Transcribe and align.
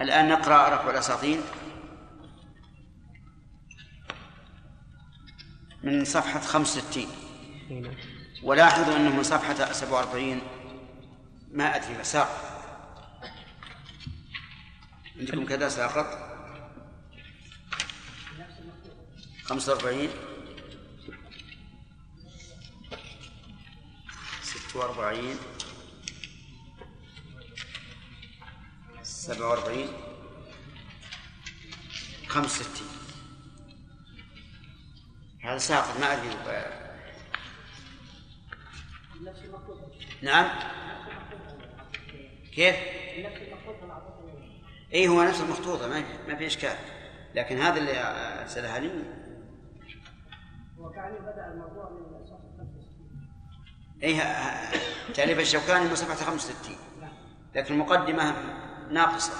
الآن 0.00 0.28
نقرأ 0.28 0.68
رفع 0.74 0.90
الأساطين 0.90 1.40
من 5.82 6.04
صفحة 6.04 6.40
65 6.40 7.06
ولاحظوا 8.42 8.96
أنه 8.96 9.16
من 9.16 9.22
صفحة 9.22 9.72
47 9.72 10.40
ما 11.50 11.76
أدري 11.76 11.98
مساق 12.00 12.28
عندكم 15.16 15.46
كذا 15.46 15.68
ساقط؟ 15.68 16.28
45 19.44 20.08
46 24.42 25.57
47 29.28 29.88
65 32.28 32.86
هذا 35.44 35.58
ساقط 35.58 36.00
ما 36.00 36.12
أدري 36.12 36.28
نعم؟ 40.22 40.50
كيف؟ 42.54 42.76
اي 44.94 45.08
هو 45.08 45.22
نفس 45.22 45.40
المخطوطة 45.40 45.88
ما 45.88 46.04
ما 46.28 46.36
في 46.36 46.46
إشكال. 46.46 46.76
لكن 47.34 47.58
هذا 47.58 47.78
اللي 47.78 48.00
ارسلها 48.40 48.78
لي. 48.78 48.88
وكان 50.78 51.14
بدا 51.14 51.52
الموضوع 51.52 51.90
من 51.90 52.24
صفحه 52.24 52.56
65 52.58 52.98
اي 54.02 55.14
تاليف 55.14 55.38
الشوكاني 55.38 55.88
من 55.88 55.94
صفحه 55.94 56.14
65 56.14 56.76
لكن 57.54 57.74
المقدمة 57.74 58.34
ناقصة. 58.92 59.32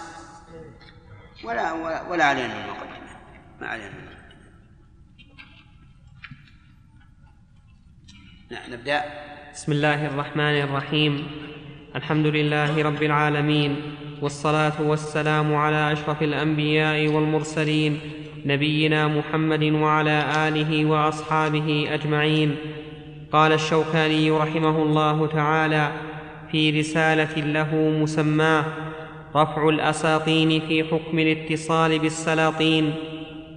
ولا 1.45 1.73
ولا 2.11 2.25
علينا 2.25 2.49
من 2.49 2.65
المقدمه 2.65 3.17
ما 3.61 3.67
علينا 3.67 3.89
من 3.89 4.09
نعم 8.51 8.73
نبدأ. 8.73 9.05
بسم 9.55 9.73
الله 9.73 10.07
الرحمن 10.07 10.63
الرحيم. 10.63 11.27
الحمد 11.97 12.27
لله 12.27 12.83
رب 12.83 13.03
العالمين 13.03 13.77
والصلاة 14.23 14.83
والسلام 14.83 15.55
على 15.55 15.93
أشرف 15.93 16.23
الأنبياء 16.23 17.09
والمرسلين 17.09 18.01
نبينا 18.47 19.09
محمد 19.09 19.63
وعلى 19.63 20.49
آله 20.49 20.85
وأصحابه 20.85 21.89
أجمعين. 21.91 22.57
قال 23.33 23.53
الشوكاني 23.53 24.31
رحمه 24.31 24.83
الله 24.83 25.27
تعالى 25.27 25.93
في 26.51 26.81
رسالة 26.81 27.37
له 27.37 27.75
مسماه 27.75 28.65
رفع 29.37 29.69
الأساطين 29.69 30.61
في 30.61 30.85
حكم 30.85 31.19
الاتصال 31.19 31.99
بالسلاطين. 31.99 32.95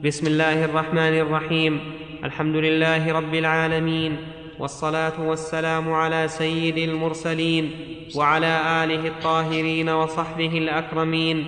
بسم 0.03 0.27
الله 0.27 0.65
الرحمن 0.65 1.19
الرحيم. 1.19 1.79
الحمد 2.23 2.55
لله 2.55 3.11
رب 3.11 3.35
العالمين. 3.35 4.17
والصلاة 4.59 5.21
والسلام 5.21 5.93
على 5.93 6.27
سيد 6.27 6.77
المرسلين 6.77 7.71
وعلى 8.15 8.83
آله 8.83 9.07
الطاهرين 9.07 9.89
وصحبه 9.89 10.57
الأكرمين. 10.57 11.45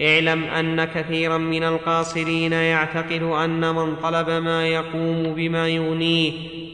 اعلم 0.00 0.44
أن 0.44 0.84
كثيرا 0.84 1.38
من 1.38 1.62
القاصرين 1.62 2.52
يعتقد 2.52 3.22
أن 3.22 3.74
من 3.74 3.96
طلب 3.96 4.30
ما 4.30 4.66
يقوم 4.66 5.34
بما 5.34 5.68
يغنيه 5.68 6.32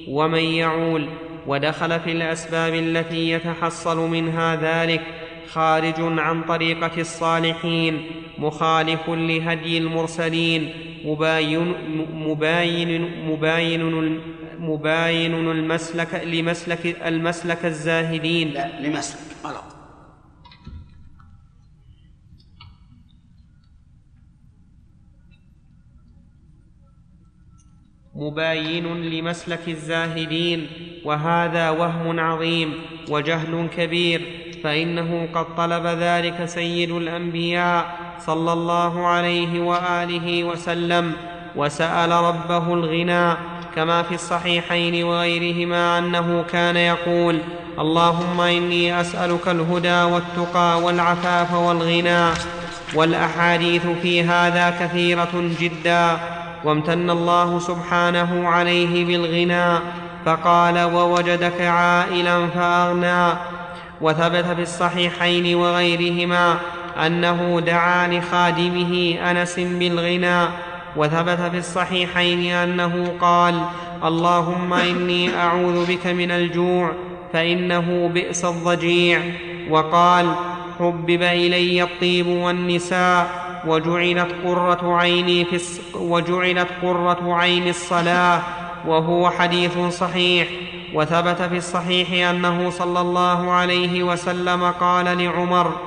ومن 0.08 0.44
يعول 0.44 1.06
ودخل 1.46 2.00
في 2.00 2.12
الأسباب 2.12 2.74
التي 2.74 3.30
يتحصل 3.30 4.10
منها 4.10 4.56
ذلك 4.56 5.00
خارج 5.48 5.94
عن 5.98 6.42
طريقة 6.42 7.00
الصالحين 7.00 8.06
مخالف 8.38 9.08
لهدي 9.08 9.78
المرسلين 9.78 10.72
مباين 11.04 11.74
مباين 12.14 13.24
مباين 13.28 14.20
مباين 14.58 15.34
المسلك 15.50 16.14
لمسلك 16.24 16.96
المسلك 17.06 17.64
الزاهدين. 17.64 18.48
لا 18.52 18.80
لمسلك 18.80 19.20
غلط 19.44 19.64
مباين 28.14 29.02
لمسلك 29.02 29.68
الزاهدين 29.68 30.66
وهذا 31.04 31.70
وهم 31.70 32.20
عظيم 32.20 32.74
وجهل 33.10 33.68
كبير. 33.76 34.43
فإنه 34.64 35.28
قد 35.34 35.46
طلب 35.56 35.86
ذلك 35.86 36.44
سيد 36.44 36.90
الأنبياء 36.90 37.86
صلى 38.26 38.52
الله 38.52 39.06
عليه 39.06 39.60
وآله 39.60 40.44
وسلم 40.44 41.12
وسأل 41.56 42.10
ربه 42.10 42.74
الغنى 42.74 43.36
كما 43.76 44.02
في 44.02 44.14
الصحيحين 44.14 45.04
وغيرهما 45.04 45.98
أنه 45.98 46.44
كان 46.52 46.76
يقول 46.76 47.38
اللهم 47.78 48.40
إني 48.40 49.00
أسألك 49.00 49.48
الهدى 49.48 50.02
والتقى 50.02 50.82
والعفاف 50.82 51.54
والغنى 51.54 52.28
والأحاديث 52.94 53.86
في 54.02 54.22
هذا 54.22 54.70
كثيرة 54.80 55.50
جدا 55.60 56.16
وامتن 56.64 57.10
الله 57.10 57.58
سبحانه 57.58 58.48
عليه 58.48 59.04
بالغنى 59.04 59.78
فقال 60.26 60.78
ووجدك 60.78 61.60
عائلا 61.60 62.46
فأغنى 62.46 63.32
وثبت 64.00 64.44
في 64.44 64.62
الصحيحين 64.62 65.54
وغيرهما 65.54 66.58
أنه 67.06 67.60
دعا 67.60 68.08
لخادمه 68.08 69.16
أنس 69.30 69.60
بالغنى 69.60 70.48
وثبت 70.96 71.40
في 71.50 71.58
الصحيحين 71.58 72.52
أنه 72.52 73.14
قال 73.20 73.62
اللهم 74.04 74.72
إني 74.72 75.36
أعوذ 75.36 75.86
بك 75.86 76.06
من 76.06 76.30
الجوع 76.30 76.92
فإنه 77.32 78.10
بئس 78.14 78.44
الضجيع 78.44 79.20
وقال 79.70 80.34
حبب 80.78 81.22
إلي 81.22 81.82
الطيب 81.82 82.26
والنساء 82.26 83.44
وجعلت 83.66 84.34
قرة 84.44 84.96
عيني 84.96 85.44
في. 85.44 85.80
وجعلت 85.94 86.68
قرة 86.82 87.34
عين 87.34 87.68
الصلاة 87.68 88.40
وهو 88.86 89.30
حديث 89.30 89.78
صحيح 89.78 90.48
وثبت 90.94 91.42
في 91.42 91.56
الصحيح 91.56 92.30
أنه 92.30 92.70
صلى 92.70 93.00
الله 93.00 93.50
عليه 93.50 94.02
وسلم 94.02 94.70
قال 94.70 95.18
لعمر 95.18 95.80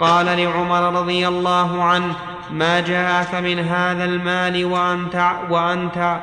قال 0.00 0.26
لعمر 0.26 1.00
رضي 1.00 1.28
الله 1.28 1.82
عنه 1.82 2.16
ما 2.50 2.80
جاءك 2.80 3.34
من 3.34 3.58
هذا 3.58 4.04
المال 4.04 4.64
وأنت 4.64 5.14
وأنت 5.50 6.20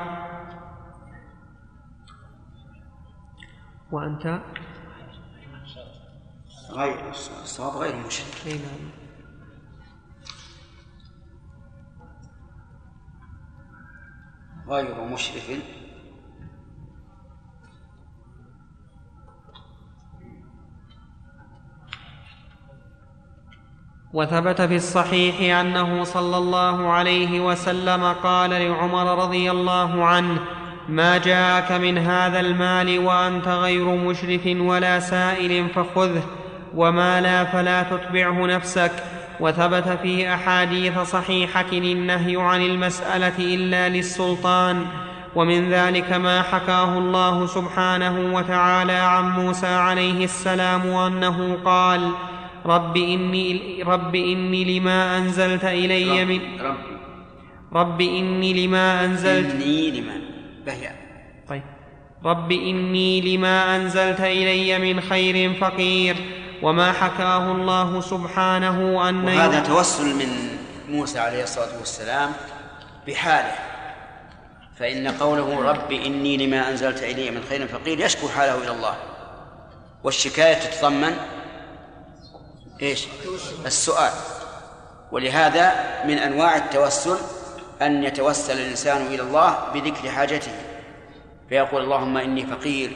وأنت 3.92 4.42
غير 6.72 7.10
الصواب 7.10 7.78
غير 7.78 7.96
مشرك 7.96 8.48
نعم. 8.48 8.90
غير 14.68 15.04
مشرف 15.04 15.77
وثبت 24.14 24.62
في 24.62 24.76
الصحيح 24.76 25.58
أنه 25.60 26.04
صلى 26.04 26.38
الله 26.38 26.90
عليه 26.90 27.40
وسلم 27.40 28.14
قال 28.24 28.50
لعمر 28.50 29.24
رضي 29.24 29.52
الله 29.52 30.06
عنه 30.06 30.40
ما 30.90 31.18
جاءك 31.18 31.72
من 31.72 31.98
هذا 31.98 32.40
المال 32.40 33.00
وأنت 33.00 33.48
غير 33.48 33.86
مشرف 33.86 34.42
ولا 34.46 35.00
سائل 35.00 35.70
فخذه 35.70 36.24
وما 36.76 37.22
لا 37.22 37.44
فلا 37.46 37.84
تتبعه 37.84 38.46
نفسك. 38.46 38.92
وثبت 39.40 39.88
في 40.02 40.34
أحاديث 40.34 41.00
صحيحة 41.00 41.72
النهي 41.72 42.38
عن 42.38 42.62
المسألة 42.62 43.38
إلا 43.40 43.90
للسلطان 43.90 44.86
ومن 45.36 45.70
ذلك 45.70 46.14
ما 46.14 46.42
حكاه 46.42 46.98
الله 46.98 47.48
سبحانه 47.48 48.36
وتعالى 48.36 48.94
عن 48.94 49.30
موسى 49.30 49.68
عليه 49.68 50.24
السلام 50.24 50.82
أنه 50.82 51.58
قال 51.66 52.12
رب 52.66 52.98
إني, 52.98 53.84
رب 53.84 54.16
إني 54.16 54.80
لما 54.80 55.18
أنزلت 55.18 55.64
إلي 55.64 56.26
من 56.26 56.62
رب. 56.62 56.78
رب 57.74 58.02
إني 58.02 58.68
لما 58.68 59.06
أنزلت 59.06 59.52
إني 59.54 59.92
لما 59.92 60.22
بهيا 60.66 60.96
طيب. 61.50 61.64
رب 62.26 62.52
إني 62.52 63.38
لما 63.38 63.76
أنزلت 63.76 64.22
إلي 64.22 64.94
من 64.94 65.02
خير 65.02 65.54
فقير. 65.54 66.16
وما 66.62 66.92
حكاه 66.92 67.52
الله 67.52 68.02
سبحانه 68.02 69.10
أن 69.10 69.26
وهذا 69.26 69.60
توسل 69.60 70.16
من 70.16 70.58
موسى 70.90 71.20
عليه 71.20 71.44
الصلاة 71.44 71.80
والسلام 71.80 72.32
بحاله. 73.08 73.56
فإن 74.80 75.08
قوله 75.08 75.72
رب 75.72 75.92
إني 75.92 76.38
لما 76.38 76.70
أنزلت 76.70 77.04
إلي 77.04 77.32
من 77.32 77.42
خير 77.50 77.68
فقير 77.68 78.00
يشكو 78.00 78.28
حاله 78.28 78.64
إلى 78.64 78.72
الله. 78.72 78.96
والشكاية 80.04 80.54
تتضمن 80.54 81.14
إيش؟ 82.82 83.08
السؤال. 83.66 84.12
ولهذا 85.12 85.72
من 86.06 86.18
أنواع 86.18 86.56
التوسل 86.56 87.18
أن 87.82 88.04
يتوسل 88.04 88.60
الإنسان 88.60 89.06
إلى 89.06 89.22
الله 89.22 89.72
بذكر 89.74 90.10
حاجته. 90.10 90.52
فيقول 91.50 91.84
اللهم 91.84 92.18
إني 92.18 92.46
فقير 92.46 92.92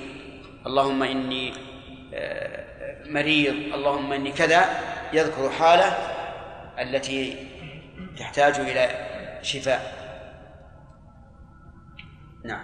اللهم 0.66 1.04
إني 1.04 1.54
آه، 2.14 2.64
مريض 3.06 3.74
اللهم 3.74 4.14
إني 4.14 4.32
كذا 4.32 4.66
يذكر 5.14 5.50
حالة 5.50 5.98
التي 6.80 7.48
تحتاج 8.20 8.60
إلى 8.60 8.90
شفاء. 9.42 10.02
نعم. 12.46 12.64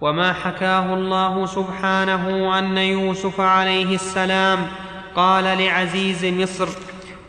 وما 0.00 0.32
حكاه 0.32 0.94
الله 0.94 1.46
سبحانه 1.46 2.58
أن 2.58 2.78
يوسف 2.78 3.40
عليه 3.40 3.94
السلام 3.94 4.66
قال 5.16 5.44
لعزيز 5.44 6.24
مصر 6.24 6.68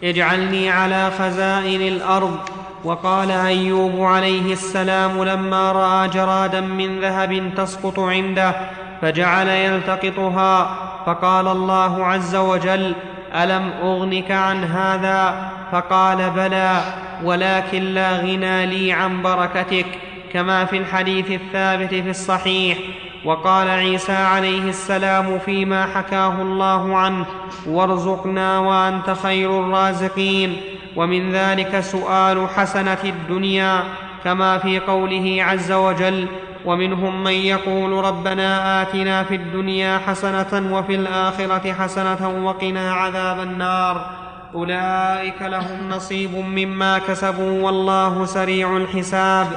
اجعلني 0.04 0.70
على 0.70 1.12
خزائن 1.20 1.82
الأرض. 1.82 2.40
وقال 2.84 3.32
أيوب 3.32 4.02
عليه 4.02 4.54
السلام 4.54 5.24
لما 5.24 5.72
رأى 5.72 6.10
جرادا 6.10 6.62
من 6.62 7.00
ذهب 7.00 7.52
تسقط 7.58 8.00
عنده 8.00 8.56
فجعل 9.02 9.48
يلتقطها. 9.48 10.76
فقال 11.06 11.48
الله 11.48 12.06
عز 12.06 12.36
وجل 12.36 12.96
ألم 13.36 13.72
أغنك 13.84 14.32
عن 14.32 14.64
هذا؟ 14.64 15.52
فقال 15.72 16.30
بلى 16.30 16.82
ولكن 17.24 17.84
لا 17.84 18.18
غنى 18.18 18.66
لي 18.66 18.92
عن 18.92 19.22
بركتك 19.22 19.86
كما 20.34 20.66
في 20.66 20.78
الحديث 20.78 21.32
الثابت 21.32 21.90
في 21.90 22.10
الصحيح. 22.10 22.78
وقال 23.26 23.70
عيسى 23.70 24.12
عليه 24.12 24.70
السلام 24.70 25.40
فيما 25.40 25.86
حكاه 25.86 26.42
الله 26.42 26.98
عنه 26.98 27.26
وارزقنا 27.68 28.60
وأنت 28.60 29.16
خير 29.24 29.60
الرازقين. 29.60 30.62
ومن 30.96 31.32
ذلك 31.32 31.80
سؤال 31.80 32.50
حسنة 32.50 32.98
الدنيا 33.04 33.84
كما 34.24 34.58
في 34.58 34.80
قوله 34.80 35.38
عز 35.40 35.72
وجل 35.72 36.28
ومنهم 36.66 37.24
من 37.24 37.32
يقول 37.32 38.06
ربنا 38.06 38.82
آتنا 38.82 39.24
في 39.24 39.36
الدنيا 39.36 39.98
حسنة 39.98 40.78
وفي 40.78 40.96
الآخرة 40.96 41.74
حسنة 41.74 42.46
وقنا 42.46 42.94
عذاب 42.94 43.40
النار. 43.40 44.06
أولئك 44.56 45.42
لهم 45.42 45.90
نصيب 45.90 46.36
مما 46.36 47.00
كسبوا 47.00 47.62
والله 47.62 48.26
سريع 48.26 48.78
الحساب. 48.78 49.48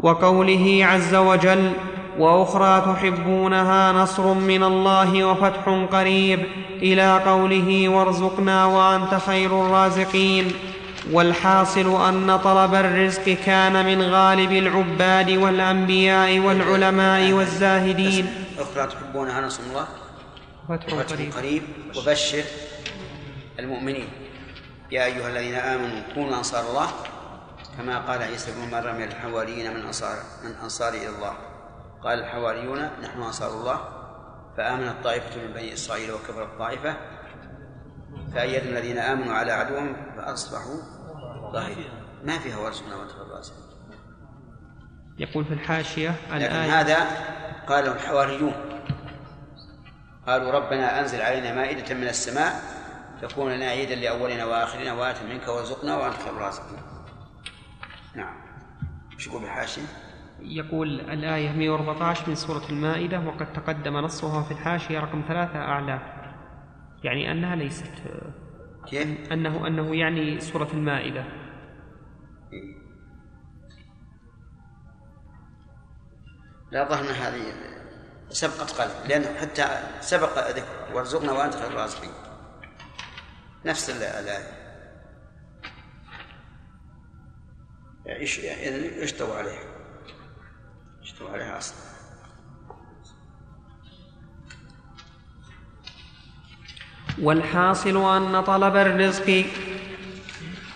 وقوله 0.00 0.86
عز 0.90 1.14
وجل 1.14 1.72
وأخرى 2.18 2.80
تحبونها 2.80 3.92
نصر 3.92 4.34
من 4.34 4.62
الله 4.62 5.24
وفتح 5.24 5.86
قريب 5.92 6.46
إلى 6.82 7.18
قوله 7.18 7.88
وارزقنا 7.88 8.64
وأنت 8.64 9.14
خير 9.26 9.66
الرازقين. 9.66 10.52
والحاصل 11.12 12.08
أن 12.08 12.38
طلب 12.44 12.74
الرزق 12.74 13.22
كان 13.22 13.86
من 13.86 14.02
غالب 14.02 14.52
العباد 14.52 15.30
والأنبياء 15.30 16.38
والعلماء 16.38 17.32
والزاهدين. 17.32 18.26
أخرى 18.58 18.86
تحبونها 18.86 19.40
نصر 19.40 19.62
الله؟ 19.70 19.86
فتح 20.68 21.14
قريب, 21.14 21.32
قريب. 21.32 21.62
وبشر 21.96 22.44
المؤمنين. 23.58 24.08
يا 24.90 25.04
أيها 25.04 25.28
الذين 25.28 25.54
آمنوا 25.54 26.00
كونوا 26.14 26.38
أنصار 26.38 26.64
الله 26.70 26.88
كما 27.78 27.98
قال 27.98 28.22
عيسى 28.22 28.50
بن 28.52 28.70
مريم 28.70 28.96
للحواريين 28.96 29.74
من 29.74 29.82
انصار 29.86 30.16
من 30.44 30.52
أنصار 30.62 30.94
إلى 30.94 31.08
الله. 31.08 31.32
قال 32.02 32.18
الحواريون 32.18 32.82
نحن 33.02 33.22
أنصار 33.22 33.50
الله 33.50 33.80
فآمنت 34.56 35.04
طائفة 35.04 35.42
من 35.42 35.52
بني 35.52 35.72
إسرائيل 35.72 36.12
وكفرت 36.12 36.58
طائفة 36.58 36.96
فأيدنا 38.34 38.78
الذين 38.78 38.98
آمنوا 38.98 39.34
على 39.34 39.52
عدوهم 39.52 39.96
فأصبحوا 40.16 40.76
ظاهرين. 41.52 41.90
ما 42.24 42.38
فيها 42.38 42.56
ورسنا 42.56 42.96
وانت 42.96 43.10
الراسل 43.10 43.52
يقول 45.18 45.44
في 45.44 45.54
الحاشية 45.54 46.14
لكن 46.30 46.54
هذا 46.54 46.96
قاله 47.68 47.92
الحواريون. 47.92 48.54
قالوا 50.26 50.52
ربنا 50.52 51.00
أنزل 51.00 51.20
علينا 51.20 51.54
مائدة 51.54 51.94
من 51.94 52.08
السماء 52.08 52.62
تكون 53.22 53.52
لنا 53.52 53.66
عيدا 53.66 53.94
لأولنا 53.94 54.44
وآخرنا 54.44 54.92
وآت 54.92 55.22
منك 55.22 55.48
وارزقنا 55.48 55.96
وأنت 55.96 56.14
خير 56.14 56.32
الرازقين 56.32 56.78
نعم. 58.14 58.36
إيش 59.12 59.26
يقول 59.26 59.42
بالحاشية؟ 59.42 59.82
يقول 60.46 61.00
الآية 61.00 61.52
114 61.52 62.28
من 62.28 62.34
سورة 62.34 62.62
المائدة 62.70 63.20
وقد 63.20 63.52
تقدم 63.52 63.96
نصها 63.96 64.42
في 64.42 64.50
الحاشية 64.50 65.00
رقم 65.00 65.24
ثلاثة 65.28 65.58
أعلى. 65.58 66.00
يعني 67.04 67.32
أنها 67.32 67.56
ليست 67.56 67.92
كيف؟ 68.86 69.32
أنه 69.32 69.66
أنه 69.66 69.96
يعني 69.96 70.40
سورة 70.40 70.68
المائدة. 70.72 71.24
لا 76.70 76.88
ظهر 76.88 77.04
هذه 77.04 77.42
سبقت 78.28 78.70
قلب 78.70 79.08
لأنه 79.08 79.40
حتى 79.40 79.64
سبق 80.00 80.50
ذكر 80.50 80.94
وارزقنا 80.94 81.32
وأنت 81.32 81.54
خير 81.54 81.70
الرازقين. 81.70 82.10
نفس 83.64 83.90
الآية. 83.90 84.66
إيش 88.06 88.38
يعني 88.38 89.00
إيش 89.00 89.22
عليها؟ 89.22 89.75
عليها 91.32 91.58
أصلا 91.58 91.76
والحاصل 97.22 98.16
أن 98.16 98.42
طلب 98.42 98.76
الرزق 98.76 99.44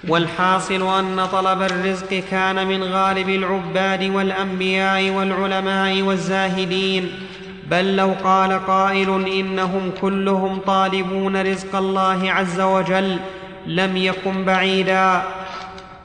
والحاصل 0.09 0.99
أن 0.99 1.27
طلب 1.27 1.63
الرزق 1.63 2.15
كان 2.31 2.67
من 2.67 2.83
غالب 2.83 3.29
العباد 3.29 4.03
والأنبياء 4.03 5.11
والعلماء 5.11 6.03
والزاهدين. 6.03 7.13
بل 7.71 7.97
لو 7.97 8.15
قال 8.25 8.67
قائل 8.67 9.29
إنهم 9.29 9.93
كلهم 10.01 10.59
طالبون 10.59 11.43
رزق 11.43 11.77
الله 11.77 12.33
عز 12.33 12.61
وجل 12.61 13.19
لم 13.67 13.97
يكن 13.97 14.45
بعيدا. 14.45 15.23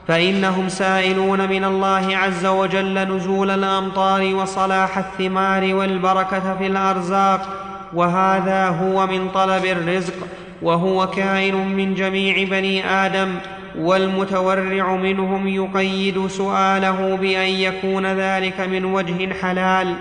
فإنهم 0.08 0.68
سائلون 0.68 1.48
من 1.48 1.64
الله 1.64 2.16
عز 2.16 2.46
وجل 2.46 3.16
نزول 3.16 3.50
الأمطار 3.50 4.34
وصلاح 4.34 4.98
الثمار 4.98 5.74
والبركة 5.74 6.56
في 6.58 6.66
الأرزاق 6.66 7.48
وهذا 7.94 8.68
هو 8.68 9.06
من 9.06 9.28
طلب 9.28 9.64
الرزق 9.64 10.14
وهو 10.62 11.06
كائن 11.06 11.54
من 11.54 11.94
جميع 11.94 12.44
بني 12.44 12.90
آدم 12.90 13.34
والمتورع 13.78 14.96
منهم 14.96 15.48
يقيد 15.48 16.26
سؤاله 16.26 17.16
بأن 17.16 17.48
يكون 17.48 18.06
ذلك 18.06 18.60
من 18.60 18.84
وجه 18.84 19.32
حلال. 19.42 19.94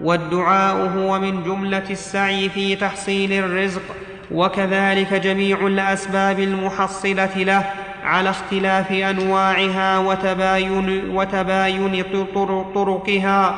والدعاء 0.00 0.76
هو 0.96 1.18
من 1.18 1.42
جملة 1.42 1.90
السعي 1.90 2.48
في 2.48 2.76
تحصيل 2.76 3.32
الرزق 3.32 3.82
وكذلك 4.30 5.14
جميع 5.14 5.66
الأسباب 5.66 6.40
المحصلة 6.40 7.36
له. 7.36 7.64
على 8.06 8.30
اختلاف 8.30 8.92
أنواعها 8.92 9.98
وتباين 9.98 11.10
وتباين 11.10 12.04
طرقها. 12.74 13.54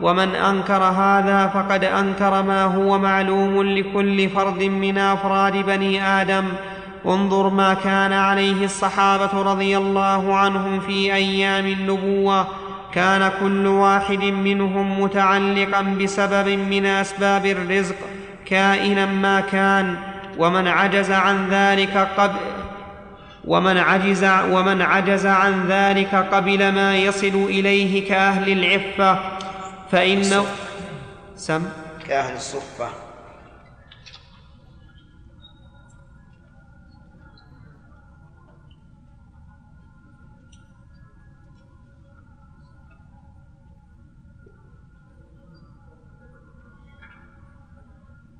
ومن 0.00 0.34
أنكر 0.34 0.82
هذا 0.82 1.50
فقد 1.54 1.84
أنكر 1.84 2.42
ما 2.42 2.64
هو 2.64 2.98
معلوم 2.98 3.62
لكل 3.62 4.28
فرد 4.28 4.62
من 4.62 4.98
أفراد 4.98 5.56
بني 5.56 6.06
آدم. 6.06 6.44
انظر 7.06 7.48
ما 7.48 7.74
كان 7.74 8.12
عليه 8.12 8.64
الصحابة 8.64 9.42
رضي 9.42 9.76
الله 9.76 10.36
عنهم 10.36 10.80
في 10.80 11.14
أيام 11.14 11.66
النبوة. 11.66 12.46
كان 12.94 13.30
كل 13.40 13.66
واحد 13.66 14.24
منهم 14.24 15.00
متعلقا 15.00 15.82
بسبب 15.82 16.48
من 16.48 16.86
أسباب 16.86 17.46
الرزق 17.46 17.96
كائنا 18.46 19.06
ما 19.06 19.40
كان. 19.40 19.96
ومن 20.38 20.68
عجز 20.68 21.10
عن 21.12 21.48
ذلك 21.50 22.08
قبل 22.18 22.38
ومن 23.44 23.78
عجز 23.78 24.24
ومن 24.24 24.82
عجز 24.82 25.26
عن 25.26 25.66
ذلك 25.68 26.14
قبل 26.14 26.72
ما 26.72 26.96
يصل 26.96 27.26
إليه 27.26 28.08
كأهل 28.08 28.52
العفة 28.52 29.38
فإنه 29.90 30.44
سم. 31.36 31.68
كأهل 32.08 32.36
الصفة. 32.36 32.88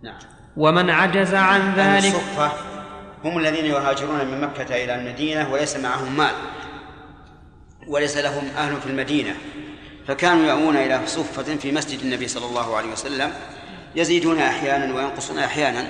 نعم. 0.03 0.19
ومن 0.57 0.91
عجز 0.91 1.35
عن 1.35 1.73
ذلك 1.77 2.15
هم 3.25 3.38
الذين 3.38 3.64
يهاجرون 3.64 4.25
من 4.25 4.41
مكة 4.41 4.85
إلى 4.85 4.95
المدينة 4.95 5.52
وليس 5.52 5.76
معهم 5.76 6.17
مال 6.17 6.35
وليس 7.88 8.17
لهم 8.17 8.45
أهل 8.57 8.81
في 8.81 8.87
المدينة. 8.87 9.37
فكانوا 10.07 10.45
يأوون 10.45 10.76
إلى 10.76 11.07
صفة 11.07 11.57
في 11.57 11.73
مسجد 11.73 12.00
النبي 12.00 12.29
صلى 12.29 12.47
الله 12.47 12.76
عليه 12.76 12.93
وسلم 12.93 13.33
يزيدون 13.97 14.38
أحيانا 14.38 14.95
وينقصون 14.95 15.38
أحيانا 15.38 15.88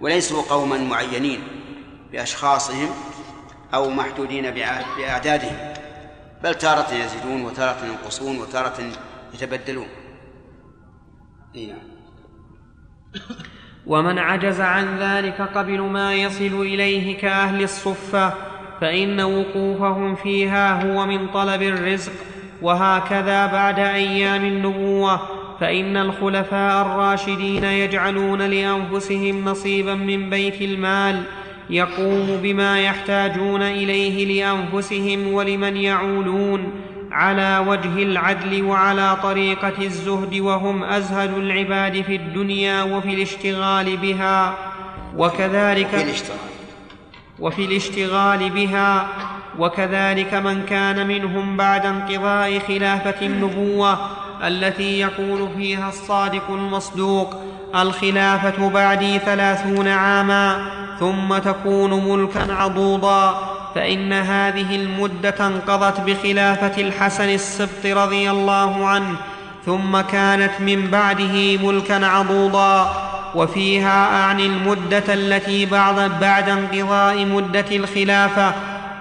وليسوا 0.00 0.42
قوما 0.42 0.78
معينين 0.78 1.40
بأشخاصهم 2.12 2.90
أو 3.74 3.90
محدودين 3.90 4.50
بأعدادهم. 4.98 5.74
بل 6.42 6.54
تارة 6.54 6.94
يزيدون 6.94 7.44
وتارة 7.44 7.86
ينقصون 7.86 8.38
وتارة 8.38 8.92
يتبدلون. 9.34 9.88
نعم 11.54 11.96
ومن 13.86 14.18
عجز 14.18 14.60
عن 14.60 14.98
ذلك 14.98 15.40
قبل 15.54 15.80
ما 15.80 16.14
يصل 16.14 16.60
إليه 16.60 17.18
كأهل 17.18 17.62
الصفة 17.62 18.32
فإن 18.80 19.20
وقوفهم 19.20 20.14
فيها 20.14 20.82
هو 20.82 21.06
من 21.06 21.28
طلب 21.28 21.62
الرزق. 21.62 22.12
وهكذا 22.62 23.46
بعد 23.46 23.78
أيام 23.78 24.44
النبوة 24.44 25.20
فإن 25.60 25.96
الخلفاء 25.96 26.86
الراشدين 26.86 27.64
يجعلون 27.64 28.42
لأنفسهم 28.42 29.44
نصيبا 29.44 29.94
من 29.94 30.30
بيت 30.30 30.62
المال 30.62 31.22
يقوم 31.70 32.38
بما 32.42 32.80
يحتاجون 32.80 33.62
إليه 33.62 34.42
لأنفسهم 34.42 35.32
ولمن 35.32 35.76
يعولون. 35.76 36.72
على 37.12 37.64
وجه 37.66 38.02
العدل 38.02 38.64
وعلى 38.64 39.16
طريقة 39.22 39.72
الزهد 39.80 40.40
وهم 40.40 40.84
أزهد 40.84 41.38
العباد 41.38 42.02
في 42.02 42.16
الدنيا 42.16 42.82
وفي 42.82 43.14
الاشتغال 43.14 43.96
بها. 43.96 44.54
وكذلك 45.16 45.86
في 45.86 46.02
الاشتغال. 46.02 46.38
وفي 47.38 47.64
الاشتغال 47.64 48.50
بها. 48.50 49.08
وكذلك 49.58 50.34
من 50.34 50.62
كان 50.62 51.06
منهم 51.06 51.56
بعد 51.56 51.86
انقضاء 51.86 52.58
خلافة 52.58 53.26
النبوة 53.26 53.98
التي 54.46 55.00
يقول 55.00 55.48
فيها 55.56 55.88
الصادق 55.88 56.50
المصدوق 56.50 57.34
الخلافة 57.74 58.68
بعدي 58.68 59.18
ثلاثون 59.18 59.88
عاما 59.88 60.70
ثم 61.00 61.38
تكون 61.38 62.08
ملكا 62.08 62.52
عضوضا. 62.54 63.55
فإن 63.76 64.12
هذه 64.12 64.76
المدة 64.76 65.34
انقضت 65.40 66.00
بخلافة 66.00 66.82
الحسن 66.82 67.28
السبط 67.28 67.86
رضي 67.86 68.30
الله 68.30 68.86
عنه 68.86 69.16
ثم 69.66 70.00
كانت 70.00 70.50
من 70.60 70.90
بعده 70.90 71.56
ملكا 71.56 72.06
عضوضا 72.06 73.02
وفيها 73.34 74.22
أعني 74.22 74.46
المدة 74.46 75.14
التي 75.14 75.66
بعد, 75.66 76.20
بعد 76.20 76.48
انقضاء 76.48 77.24
مدة 77.24 77.64
الخلافة 77.72 78.54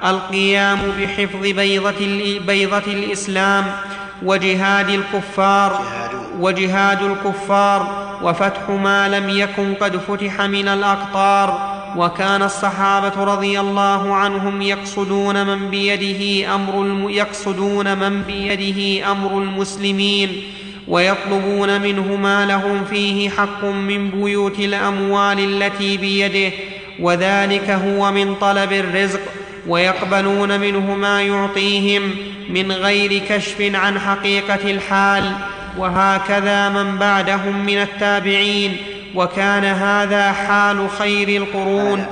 القيام 0.05 0.79
بحفظ 0.99 1.41
بيضة, 1.41 2.39
بيضة 2.47 2.83
الإسلام 2.87 3.65
وجهاد 4.23 4.89
الكفار 4.89 5.81
وجهاد 6.39 7.01
الكفار 7.01 8.05
وفتح 8.21 8.69
ما 8.69 9.09
لم 9.09 9.29
يكن 9.29 9.73
قد 9.73 9.97
فتح 9.97 10.41
من 10.41 10.67
الأقطار. 10.67 11.74
وكان 11.95 12.43
الصحابة 12.43 13.23
رضي 13.23 13.59
الله 13.59 14.15
عنهم 14.15 14.61
يقصدون 14.61 15.47
من 15.47 15.69
بيده 15.69 16.55
أمر 16.55 17.09
يقصدون 17.11 17.97
من 17.97 18.21
بيده 18.21 19.11
أمر 19.11 19.37
المسلمين 19.37 20.43
ويطلبون 20.87 21.81
منه 21.81 22.15
ما 22.15 22.45
لهم 22.45 22.85
فيه 22.85 23.29
حق 23.29 23.65
من 23.65 24.09
بيوت 24.09 24.59
الأموال 24.59 25.39
التي 25.39 25.97
بيده 25.97 26.55
وذلك 26.99 27.69
هو 27.69 28.11
من 28.11 28.35
طلب 28.35 28.73
الرزق 28.73 29.21
ويقبلون 29.67 30.59
منه 30.59 30.95
ما 30.95 31.21
يعطيهم 31.21 32.01
من 32.49 32.71
غير 32.71 33.21
كشف 33.29 33.61
عن 33.75 33.99
حقيقة 33.99 34.71
الحال. 34.71 35.31
وهكذا 35.77 36.69
من 36.69 36.97
بعدهم 36.97 37.65
من 37.65 37.77
التابعين. 37.77 38.77
وكان 39.15 39.63
هذا 39.63 40.31
حال 40.31 40.89
خير 40.89 41.41
القرون 41.41 42.05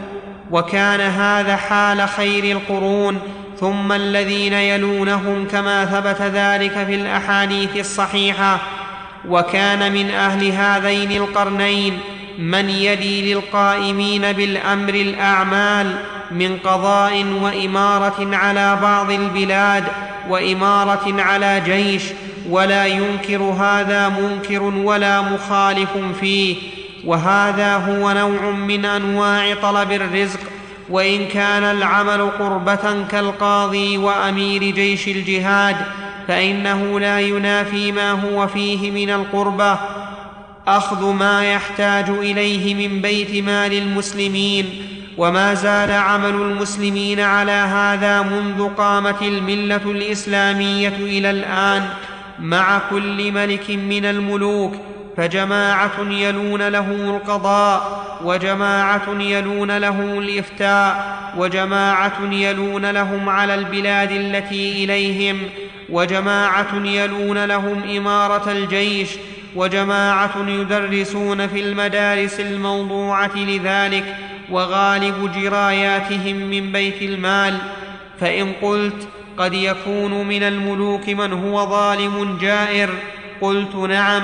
وكان 0.51 1.01
هذا 1.01 1.55
حال 1.55 2.09
خير 2.09 2.57
القرون 2.57 3.19
ثم 3.59 3.91
الذين 3.91 4.53
يلونهم 4.53 5.47
كما 5.51 5.85
ثبت 5.85 6.21
ذلك 6.21 6.85
في 6.85 6.95
الأحاديث 6.95 7.77
الصحيحة. 7.77 8.59
وكان 9.29 9.91
من 9.91 10.09
أهل 10.09 10.51
هذين 10.51 11.11
القرنين 11.11 11.99
من 12.39 12.69
يلي 12.69 13.33
للقائمين 13.33 14.31
بالأمر 14.31 14.93
الأعمال 14.93 15.95
من 16.31 16.57
قضاء 16.57 17.25
وإمارة 17.41 18.35
على 18.35 18.79
بعض 18.81 19.11
البلاد 19.11 19.83
وإمارة 20.29 21.21
على 21.21 21.61
جيش 21.65 22.03
ولا 22.49 22.85
ينكر 22.85 23.41
هذا 23.41 24.09
منكر 24.09 24.63
ولا 24.63 25.21
مخالف 25.21 25.89
فيه. 26.19 26.57
وهذا 27.05 27.75
هو 27.75 28.11
نوع 28.11 28.51
من 28.51 28.85
أنواع 28.85 29.53
طلب 29.61 29.91
الرزق 29.91 30.39
وإن 30.89 31.27
كان 31.27 31.63
العمل 31.63 32.29
قربة 32.39 33.05
كالقاضي 33.11 33.97
وأمير 33.97 34.63
جيش 34.63 35.07
الجهاد 35.07 35.75
فإنه 36.27 36.99
لا 36.99 37.19
ينافي 37.19 37.91
ما 37.91 38.11
هو 38.11 38.47
فيه 38.47 38.91
من 38.91 39.09
القربة. 39.09 39.79
أخذ 40.67 41.05
ما 41.13 41.53
يحتاج 41.53 42.09
إليه 42.09 42.87
من 42.87 43.01
بيت 43.01 43.43
مال 43.43 43.73
المسلمين 43.73 44.65
وما 45.17 45.53
زال 45.53 45.91
عمل 45.91 46.35
المسلمين 46.35 47.19
على 47.19 47.51
هذا 47.51 48.21
منذ 48.21 48.69
قامت 48.77 49.21
الملة 49.21 49.81
الإسلامية 49.85 50.93
إلى 50.99 51.29
الآن 51.29 51.89
مع 52.39 52.81
كل 52.89 53.31
ملك 53.31 53.69
من 53.69 54.05
الملوك. 54.05 54.75
فجماعة 55.17 56.01
يلون 56.01 56.67
له 56.67 56.91
القضاء 56.91 58.03
وجماعة 58.23 59.09
يلون 59.19 59.77
له 59.77 59.99
الإفتاء 59.99 61.17
وجماعة 61.37 62.23
يلون 62.31 62.91
لهم 62.91 63.29
على 63.29 63.55
البلاد 63.55 64.11
التي 64.11 64.83
إليهم 64.83 65.39
وجماعة 65.89 66.85
يلون 66.85 67.45
لهم 67.45 67.83
إمارة 67.97 68.51
الجيش 68.51 69.09
وجماعة 69.55 70.47
يدرسون 70.47 71.47
في 71.47 71.59
المدارس 71.59 72.39
الموضوعة 72.39 73.37
لذلك 73.37 74.15
وغالب 74.49 75.31
جراياتهم 75.35 76.35
من 76.35 76.71
بيت 76.71 77.01
المال. 77.01 77.57
فإن 78.19 78.51
قلت 78.61 79.07
قد 79.37 79.53
يكون 79.53 80.27
من 80.27 80.43
الملوك 80.43 81.09
من 81.09 81.33
هو 81.33 81.69
ظالم 81.69 82.37
جائر 82.41 82.89
قلت 83.41 83.75
نعم 83.75 84.23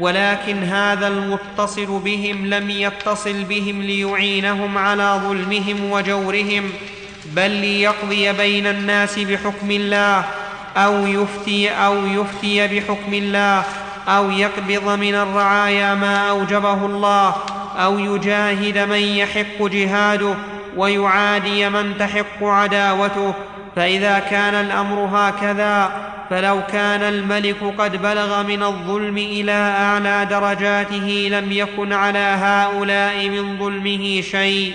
ولكن 0.00 0.62
هذا 0.62 1.08
المتصل 1.08 1.98
بهم 2.04 2.46
لم 2.46 2.70
يتصل 2.70 3.44
بهم 3.44 3.82
ليعينهم 3.82 4.78
على 4.78 5.20
ظلمهم 5.24 5.90
وجورهم 5.90 6.70
بل 7.26 7.50
ليقضي 7.50 8.32
بين 8.32 8.66
الناس 8.66 9.18
بحكم 9.18 9.70
الله 9.70 10.24
أو 10.76 11.06
يفتي 11.06 11.70
أو 11.70 12.06
يفتي 12.06 12.66
بحكم 12.66 13.14
الله 13.14 13.64
أو 14.08 14.30
يقبض 14.30 14.98
من 14.98 15.14
الرعايا 15.14 15.94
ما 15.94 16.30
أوجبه 16.30 16.86
الله 16.86 17.34
أو 17.76 17.98
يجاهد 17.98 18.78
من 18.78 18.98
يحق 18.98 19.62
جهاده 19.62 20.34
ويعادي 20.76 21.68
من 21.68 21.94
تحق 21.98 22.42
عداوته 22.42 23.34
فإذا 23.78 24.18
كان 24.18 24.54
الأمر 24.54 25.08
هكذا 25.12 25.90
فلو 26.30 26.60
كان 26.72 27.02
الملك 27.02 27.56
قد 27.78 28.02
بلغ 28.02 28.42
من 28.42 28.62
الظلم 28.62 29.18
إلى 29.18 29.52
أعلى 29.52 30.26
درجاته 30.30 31.28
لم 31.30 31.52
يكن 31.52 31.92
على 31.92 32.18
هؤلاء 32.18 33.28
من 33.28 33.58
ظلمه 33.58 34.20
شيء. 34.20 34.72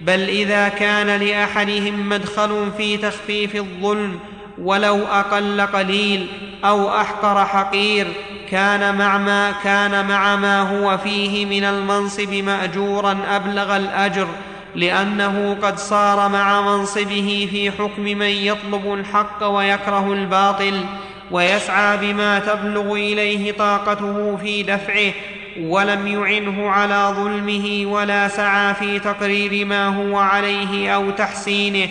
بل 0.00 0.20
إذا 0.20 0.68
كان 0.68 1.20
لأحدهم 1.20 2.08
مدخل 2.08 2.70
في 2.76 2.96
تخفيف 2.96 3.56
الظلم 3.56 4.18
ولو 4.58 5.06
أقل 5.06 5.60
قليل 5.60 6.26
أو 6.64 7.00
أحقر 7.00 7.46
حقير 7.46 8.06
كان 8.50 8.98
مع 8.98 9.18
ما 9.18 9.52
كان 9.64 10.08
مع 10.08 10.36
ما 10.36 10.60
هو 10.60 10.98
فيه 10.98 11.46
من 11.46 11.64
المنصب 11.64 12.34
مأجورا 12.34 13.18
أبلغ 13.30 13.76
الأجر. 13.76 14.28
لأنه 14.74 15.56
قد 15.62 15.78
صار 15.78 16.28
مع 16.28 16.60
منصبه 16.60 17.48
في 17.50 17.70
حكم 17.70 18.02
من 18.02 18.22
يطلب 18.22 18.94
الحق 18.94 19.44
ويكره 19.44 20.12
الباطل 20.12 20.84
ويسعى 21.30 21.96
بما 21.96 22.38
تبلغ 22.38 22.92
إليه 22.94 23.52
طاقته 23.52 24.36
في 24.36 24.62
دفعه 24.62 25.12
ولم 25.60 26.06
يعنه 26.06 26.70
على 26.70 27.14
ظلمه 27.16 27.82
ولا 27.86 28.28
سعى 28.28 28.74
في 28.74 28.98
تقرير 28.98 29.66
ما 29.66 29.86
هو 29.86 30.16
عليه 30.18 30.94
أو 30.94 31.10
تحسينه 31.10 31.88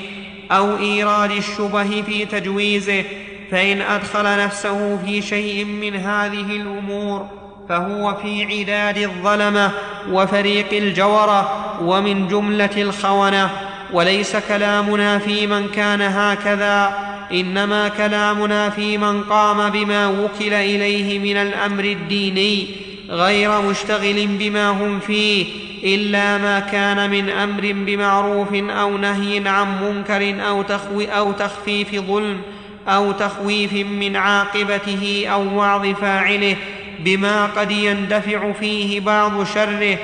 أو 0.51 0.77
إيراد 0.77 1.31
الشبه 1.31 2.01
في 2.01 2.25
تجويزه 2.25 3.03
فإن 3.51 3.81
أدخل 3.81 4.23
نفسه 4.23 4.97
في 5.05 5.21
شيء 5.21 5.65
من 5.65 5.95
هذه 5.95 6.55
الأمور 6.55 7.38
فهو 7.69 8.15
في 8.15 8.45
عداد 8.45 8.97
الظلمة 8.97 9.71
وفريق 10.11 10.73
الجورة 10.73 11.75
ومن 11.81 12.27
جملة 12.27 12.69
الخونة. 12.77 13.49
وليس 13.93 14.35
كلامنا 14.35 15.19
في 15.19 15.47
من 15.47 15.67
كان 15.67 16.01
هكذا 16.01 16.93
إنما 17.31 17.87
كلامنا 17.87 18.69
في 18.69 18.97
من 18.97 19.23
قام 19.23 19.69
بما 19.69 20.07
وكل 20.07 20.53
إليه 20.53 21.19
من 21.19 21.37
الأمر 21.37 21.83
الديني 21.83 22.67
غير 23.09 23.61
مشتغل 23.61 24.27
بما 24.27 24.69
هم 24.69 24.99
فيه 24.99 25.45
إلا 25.83 26.37
ما 26.37 26.59
كان 26.59 27.09
من 27.09 27.29
أمر 27.29 27.61
بمعروف 27.61 28.53
أو 28.53 28.97
نهي 28.97 29.47
عن 29.47 29.67
منكر 29.83 30.47
أو, 30.47 30.61
تخوي 30.61 31.07
أو 31.07 31.31
تخفيف 31.31 31.95
ظلم 31.95 32.37
أو 32.87 33.11
تخويف 33.11 33.73
من 33.73 34.15
عاقبته 34.15 35.25
أو 35.27 35.57
وعظ 35.57 35.87
فاعله. 36.01 36.55
بما 37.03 37.45
قد 37.45 37.71
يندفع 37.71 38.51
فيه 38.51 38.99
بعض 38.99 39.43
شره 39.43 39.97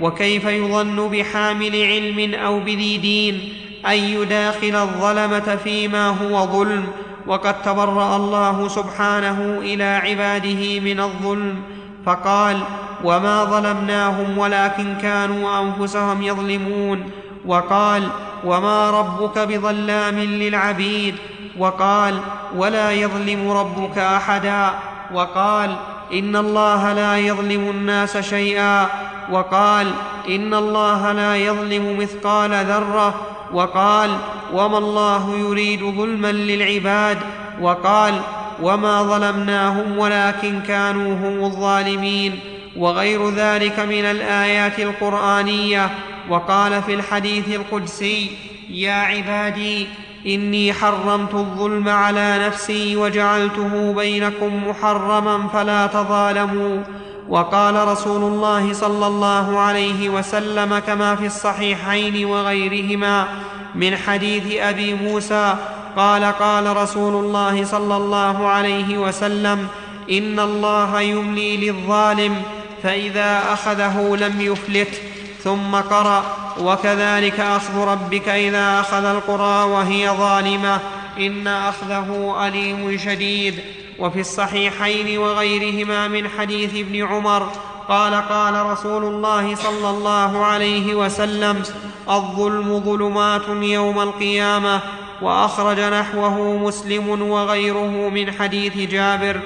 وكيف 0.00 0.44
يظن 0.44 1.08
بحامل 1.08 1.82
علم 1.82 2.34
أو 2.34 2.60
بذي 2.60 2.98
دين 2.98 3.52
أن 3.86 3.98
يداخل 3.98 4.76
الظلمة 4.76 5.58
فيما 5.64 6.08
هو 6.08 6.46
ظلم 6.46 6.86
وقد 7.26 7.62
تبرأ 7.62 8.16
الله 8.16 8.68
سبحانه 8.68 9.58
إلى 9.62 9.84
عباده 9.84 10.80
من 10.80 11.00
الظلم 11.00 11.62
فقال 12.06 12.60
وما 13.04 13.44
ظلمناهم 13.44 14.38
ولكن 14.38 14.94
كانوا 15.02 15.60
أنفسهم 15.60 16.22
يظلمون 16.22 17.10
وقال 17.46 18.08
وما 18.44 18.90
ربك 18.90 19.38
بظلام 19.38 20.18
للعبيد 20.18 21.14
وقال 21.58 22.20
ولا 22.56 22.90
يظلم 22.92 23.50
ربك 23.50 23.98
أحدا 23.98 24.70
وقال 25.14 25.76
إن 26.12 26.36
الله 26.36 26.92
لا 26.92 27.18
يظلم 27.18 27.70
الناس 27.70 28.16
شيئا. 28.16 28.86
وقال 29.30 29.90
إن 30.28 30.54
الله 30.54 31.12
لا 31.12 31.36
يظلم 31.36 31.98
مثقال 31.98 32.50
ذرة. 32.50 33.14
وقال 33.52 34.10
وما 34.52 34.78
الله 34.78 35.38
يريد 35.38 35.80
ظلما 35.80 36.32
للعباد. 36.32 37.18
وقال 37.60 38.20
وما 38.62 39.02
ظلمناهم 39.02 39.98
ولكن 39.98 40.60
كانوا 40.60 41.14
هم 41.14 41.44
الظالمين. 41.44 42.40
وغير 42.76 43.30
ذلك 43.30 43.78
من 43.78 44.04
الآيات 44.04 44.78
القرآنية. 44.78 45.90
وقال 46.28 46.82
في 46.82 46.94
الحديث 46.94 47.48
القدسي 47.48 48.30
يا 48.70 48.92
عبادي 48.92 49.86
إني 50.26 50.72
حرمت 50.72 51.34
الظلم 51.34 51.88
على 51.88 52.46
نفسي 52.46 52.96
وجعلته 52.96 53.92
بينكم 53.92 54.68
محرما 54.68 55.48
فلا 55.48 55.86
تظالموا. 55.86 56.82
وقال 57.28 57.88
رسول 57.88 58.22
الله 58.22 58.72
صلى 58.72 59.06
الله 59.06 59.58
عليه 59.58 60.08
وسلم 60.08 60.78
كما 60.78 61.16
في 61.16 61.26
الصحيحين 61.26 62.24
وغيرهما 62.24 63.26
من 63.74 63.96
حديث 63.96 64.56
أبي 64.60 64.94
موسى 64.94 65.54
قال 65.96 66.24
قال 66.24 66.76
رسول 66.76 67.24
الله 67.24 67.64
صلى 67.64 67.96
الله 67.96 68.48
عليه 68.48 68.98
وسلم 68.98 69.68
إن 70.10 70.40
الله 70.40 71.00
يملي 71.00 71.56
للظالم 71.56 72.42
فإذا 72.82 73.42
أخذه 73.52 74.16
لم 74.16 74.40
يفلت. 74.40 75.11
ثم 75.44 75.74
قرأ 75.74 76.24
وكذلك 76.60 77.40
اخذ 77.40 77.78
ربك 77.78 78.28
اذا 78.28 78.80
اخذ 78.80 79.04
القرى 79.04 79.70
وهي 79.70 80.10
ظالمه 80.10 80.80
ان 81.18 81.46
اخذه 81.46 82.36
اليم 82.46 82.98
شديد. 82.98 83.54
وفي 83.98 84.20
الصحيحين 84.20 85.18
وغيرهما 85.18 86.08
من 86.08 86.28
حديث 86.28 86.74
ابن 86.74 87.06
عمر 87.06 87.48
قال 87.88 88.14
قال 88.14 88.66
رسول 88.66 89.04
الله 89.04 89.54
صلى 89.54 89.90
الله 89.90 90.44
عليه 90.44 90.94
وسلم 90.94 91.62
الظلم 92.10 92.80
ظلمات 92.80 93.48
يوم 93.48 94.00
القيامه 94.00 94.80
واخرج 95.22 95.80
نحوه 95.80 96.56
مسلم 96.56 97.30
وغيره 97.30 98.08
من 98.08 98.32
حديث 98.32 98.76
جابر. 98.90 99.40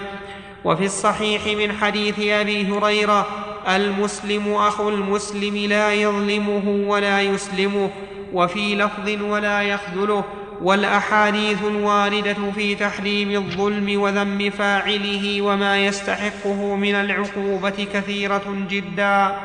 وفي 0.65 0.85
الصحيح 0.85 1.47
من 1.47 1.73
حديث 1.73 2.19
ابي 2.19 2.73
هريره 2.73 3.27
المسلم 3.69 4.55
أخو 4.55 4.89
المسلم 4.89 5.57
لا 5.57 5.93
يظلمه 5.93 6.89
ولا 6.89 7.21
يسلمه 7.21 7.91
وفي 8.33 8.77
لفظ 8.77 9.23
ولا 9.23 9.63
يخذله 9.63 10.25
والأحاديث 10.63 11.59
الواردة 11.65 12.37
في 12.55 12.75
تحريم 12.75 13.31
الظلم 13.31 14.01
وذم 14.01 14.51
فاعله 14.51 15.43
وما 15.43 15.87
يستحقه 15.87 16.77
من 16.77 16.95
العقوبة 16.95 17.87
كثيرة 17.93 18.67
جدا. 18.71 19.37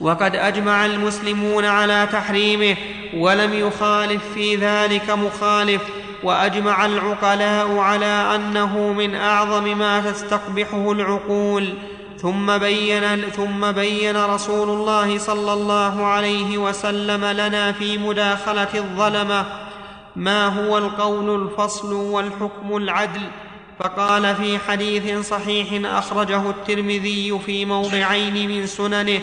وقد 0.00 0.36
أجمع 0.36 0.86
المسلمون 0.86 1.64
على 1.64 2.08
تحريمه 2.12 2.76
ولم 3.14 3.52
يخالف 3.52 4.22
في 4.34 4.56
ذلك 4.56 5.10
مخالف 5.10 5.82
وأجمع 6.22 6.86
العقلاء 6.86 7.78
على 7.78 8.34
أنه 8.34 8.92
من 8.92 9.14
أعظم 9.14 9.78
ما 9.78 10.00
تستقبحه 10.00 10.92
العقول. 10.92 11.74
ثم 12.22 12.58
بين 12.58 13.30
ثم 13.30 13.72
بين 13.72 14.24
رسول 14.24 14.68
الله 14.68 15.18
صلى 15.18 15.52
الله 15.52 16.06
عليه 16.06 16.58
وسلم 16.58 17.24
لنا 17.24 17.72
في 17.72 17.98
مداخلة 17.98 18.68
الظلمة 18.74 19.46
ما 20.16 20.46
هو 20.46 20.78
القول 20.78 21.42
الفصل 21.42 21.92
والحكم 21.92 22.76
العدل. 22.76 23.20
فقال 23.78 24.36
في 24.36 24.58
حديث 24.58 25.28
صحيح 25.28 25.90
أخرجه 25.96 26.50
الترمذي 26.50 27.38
في 27.38 27.64
موضعين 27.64 28.48
من 28.48 28.66
سننه 28.66 29.20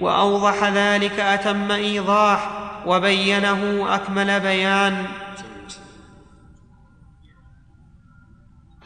وأوضح 0.00 0.64
ذلك 0.64 1.20
أتم 1.20 1.70
إيضاح 1.70 2.50
وبينه 2.86 3.86
أكمل 3.94 4.40
بيان. 4.40 5.06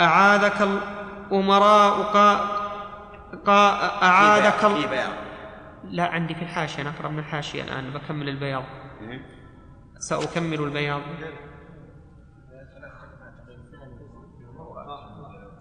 أعاذك 0.00 0.68
الأمراء 1.32 2.02
أعاذك 3.48 4.52
في 4.52 4.86
بياض 4.86 5.10
لا 5.90 6.04
عندي 6.04 6.34
في 6.34 6.42
الحاشية 6.42 6.82
نقرا 6.82 7.08
من 7.08 7.18
الحاشية 7.18 7.62
الآن 7.62 7.90
بكمل 7.90 8.28
البياض. 8.28 8.64
سأكمل 9.98 10.60
البياض. 10.60 11.00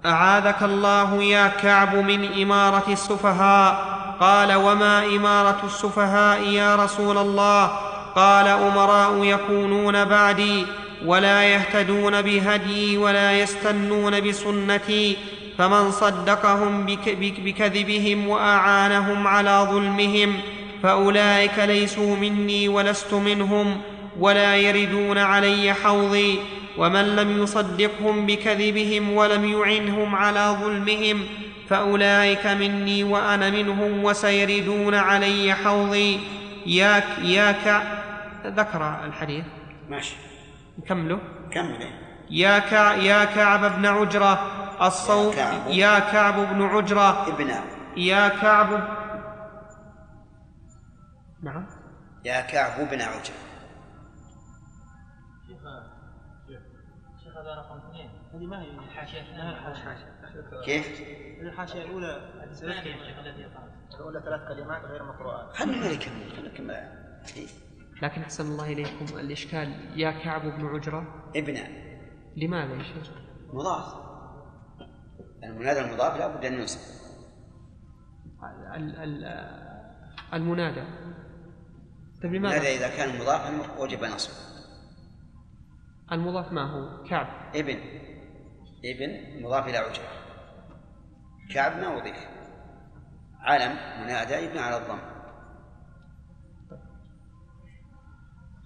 أعاذك 0.05 0.63
الله 0.63 1.23
يا 1.23 1.47
كعب 1.47 1.95
من 1.95 2.41
إمارة 2.41 2.91
السفهاء. 2.91 3.93
قال 4.19 4.53
وما 4.53 5.05
إمارة 5.05 5.65
السفهاء 5.65 6.41
يا 6.41 6.75
رسول 6.75 7.17
الله؟ 7.17 7.67
قال 8.15 8.47
أمراء 8.47 9.23
يكونون 9.23 10.05
بعدي 10.05 10.65
ولا 11.05 11.43
يهتدون 11.43 12.21
بهديي 12.21 12.97
ولا 12.97 13.39
يستنون 13.39 14.21
بسنتي. 14.21 15.17
فمن 15.57 15.91
صدقهم 15.91 16.85
بكذبهم 17.17 18.27
وأعانهم 18.27 19.27
على 19.27 19.67
ظلمهم 19.71 20.39
فأولئك 20.83 21.59
ليسوا 21.59 22.15
مني 22.15 22.69
ولست 22.69 23.13
منهم 23.13 23.81
ولا 24.19 24.57
يردون 24.57 25.17
علي 25.17 25.73
حوضي 25.73 26.39
ومن 26.77 27.15
لم 27.15 27.43
يصدقهم 27.43 28.25
بكذبهم 28.25 29.13
ولم 29.13 29.45
يعنهم 29.45 30.15
على 30.15 30.57
ظلمهم 30.61 31.21
فأولئك 31.69 32.47
مني 32.47 33.03
وأنا 33.03 33.49
منهم 33.49 34.03
وسيردون 34.03 34.95
علي 34.95 35.53
حوضي. 35.53 36.19
يا 36.65 37.03
يا 37.21 37.51
كع 37.51 37.81
ذكر 38.45 38.95
الحديث؟ 39.05 39.45
ماشي. 39.89 40.15
نكمله 40.79 41.19
كمل 41.51 41.87
يا 42.31 42.59
كع 42.59 42.95
يا 42.95 43.25
كعب 43.25 43.77
بن 43.77 43.85
عجرة 43.85 44.62
الصوم 44.81 45.33
يا 45.33 45.35
كعب. 45.35 45.67
يا 45.67 45.99
كعب 45.99 46.35
بن 46.53 46.61
عجرة. 46.61 47.27
ابن 47.27 47.53
يا 47.97 48.27
كعب. 48.27 48.69
نعم. 51.43 51.65
يا 52.25 52.41
كعب 52.41 52.89
بن 52.89 53.01
عجر 53.01 53.33
شيخ 57.23 57.37
هذا 57.37 57.55
رقم 57.55 57.77
اثنين 57.77 58.09
هذه 58.33 58.45
ما 58.45 58.61
هي 58.61 58.69
الحاشية 58.71 59.21
كيف؟ 60.65 61.01
الحاشية 61.41 61.83
الأولى 61.83 62.29
الأولى 63.93 64.21
ثلاث 64.21 64.47
كلمات 64.47 64.85
غير 64.85 65.03
مقروءات 65.03 65.53
خلينا 65.53 65.93
نكمل 65.93 66.31
خلينا 66.31 66.53
نكمل 66.53 67.03
لكن 68.01 68.21
أحسن 68.21 68.45
الله 68.45 68.73
إليكم 68.73 69.19
الإشكال. 69.19 69.99
يا 69.99 70.11
كعب 70.11 70.41
بن 70.41 70.65
عجرة. 70.65 71.31
ابن 71.35 71.57
لماذا 72.37 72.73
يا 72.73 72.83
شيخ؟ 72.83 73.09
مضاف. 73.53 74.02
المنادى 75.43 75.79
المضاف 75.79 76.17
لا 76.17 76.27
بد 76.27 76.45
أن 76.45 76.53
ينصب. 76.53 76.79
ال- 78.75 78.95
ال- 78.95 79.53
المنادى. 80.33 80.83
طيب 82.23 82.33
لماذا؟ 82.33 82.55
المنادى 82.55 82.75
إذا 82.77 82.87
كان 82.97 83.19
مضافا 83.21 83.81
وجب 83.81 84.03
نصبه 84.03 84.33
المضاف 86.11 86.51
ما 86.51 86.71
هو؟ 86.71 87.03
كعب. 87.03 87.27
ابن. 87.55 87.77
ابن 88.85 89.43
مضاف 89.43 89.67
إلى 89.67 89.77
عجره 89.77 90.07
كعب 91.53 91.77
ما 91.77 91.97
اضيف 91.97 92.27
علم 93.41 93.71
منادى 94.03 94.33
يبنى 94.33 94.59
على 94.59 94.77
الضم. 94.77 94.99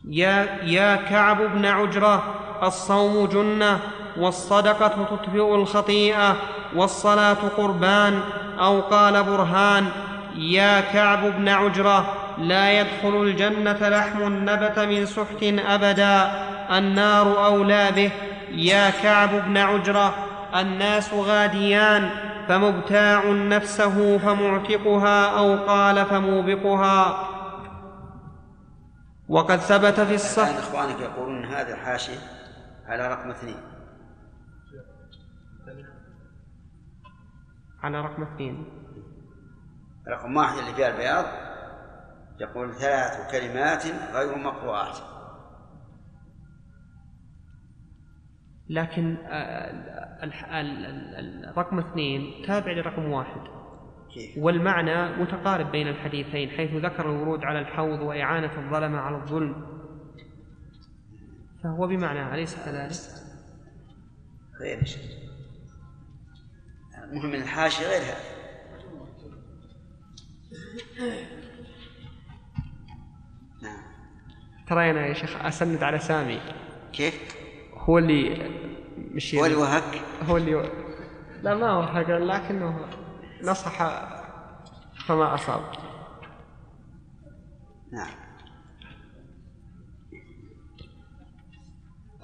يا 0.10 0.64
يا 0.64 0.96
كعب 0.96 1.38
بن 1.42 1.66
عجرة 1.66 2.24
الصوم 2.68 3.28
جنة 3.28 3.80
والصدقة 4.18 5.16
تطفئ 5.16 5.56
الخطيئة. 5.56 6.57
والصلاة 6.76 7.38
قربان 7.58 8.20
أو 8.60 8.82
قال 8.82 9.24
برهان 9.24 9.86
يا 10.36 10.82
كعب 10.82 11.24
بن 11.38 11.50
عجرة 11.50 12.14
لا 12.38 12.80
يدخل 12.80 13.22
الجنة 13.22 13.90
لحم 13.90 14.50
نبت 14.50 14.80
من 14.80 15.06
سحت 15.06 15.44
أبدا 15.44 16.32
النار 16.78 17.46
أولى 17.46 17.92
به 17.96 18.12
يا 18.52 18.90
كعب 18.90 19.30
بن 19.30 19.58
عجرة 19.58 20.16
الناس 20.56 21.14
غاديان 21.14 22.10
فمبتاع 22.48 23.26
نفسه 23.26 24.18
فمعتقها 24.18 25.38
أو 25.38 25.56
قال 25.68 26.06
فموبقها. 26.06 27.28
وقد 29.30 29.60
ثبت 29.60 30.00
في 30.00 30.16
الصحيح 30.16 30.50
الآن 30.50 30.60
إخوانك 30.60 31.02
يقولون 31.02 31.46
هذا 31.46 31.74
الحاشية 31.74 32.18
على 32.88 33.08
رقم 33.08 33.30
اثنين. 33.30 33.77
على 37.88 38.02
رقم 38.02 38.24
اثنين. 38.24 38.66
رقم 40.08 40.36
واحد 40.36 40.58
اللي 40.58 40.74
فيها 40.74 40.88
البياض 40.88 41.26
يقول 42.40 42.74
ثلاث 42.74 43.32
كلمات 43.32 43.86
غير 44.14 44.38
مقروءات 44.38 44.98
لكن 48.70 49.18
آه، 49.26 50.26
رقم 51.58 51.80
اثنين 51.80 52.46
تابع 52.48 52.72
لرقم 52.72 53.12
واحد. 53.12 53.42
كيف؟ 54.14 54.38
والمعنى 54.38 55.22
متقارب 55.22 55.72
بين 55.72 55.88
الحديثين 55.88 56.50
حيث 56.50 56.72
ذكر 56.86 57.10
الورود 57.10 57.44
على 57.44 57.60
الحوض 57.60 58.00
وإعانة 58.00 58.66
الظلمة 58.66 59.00
على 59.00 59.16
الظلم. 59.16 59.78
فهو 61.64 61.88
بمعنى 61.88 62.34
أليس 62.34 62.66
كذلك؟ 62.66 62.92
غير 64.62 64.84
شيء. 64.84 65.27
المهم 67.12 67.30
من 67.30 67.42
الحاشية 67.42 67.88
غير 67.88 68.02
هذا 68.02 68.18
نعم. 73.62 73.82
ترى 74.68 74.92
أنا 74.92 75.08
يا 75.08 75.14
شيخ 75.14 75.36
أسند 75.36 75.84
على 75.84 76.00
سامي. 76.00 76.42
كيف؟ 76.94 77.36
هو 77.74 77.98
اللي 77.98 78.52
مش 78.98 79.36
هو 79.36 79.46
اللي 79.46 79.56
وهك؟ 79.56 80.02
هو 80.28 80.38
اللي 80.38 80.72
لا 81.44 81.56
ما 81.56 81.86
حق 81.86 82.10
لكنه 82.10 82.88
نصح 83.44 83.78
فما 85.08 85.36
أصاب. 85.36 85.72
نعم. 87.92 88.28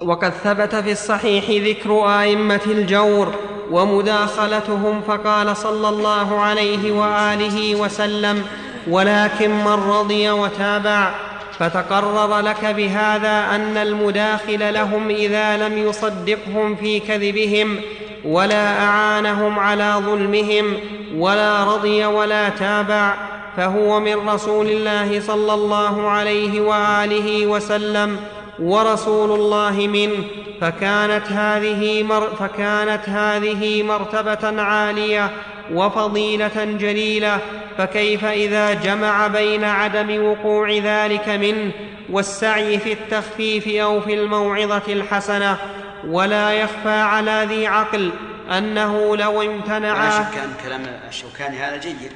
وقد 0.00 0.30
ثبت 0.30 0.74
في 0.74 0.92
الصحيح 0.92 1.50
ذكر 1.50 2.20
أئمة 2.20 2.60
الجور. 2.66 3.53
ومداخلتهم 3.70 5.00
فقال 5.08 5.56
صلى 5.56 5.88
الله 5.88 6.40
عليه 6.40 6.92
وآله 6.92 7.74
وسلم 7.74 8.42
ولكن 8.90 9.50
من 9.50 9.90
رضي 9.90 10.30
وتابع 10.30 11.14
فتقرر 11.58 12.40
لك 12.40 12.64
بهذا 12.64 13.46
أن 13.54 13.76
المداخل 13.76 14.74
لهم 14.74 15.08
إذا 15.08 15.56
لم 15.56 15.78
يصدقهم 15.78 16.76
في 16.76 17.00
كذبهم 17.00 17.76
ولا 18.24 18.82
أعانهم 18.82 19.58
على 19.58 19.94
ظلمهم 19.98 20.76
ولا 21.16 21.64
رضي 21.64 22.04
ولا 22.04 22.48
تابع 22.48 23.14
فهو 23.56 24.00
من 24.00 24.28
رسول 24.28 24.66
الله 24.66 25.20
صلى 25.20 25.54
الله 25.54 26.08
عليه 26.10 26.60
وآله 26.60 27.46
وسلم 27.46 28.16
ورسول 28.58 29.40
الله 29.40 29.86
منه 29.86 30.24
فكانت 30.60 31.32
هذه 31.32 32.02
مر 32.02 32.36
فكانت 32.36 33.08
هذه 33.08 33.82
مرتبة 33.82 34.62
عالية 34.62 35.30
وفضيلة 35.72 36.64
جليلة 36.64 37.38
فكيف 37.78 38.24
إذا 38.24 38.74
جمع 38.74 39.26
بين 39.26 39.64
عدم 39.64 40.24
وقوع 40.24 40.70
ذلك 40.70 41.28
منه 41.28 41.70
والسعي 42.10 42.78
في 42.78 42.92
التخفيف 42.92 43.68
أو 43.68 44.00
في 44.00 44.14
الموعظة 44.14 44.82
الحسنة؟ 44.88 45.58
ولا 46.06 46.52
يخفى 46.52 46.88
على 46.88 47.46
ذي 47.48 47.66
عقل 47.66 48.10
أنه 48.58 49.16
لو 49.16 49.42
امتنع 49.42 50.10
شك 50.10 50.38
أن 50.38 50.54
كلام 50.64 50.82
الشوكاني 51.08 51.56
هذا 51.58 51.76
جيد. 51.76 52.12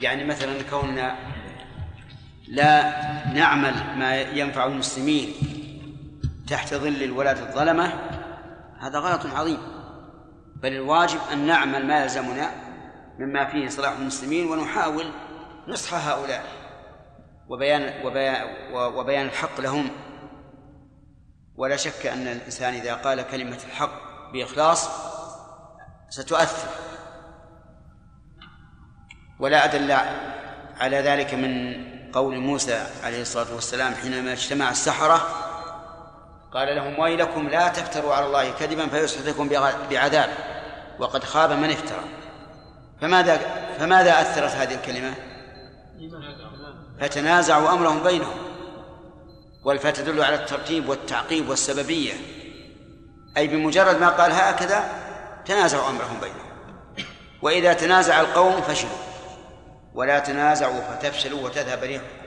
يعني 0.00 0.24
مثلا 0.24 0.52
كوننا 0.70 1.14
لا 2.48 2.82
نعمل 3.32 3.98
ما 3.98 4.20
ينفع 4.20 4.66
المسلمين 4.66 5.34
تحت 6.48 6.74
ظل 6.74 7.02
الولاة 7.02 7.48
الظلمة 7.48 7.92
هذا 8.80 8.98
غلط 8.98 9.26
عظيم. 9.26 9.58
بل 10.56 10.72
الواجب 10.72 11.18
أن 11.32 11.46
نعمل 11.46 11.86
ما 11.86 12.02
يلزمنا 12.02 12.50
مما 13.18 13.44
فيه 13.44 13.68
صلاح 13.68 13.92
المسلمين 13.92 14.46
ونحاول 14.46 15.06
نصح 15.68 16.08
هؤلاء 16.08 16.44
وبيان 17.48 18.06
وبيان 18.72 19.26
الحق 19.26 19.60
لهم. 19.60 19.90
ولا 21.56 21.76
شك 21.76 22.06
أن 22.06 22.26
الإنسان 22.26 22.74
إذا 22.74 22.94
قال 22.94 23.22
كلمة 23.22 23.58
الحق 23.66 23.92
بإخلاص 24.32 24.88
ستؤثر. 26.10 26.68
ولا 29.38 29.64
أدل 29.64 29.92
على 30.80 30.96
ذلك 30.96 31.34
من 31.34 31.84
قول 32.14 32.38
موسى 32.38 32.86
عليه 33.04 33.22
الصلاة 33.22 33.54
والسلام 33.54 33.94
حينما 33.94 34.32
اجتمع 34.32 34.70
السحرة 34.70 35.28
قال 36.52 36.76
لهم 36.76 36.98
ويلكم 36.98 37.48
لا 37.48 37.68
تفتروا 37.68 38.14
على 38.14 38.26
الله 38.26 38.50
كذبا 38.50 38.88
فيسحتكم 38.88 39.48
بعذاب 39.90 40.30
وقد 40.98 41.24
خاب 41.24 41.52
من 41.52 41.70
افترى. 41.70 42.04
فماذا 43.00 43.40
فماذا 43.78 44.20
أثرت 44.20 44.50
هذه 44.50 44.74
الكلمة؟ 44.74 45.14
فتنازعوا 47.00 47.72
أمرهم 47.72 48.02
بينهم 48.02 48.36
والفاء 49.64 49.92
تدل 49.92 50.22
على 50.22 50.34
الترتيب 50.34 50.88
والتعقيب 50.88 51.48
والسببية. 51.48 52.12
أي 53.36 53.48
بمجرد 53.48 54.00
ما 54.00 54.08
قال 54.08 54.32
هكذا 54.32 54.84
تنازعوا 55.46 55.90
أمرهم 55.90 56.20
بينهم. 56.20 56.44
وإذا 57.42 57.72
تنازع 57.72 58.20
القوم 58.20 58.60
فشلوا. 58.60 59.13
ولا 59.94 60.18
تنازعوا 60.18 60.80
فتفشلوا 60.80 61.44
وتذهب 61.44 61.82
ريحكم. 61.82 62.24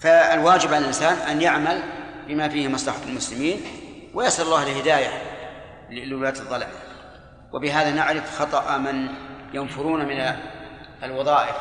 فالواجب 0.00 0.68
على 0.68 0.78
الإنسان 0.78 1.16
أن 1.16 1.42
يعمل 1.42 1.82
بما 2.26 2.48
فيه 2.48 2.68
مصلحة 2.68 3.02
المسلمين 3.06 3.60
ويسأل 4.14 4.44
الله 4.44 4.62
الهداية 4.62 5.08
لولاة 5.90 6.30
الظلم. 6.30 6.68
وبهذا 7.52 7.90
نعرف 7.90 8.38
خطأ 8.38 8.78
من 8.78 9.08
ينفرون 9.54 10.04
من 10.04 10.36
الوظائف 11.02 11.56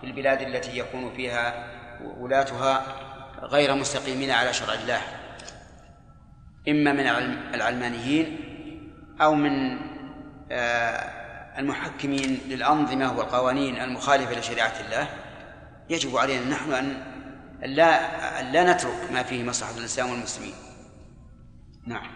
في 0.00 0.06
البلاد 0.06 0.42
التي 0.42 0.78
يكون 0.78 1.12
فيها 1.16 1.66
ولاتها 2.18 2.82
غير 3.42 3.74
مستقيمين 3.74 4.30
على 4.30 4.52
شرع 4.52 4.74
الله. 4.74 5.00
إما 6.68 6.92
من 6.92 7.06
العلمانيين 7.54 8.38
أو 9.20 9.34
من 9.34 9.78
المحكمين 11.58 12.40
للأنظمة 12.48 13.18
والقوانين 13.18 13.76
المخالفة 13.80 14.38
لشريعة 14.40 14.72
الله 14.86 15.08
يجب 15.90 16.16
علينا 16.16 16.48
نحن 16.48 16.72
أن 16.72 17.02
لا 17.64 18.40
أن 18.40 18.52
لا 18.52 18.72
نترك 18.72 19.12
ما 19.12 19.22
فيه 19.22 19.44
مصلحة 19.44 19.78
الإسلام 19.78 20.10
والمسلمين. 20.10 20.54
نعم. 21.86 22.06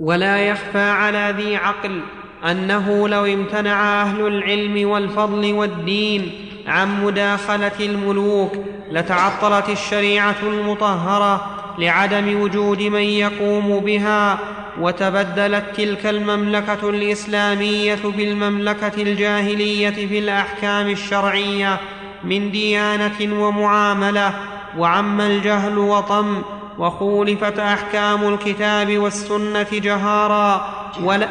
ولا 0.00 0.38
يخفى 0.38 0.90
على 0.90 1.34
ذي 1.36 1.56
عقل 1.56 2.02
أنه 2.50 3.08
لو 3.08 3.24
امتنع 3.24 4.02
أهل 4.02 4.26
العلم 4.26 4.88
والفضل 4.88 5.52
والدين 5.52 6.32
عن 6.66 7.04
مداخلة 7.04 7.72
الملوك 7.80 8.52
لتعطلت 8.90 9.68
الشريعة 9.68 10.36
المطهرة 10.42 11.58
لعدم 11.78 12.40
وجود 12.40 12.82
من 12.82 13.00
يقوم 13.02 13.80
بها 13.80 14.38
وتبدلت 14.80 15.64
تلك 15.76 16.06
المملكة 16.06 16.90
الإسلامية 16.90 17.98
بالمملكة 18.04 19.02
الجاهلية 19.02 20.06
في 20.06 20.18
الاحكام 20.18 20.90
الشرعية 20.90 21.80
من 22.24 22.50
ديانة 22.50 23.44
ومعاملة 23.44 24.34
وعم 24.78 25.20
الجهل 25.20 25.78
وطم 25.78 26.42
وخولفت 26.78 27.58
أحكام 27.58 28.34
الكتاب 28.34 28.98
والسنة 28.98 29.66
جهارا 29.72 30.74
ولا 31.02 31.28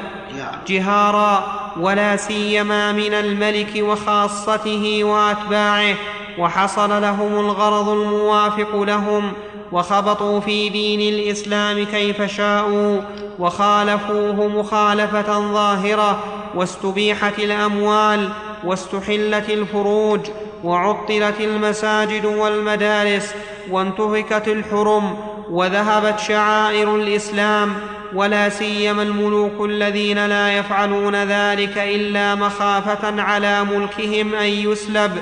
جهارا 0.67 1.43
ولا 1.79 2.15
سيما 2.15 2.91
من 2.91 3.13
الملك 3.13 3.71
وخاصته 3.79 5.03
وأتباعه 5.03 5.95
وحصل 6.37 7.01
لهم 7.01 7.39
الغرض 7.39 7.89
الموافق 7.89 8.81
لهم 8.81 9.31
وخبطوا 9.71 10.39
في 10.39 10.69
دين 10.69 11.13
الإسلام 11.13 11.85
كيف 11.85 12.21
شاءوا 12.21 13.01
وخالفوه 13.39 14.47
مخالفة 14.47 15.39
ظاهرة 15.53 16.23
واستبيحت 16.55 17.39
الأموال 17.39 18.29
واستحلت 18.63 19.49
الفروج 19.49 20.19
وعطلت 20.63 21.41
المساجد 21.41 22.25
والمدارس 22.25 23.33
وانتهكت 23.71 24.47
الحرم 24.47 25.17
وذهبت 25.51 26.19
شعائر 26.19 26.95
الإسلام 26.95 27.73
ولا 28.13 28.49
سيما 28.49 29.01
الملوك 29.01 29.69
الذين 29.69 30.25
لا 30.25 30.57
يفعلون 30.57 31.15
ذلك 31.15 31.77
إلا 31.77 32.35
مخافة 32.35 33.21
على 33.21 33.63
ملكهم 33.63 34.35
أن 34.35 34.45
يسلب 34.45 35.21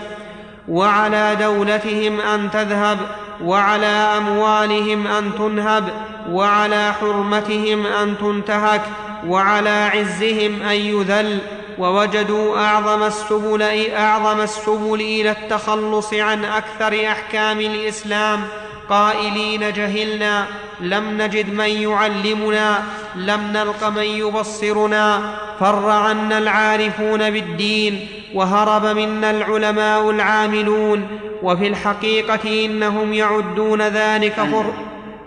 وعلى 0.70 1.36
دولتهم 1.36 2.20
أن 2.22 2.52
تذهب 2.52 2.98
وعلى 3.44 3.86
أموالهم 4.18 5.08
أن 5.08 5.32
تنهب 5.38 5.90
وعلى 6.32 6.94
حرمتهم 7.02 7.86
أن 7.86 8.18
تنتهك 8.18 8.82
وعلى 9.28 9.90
عزهم 9.94 10.62
أن 10.62 10.76
يذل. 10.76 11.40
ووجدوا 11.78 12.58
أعظم 12.58 13.04
السبل 13.04 13.62
أعظم 13.96 14.42
السبل 14.42 15.02
إلى 15.02 15.32
التخلص 15.32 16.14
عن 16.14 16.46
أكثر 16.46 17.08
أحكام 17.08 17.60
الإسلام. 17.60 18.48
قائلين 18.90 19.74
جهلنا 19.74 20.48
لم 20.80 21.22
نجد 21.22 21.54
من 21.54 21.70
يعلمنا 21.70 22.84
لم 23.16 23.42
نلق 23.54 23.84
من 23.84 24.04
يبصرنا. 24.04 25.36
فر 25.60 25.90
عنا 25.90 26.38
العارفون 26.38 27.32
بالدين 27.32 28.08
وهرب 28.34 28.86
منا 28.86 29.32
العلماء 29.32 30.10
العاملون. 30.10 31.08
وفي 31.44 31.68
الحقيقة 31.68 32.66
إنهم 32.66 33.14
يعدون 33.14 33.82
ذلك 33.82 34.34
فر 34.34 34.74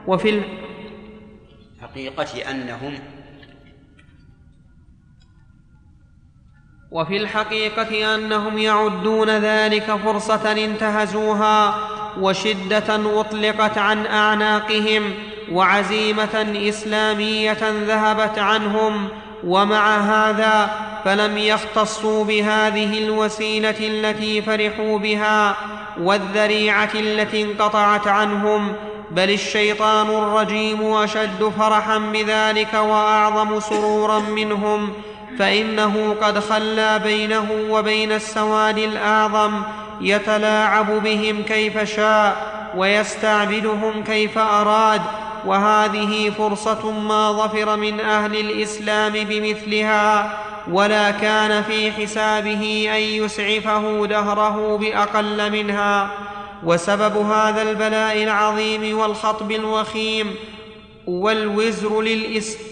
وفي 0.06 0.42
الحقيقة 1.80 2.50
أنهم 2.50 2.98
وفي 6.90 7.16
الحقيقة 7.16 8.14
أنهم 8.14 8.58
يعدون 8.58 9.30
ذلك 9.30 9.96
فرصة 10.04 10.64
انتهزوها. 10.64 11.97
وشدة 12.20 13.20
أطلقت 13.20 13.78
عن 13.78 14.06
أعناقهم 14.06 15.14
وعزيمة 15.52 16.68
إسلامية 16.68 17.58
ذهبت 17.86 18.38
عنهم 18.38 19.08
ومع 19.44 19.96
هذا 19.98 20.70
فلم 21.04 21.38
يختصوا 21.38 22.24
بهذه 22.24 22.98
الوسيلة 23.04 23.74
التي 23.80 24.42
فرحوا 24.42 24.98
بها 24.98 25.56
والذريعة 26.00 26.90
التي 26.94 27.42
انقطعت 27.42 28.06
عنهم 28.06 28.72
بل 29.10 29.30
الشيطان 29.30 30.06
الرجيم 30.06 30.92
أشد 30.94 31.52
فرحا 31.58 31.98
بذلك 31.98 32.74
وأعظم 32.74 33.60
سرورا 33.60 34.18
منهم 34.18 34.92
فإنه 35.38 36.16
قد 36.22 36.38
خلى 36.38 37.00
بينه 37.04 37.46
وبين 37.70 38.12
السواد 38.12 38.78
الأعظم 38.78 39.62
يتلاعب 40.00 41.02
بهم 41.02 41.42
كيف 41.42 41.78
شاء 41.96 42.36
ويستعبدهم 42.76 44.04
كيف 44.04 44.38
أراد 44.38 45.02
وهذه 45.46 46.30
فرصة 46.30 46.90
ما 46.90 47.32
ظفر 47.32 47.76
من 47.76 48.00
أهل 48.00 48.36
الإسلام 48.36 49.12
بمثلها 49.12 50.38
ولا 50.70 51.10
كان 51.10 51.62
في 51.62 51.92
حسابه 51.92 52.88
أن 52.96 53.00
يسعفه 53.00 54.06
دهره 54.06 54.76
بأقل 54.76 55.52
منها. 55.52 56.10
وسبب 56.64 57.16
هذا 57.16 57.62
البلاء 57.62 58.22
العظيم 58.22 58.98
والخطب 58.98 59.52
الوخيم 59.52 60.34
والوزر 61.06 62.00
للإسلام 62.00 62.67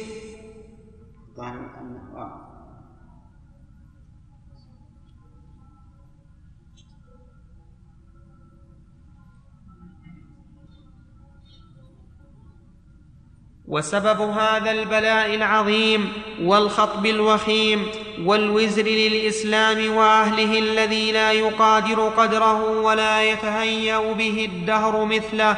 وسبب 13.69 14.21
هذا 14.21 14.71
البلاء 14.71 15.35
العظيم 15.35 16.13
والخطب 16.43 17.07
الوخيم 17.07 17.87
والوزر 18.25 18.83
للإسلام 18.83 19.97
وأهله 19.97 20.59
الذي 20.59 21.13
لا 21.13 21.33
يقادر 21.33 22.09
قدره 22.09 22.81
ولا 22.81 23.23
يتهيأ 23.23 24.13
به 24.13 24.49
الدهر 24.53 25.05
مثله. 25.05 25.57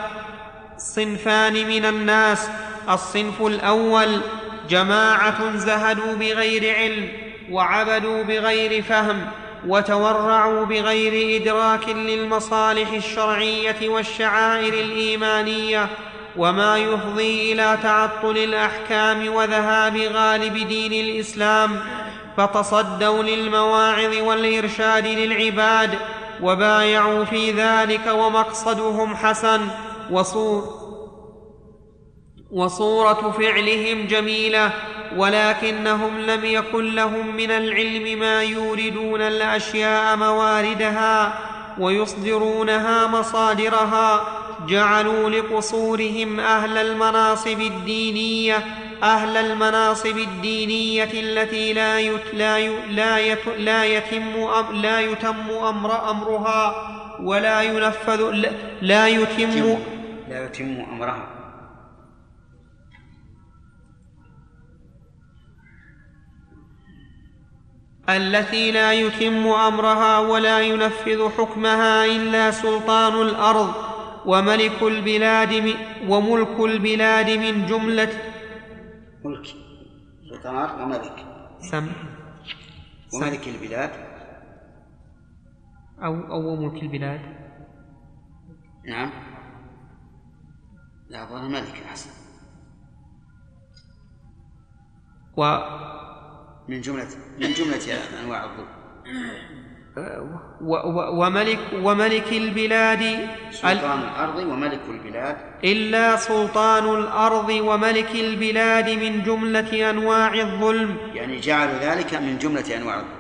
صنفان 0.79 1.53
من 1.53 1.85
الناس. 1.85 2.49
الصنف 2.91 3.43
الأول 3.43 4.21
جماعة 4.69 5.57
زهدوا 5.57 6.15
بغير 6.15 6.75
علم 6.75 7.09
وعبدوا 7.51 8.23
بغير 8.23 8.83
فهم 8.83 9.27
وتورعوا 9.67 10.65
بغير 10.65 11.43
إدراك 11.43 11.89
للمصالح 11.89 12.93
الشرعية 12.93 13.89
والشعائر 13.89 14.73
الإيمانية 14.73 15.89
وما 16.39 16.79
يفضي 16.79 17.53
إلى 17.53 17.79
تعطل 17.83 18.39
الأحكام 18.39 19.35
وذهاب 19.35 19.97
غالب 19.97 20.69
دين 20.69 20.93
الإسلام 20.93 21.81
فتصدوا 22.37 23.23
للمواعظ 23.23 24.17
والإرشاد 24.17 25.07
للعباد 25.07 25.99
وبايعوا 26.43 27.25
في 27.25 27.51
ذلك 27.51 28.07
ومقصدهم 28.07 29.17
حسن 29.17 29.61
وصور 30.11 30.79
وصورة 32.51 33.35
فعلهم 33.39 34.07
جميلة 34.07 34.71
ولكنهم 35.17 36.19
لم 36.19 36.45
يكن 36.45 36.95
لهم 36.95 37.37
من 37.37 37.51
العلم 37.51 38.19
ما 38.19 38.43
يوردون 38.43 39.21
الأشياء 39.21 40.17
مواردها 40.17 41.39
ويصدرونها 41.79 43.07
مصادرها. 43.07 44.27
جعلوا 44.69 45.31
لقصورهم 45.31 46.41
أهل 46.41 46.79
المناصب 46.79 47.61
الدينية 47.61 48.65
أهل 49.03 49.37
المناصب 49.37 50.19
الدينية 50.19 51.11
التي 51.15 51.73
لا 51.73 52.01
يت 52.01 52.35
لا 52.35 52.69
لا, 52.87 53.19
يت 53.19 53.47
لا 53.47 53.85
يتم 53.85 54.37
أم 54.39 54.77
لا 54.77 55.01
يتم 55.01 55.51
أمر 55.51 56.11
أمرها 56.11 56.75
ولا 57.21 57.63
ينفذ 57.63 58.21
لا 58.83 59.09
يتم 59.09 59.79
لا 60.29 60.45
يتم 60.45 60.85
أمرها. 60.93 61.29
التي 68.09 68.71
لا 68.71 68.93
يتم 68.93 69.47
أمرها 69.47 70.19
ولا 70.19 70.61
ينفذ 70.61 71.29
حكمها 71.39 72.05
إلا 72.05 72.51
سلطان 72.51 73.23
الأرض. 73.23 73.88
وملك 74.29 74.83
البلاد 74.83 75.53
من 75.67 75.77
وملك 76.11 76.61
البلاد 76.61 77.29
من 77.31 77.67
جملة 77.67 78.13
ملك. 79.25 79.47
سلطان 80.29 80.69
وملك. 80.81 81.17
سم. 81.71 81.89
وملك 83.15 83.49
البلاد. 83.49 83.93
أو 86.05 86.15
أو 86.33 86.57
ملك 86.57 86.83
البلاد. 86.83 87.21
نعم. 88.89 89.11
لا 91.09 91.23
أظن 91.25 91.51
ملك 91.51 91.83
أحسن 91.89 92.11
و 95.37 95.43
من 96.69 96.81
جملة 96.81 97.09
من 97.41 97.53
جملة 97.53 97.87
أنواع 98.23 98.45
الظلم. 98.45 98.79
وملك 101.13 101.59
وملك 101.83 102.33
البلاد 102.33 103.29
سلطان 103.51 103.99
الأرض 103.99 104.37
وملك 104.37 104.81
البلاد. 104.89 105.37
إلا 105.65 106.17
سلطان 106.17 106.95
الأرض 107.01 107.51
وملك 107.51 108.15
البلاد 108.15 108.91
من 108.91 109.23
جملة 109.23 109.91
أنواع 109.91 110.35
الظلم. 110.35 110.97
يعني 111.15 111.41
جعلوا 111.41 111.79
ذلك 111.81 112.15
من 112.15 112.39
جملة 112.39 112.77
أنواع 112.77 112.95
الظلم. 112.95 113.19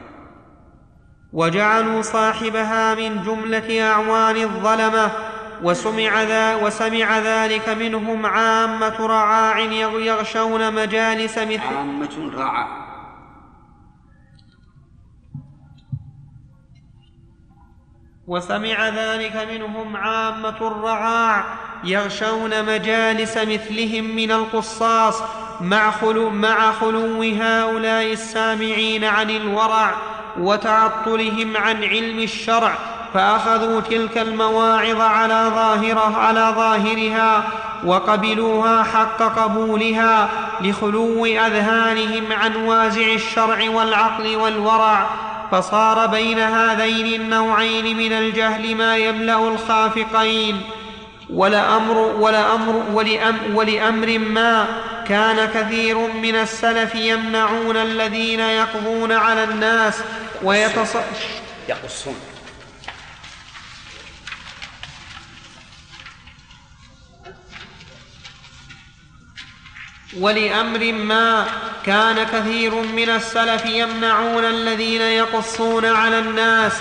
وجعلوا 1.32 2.02
صاحبها 2.02 2.94
من 2.94 3.22
جملة 3.22 3.82
أعوان 3.90 4.36
الظلمة. 4.36 5.10
وسمع 5.62 6.22
ذا 6.22 6.54
وسمع 6.54 7.18
ذلك 7.18 7.68
منهم 7.68 8.26
عامة 8.26 9.06
رعاع 9.06 9.58
يغشون 9.58 10.74
مجالس 10.74 11.38
مثل 11.38 11.60
عامة 11.76 12.30
رعاع. 12.36 12.88
وسمع 18.28 18.88
ذلك 18.88 19.48
منهم 19.52 19.96
عامة 19.96 20.56
الرعاع 20.60 21.44
يغشون 21.84 22.64
مجالس 22.64 23.36
مثلهم 23.36 24.04
من 24.04 24.32
القصاص 24.32 25.22
مع 25.60 25.90
خلو, 25.90 26.30
مع 26.30 26.72
خلو 26.72 27.22
هؤلاء 27.22 28.12
السامعين 28.12 29.04
عن 29.04 29.30
الورع 29.30 29.90
وتعطلهم 30.38 31.56
عن 31.56 31.84
علم 31.84 32.18
الشرع 32.18 32.74
فأخذوا 33.14 33.80
تلك 33.80 34.18
المواعظ 34.18 35.00
على 35.00 35.50
ظاهره 35.54 36.16
على 36.16 36.54
ظاهرها 36.56 37.44
وقبلوها 37.84 38.82
حق 38.82 39.22
قبولها 39.22 40.28
لخلو 40.60 41.26
أذهانهم 41.26 42.32
عن 42.32 42.56
وازع 42.56 43.06
الشرع 43.06 43.70
والعقل 43.70 44.36
والورع 44.36 45.06
فصار 45.52 46.06
بين 46.06 46.38
هذين 46.38 47.20
النوعين 47.20 47.96
من 47.96 48.12
الجهل 48.12 48.74
ما 48.74 48.96
يملأ 48.96 49.48
الخافقين. 49.48 50.61
ولأمر, 51.30 51.98
ولأمر, 51.98 52.82
ولأم 52.92 53.37
ولأمر 53.54 54.18
ما 54.18 54.66
كان 55.08 55.48
كثير 55.54 55.98
من 55.98 56.37
السلف 56.37 56.94
يمنعون 56.94 57.76
الذين 57.76 58.40
يقضون 58.40 59.12
على 59.12 59.44
الناس 59.44 59.94
ويتص... 60.42 60.96
يقصون. 61.68 62.16
ولأمر 70.20 70.92
ما 70.92 71.44
كان 71.87 72.26
كثير 72.33 72.74
من 72.74 73.11
السلف 73.11 73.66
يمنعون 73.66 74.44
الذين 74.44 75.00
يقصون 75.00 75.85
على 75.85 76.18
الناس 76.18 76.72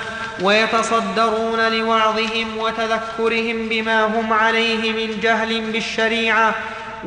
ويتصدرون 0.41 1.71
لوعظهم 1.71 2.58
وتذكرهم 2.58 3.69
بما 3.69 4.06
هم 4.06 4.34
عليه 4.34 5.08
من 5.08 5.19
جهل 5.19 5.62
بالشريعة 5.62 6.56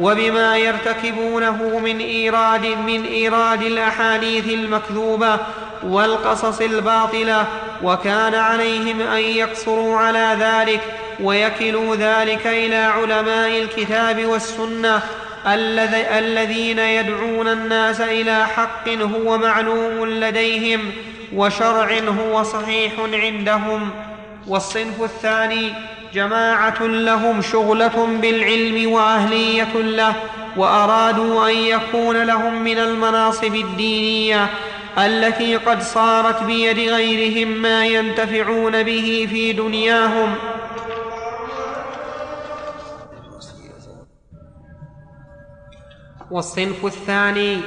وبما 0.01 0.57
يرتكبونه 0.57 1.79
من 1.79 1.99
إيراد 1.99 2.67
من 2.67 3.05
إيراد 3.05 3.63
الأحاديث 3.63 4.49
المكذوبة 4.49 5.39
والقصص 5.83 6.61
الباطلة 6.61 7.47
وكان 7.83 8.35
عليهم 8.35 9.01
أن 9.01 9.21
يقصروا 9.21 9.99
على 9.99 10.37
ذلك 10.41 10.81
ويكلوا 11.21 11.97
ذلك 11.97 12.47
إلى 12.47 12.77
علماء 12.77 13.63
الكتاب 13.63 14.27
والسنة 14.27 15.03
الذين 15.47 16.79
يدعون 16.79 17.49
الناس 17.49 18.01
إلى 18.01 18.47
حق 18.47 18.89
هو 18.89 19.39
معلوم 19.39 20.05
لديهم 20.07 20.81
وشرع 21.35 21.99
هو 21.99 22.43
صحيح 22.43 22.93
عندهم. 23.13 23.91
والصنف 24.47 25.03
الثاني 25.03 25.73
جماعة 26.15 26.83
لهم 26.83 27.43
شغلة 27.43 28.09
بالعلم 28.23 28.93
وأهلية 28.93 29.75
له 29.75 30.15
وأرادوا 30.57 31.51
أن 31.51 31.55
يكون 31.55 32.23
لهم 32.23 32.63
من 32.63 32.79
المناصب 32.79 33.55
الدينية 33.55 34.47
التي 34.99 35.57
قد 35.57 35.83
صارت 35.83 36.43
بيد 36.43 36.79
غيرهم 36.79 37.49
ما 37.49 37.87
ينتفعون 37.87 38.83
به 38.83 39.29
في 39.31 39.53
دنياهم. 39.53 40.35
والصنف 46.31 46.87
الثاني 46.87 47.59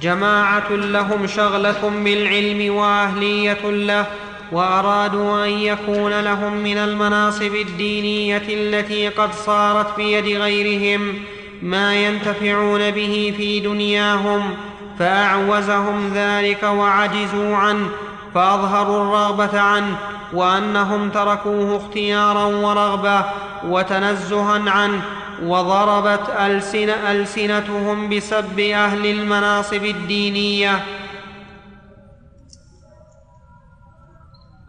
جماعة 0.00 0.70
لهم 0.70 1.26
شغلة 1.26 1.88
بالعلم 2.04 2.74
وأهلية 2.74 3.70
له 3.70 4.06
وأرادوا 4.52 5.44
أن 5.44 5.50
يكون 5.50 6.20
لهم 6.20 6.52
من 6.52 6.76
المناصب 6.76 7.54
الدينية 7.54 8.42
التي 8.48 9.08
قد 9.08 9.32
صارت 9.32 9.96
بيد 9.96 10.26
غيرهم 10.26 11.14
ما 11.62 11.94
ينتفعون 11.94 12.90
به 12.90 13.34
في 13.36 13.60
دنياهم 13.60 14.56
فأعوزهم 14.98 16.12
ذلك 16.14 16.62
وعجزوا 16.62 17.56
عنه 17.56 17.88
فأظهروا 18.34 19.02
الرغبة 19.02 19.60
عنه 19.60 19.98
وأنهم 20.32 21.10
تركوه 21.10 21.76
اختيارا 21.76 22.44
ورغبة 22.44 23.24
وتنزها 23.64 24.70
عنه 24.70 25.02
وضربت 25.42 26.30
ألسن 26.30 26.88
ألسنتهم 26.88 28.16
بسب 28.16 28.58
أهل 28.60 29.06
المناصب 29.06 29.84
الدينية. 29.84 30.84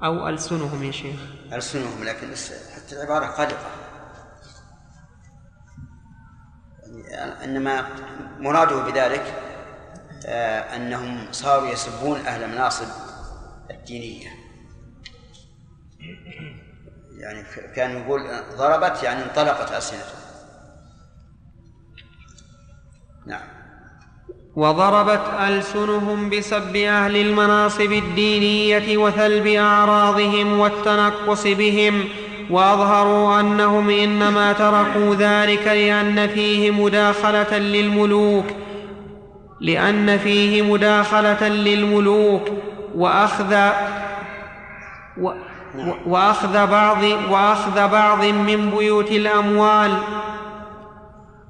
أو 0.04 0.30
ألسنهم 0.30 0.84
يا 0.84 0.92
شيخ. 0.92 1.20
ألسنهم 1.54 2.04
لكن 2.04 2.28
حتى 2.76 2.96
العبارة 2.96 3.26
قلقة. 3.26 3.70
إنما 7.44 7.86
مراده 8.40 8.84
بذلك 8.92 9.34
آه، 10.26 10.76
أنهم 10.76 11.28
صاروا 11.32 11.68
يسبون 11.68 12.20
أهل 12.20 12.44
المناصب 12.44 13.09
الدينية. 13.72 14.30
يعني 17.18 17.44
كان 17.76 17.98
يقول 17.98 18.22
ضربت 18.58 19.04
يعني 19.04 19.24
انطلقت 19.24 19.72
ألسنتهم. 19.72 20.20
نعم. 23.26 23.60
وضربت 24.56 25.22
ألسنهم 25.48 26.30
بسب 26.30 26.76
أهل 26.76 27.16
المناصب 27.16 27.92
الدينية 27.92 28.98
وثلب 28.98 29.48
أعراضهم 29.48 30.60
والتنقص 30.60 31.48
بهم 31.48 32.06
وأظهروا 32.50 33.40
أنهم 33.40 33.90
إنما 33.90 34.54
تركوا 34.54 35.16
ذلك 35.16 35.68
لأن 35.68 36.28
فيه 36.28 36.72
مداخلة 36.72 37.58
للملوك 37.58 38.46
لأن 39.62 40.18
فيه 40.18 40.62
مداخلة 40.62 41.48
للملوك 41.48 42.50
وأخذ 42.96 43.56
و 45.18 45.32
وأخذ 46.06 46.68
بعض 46.68 47.04
وأخذ 47.30 47.88
بعض 47.88 48.24
من 48.24 48.70
بيوت 48.78 49.12
الأموال 49.12 49.98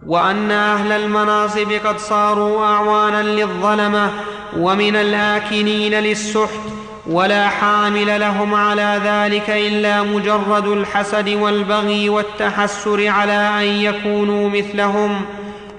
وأن 0.06 0.52
أهل 0.52 0.92
المناصب 0.92 1.72
قد 1.86 1.98
صاروا 1.98 2.66
أعوانا 2.66 3.24
للظلمة 3.24 4.12
ومن 4.58 4.96
الاكنين 4.96 5.94
للسحت 5.94 6.60
ولا 7.08 7.48
حامل 7.48 8.20
لهم 8.20 8.56
على 8.56 9.02
ذلك 9.04 9.50
إلا 9.50 10.04
مجرد 10.04 10.68
الحسد 10.68 11.30
والبغي 11.30 12.10
والتحسر 12.10 13.08
على 13.08 13.34
أن 13.34 13.66
يكونوا 13.66 14.50
مثلهم. 14.50 15.26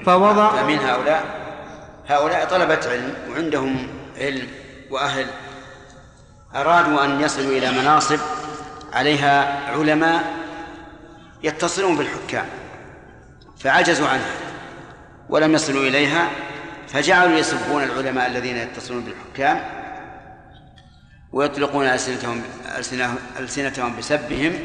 فوضع 0.06 0.62
من 0.62 0.78
هؤلاء 0.78 1.24
هؤلاء 2.08 2.44
طلبة 2.44 2.80
علم 2.90 3.14
وعندهم 3.30 3.86
علم 4.20 4.46
وأهل 4.90 5.26
أرادوا 6.54 7.04
أن 7.04 7.20
يصلوا 7.20 7.58
إلى 7.58 7.70
مناصب 7.70 8.18
عليها 8.92 9.60
علماء 9.70 10.24
يتصلون 11.42 11.96
بالحكام 11.96 12.46
فعجزوا 13.58 14.08
عنها 14.08 14.34
ولم 15.28 15.54
يصلوا 15.54 15.82
إليها 15.82 16.28
فجعلوا 16.88 17.38
يسبون 17.38 17.82
العلماء 17.82 18.26
الذين 18.26 18.56
يتصلون 18.56 19.04
بالحكام 19.04 19.80
ويطلقون 21.32 21.86
ألسنتهم 21.86 22.42
ألسنتهم 23.38 23.96
بسبهم. 23.96 24.58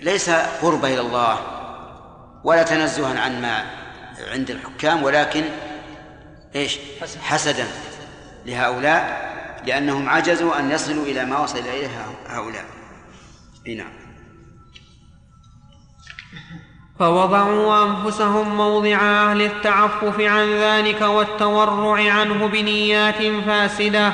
ليس 0.00 0.30
قربة 0.30 0.88
إلى 0.88 1.00
الله 1.00 1.38
ولا 2.44 2.62
تنزها 2.62 3.20
عن 3.20 3.42
ما 3.42 3.64
عند 4.32 4.50
الحكام 4.50 5.02
ولكن 5.02 5.44
إيش؟ 6.54 6.78
حسدا 7.22 7.66
لهؤلاء. 8.46 9.28
لأنهم 9.68 10.08
عجزوا 10.08 10.58
أن 10.58 10.70
يصلوا 10.70 11.04
إلى 11.04 11.24
ما 11.24 11.38
وصل 11.38 11.58
إليه 11.58 11.88
هؤلاء. 12.26 12.64
نعم. 13.66 13.92
فوضعوا 16.98 17.84
أنفسهم 17.84 18.56
موضع 18.56 18.96
أهل 18.96 19.42
التعفف 19.42 20.20
عن 20.20 20.46
ذلك 20.46 21.00
والتورع 21.00 22.12
عنه 22.12 22.46
بنيات 22.46 23.22
فاسدة 23.46 24.12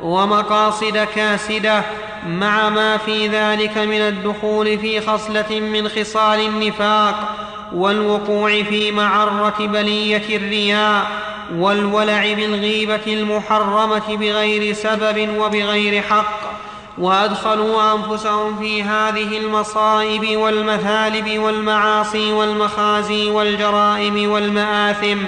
ومقاصد 0.00 0.98
كاسدة 0.98 1.82
مع 2.26 2.68
ما 2.68 2.96
في 2.96 3.28
ذلك 3.28 3.78
من 3.78 4.00
الدخول 4.00 4.78
في 4.78 5.00
خصلة 5.00 5.60
من 5.60 5.88
خصال 5.88 6.40
النفاق 6.40 7.36
والوقوع 7.72 8.62
في 8.62 8.92
معرة 8.92 9.66
بلية 9.66 10.36
الرياء 10.36 11.06
والولع 11.54 12.32
بالغيبة 12.32 13.06
المحرمة 13.06 14.16
بغير 14.16 14.72
سبب 14.72 15.28
وبغير 15.38 16.02
حق 16.02 16.40
وأدخلوا 16.98 17.94
أنفسهم 17.94 18.58
في 18.58 18.82
هذه 18.82 19.38
المصائب 19.38 20.36
والمثالب 20.36 21.38
والمعاصي 21.38 22.32
والمخازي 22.32 23.30
والجرائم 23.30 24.30
والمآثم 24.30 25.18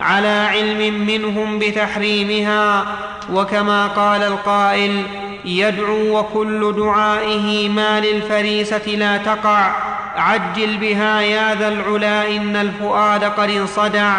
على 0.00 0.48
علم 0.52 1.06
منهم 1.06 1.58
بتحريمها. 1.58 2.86
وكما 3.32 3.86
قال 3.86 4.22
القائل 4.22 5.02
يدعو 5.44 6.18
وكل 6.18 6.74
دعائه 6.76 7.68
ما 7.68 8.00
للفريسة 8.00 8.86
لا 8.86 9.16
تقع 9.16 9.70
عجل 10.16 10.76
بها 10.76 11.20
يا 11.20 11.54
ذا 11.54 11.68
العلا 11.68 12.36
إن 12.36 12.56
الفؤاد 12.56 13.24
قد 13.24 13.50
انصدع. 13.50 14.18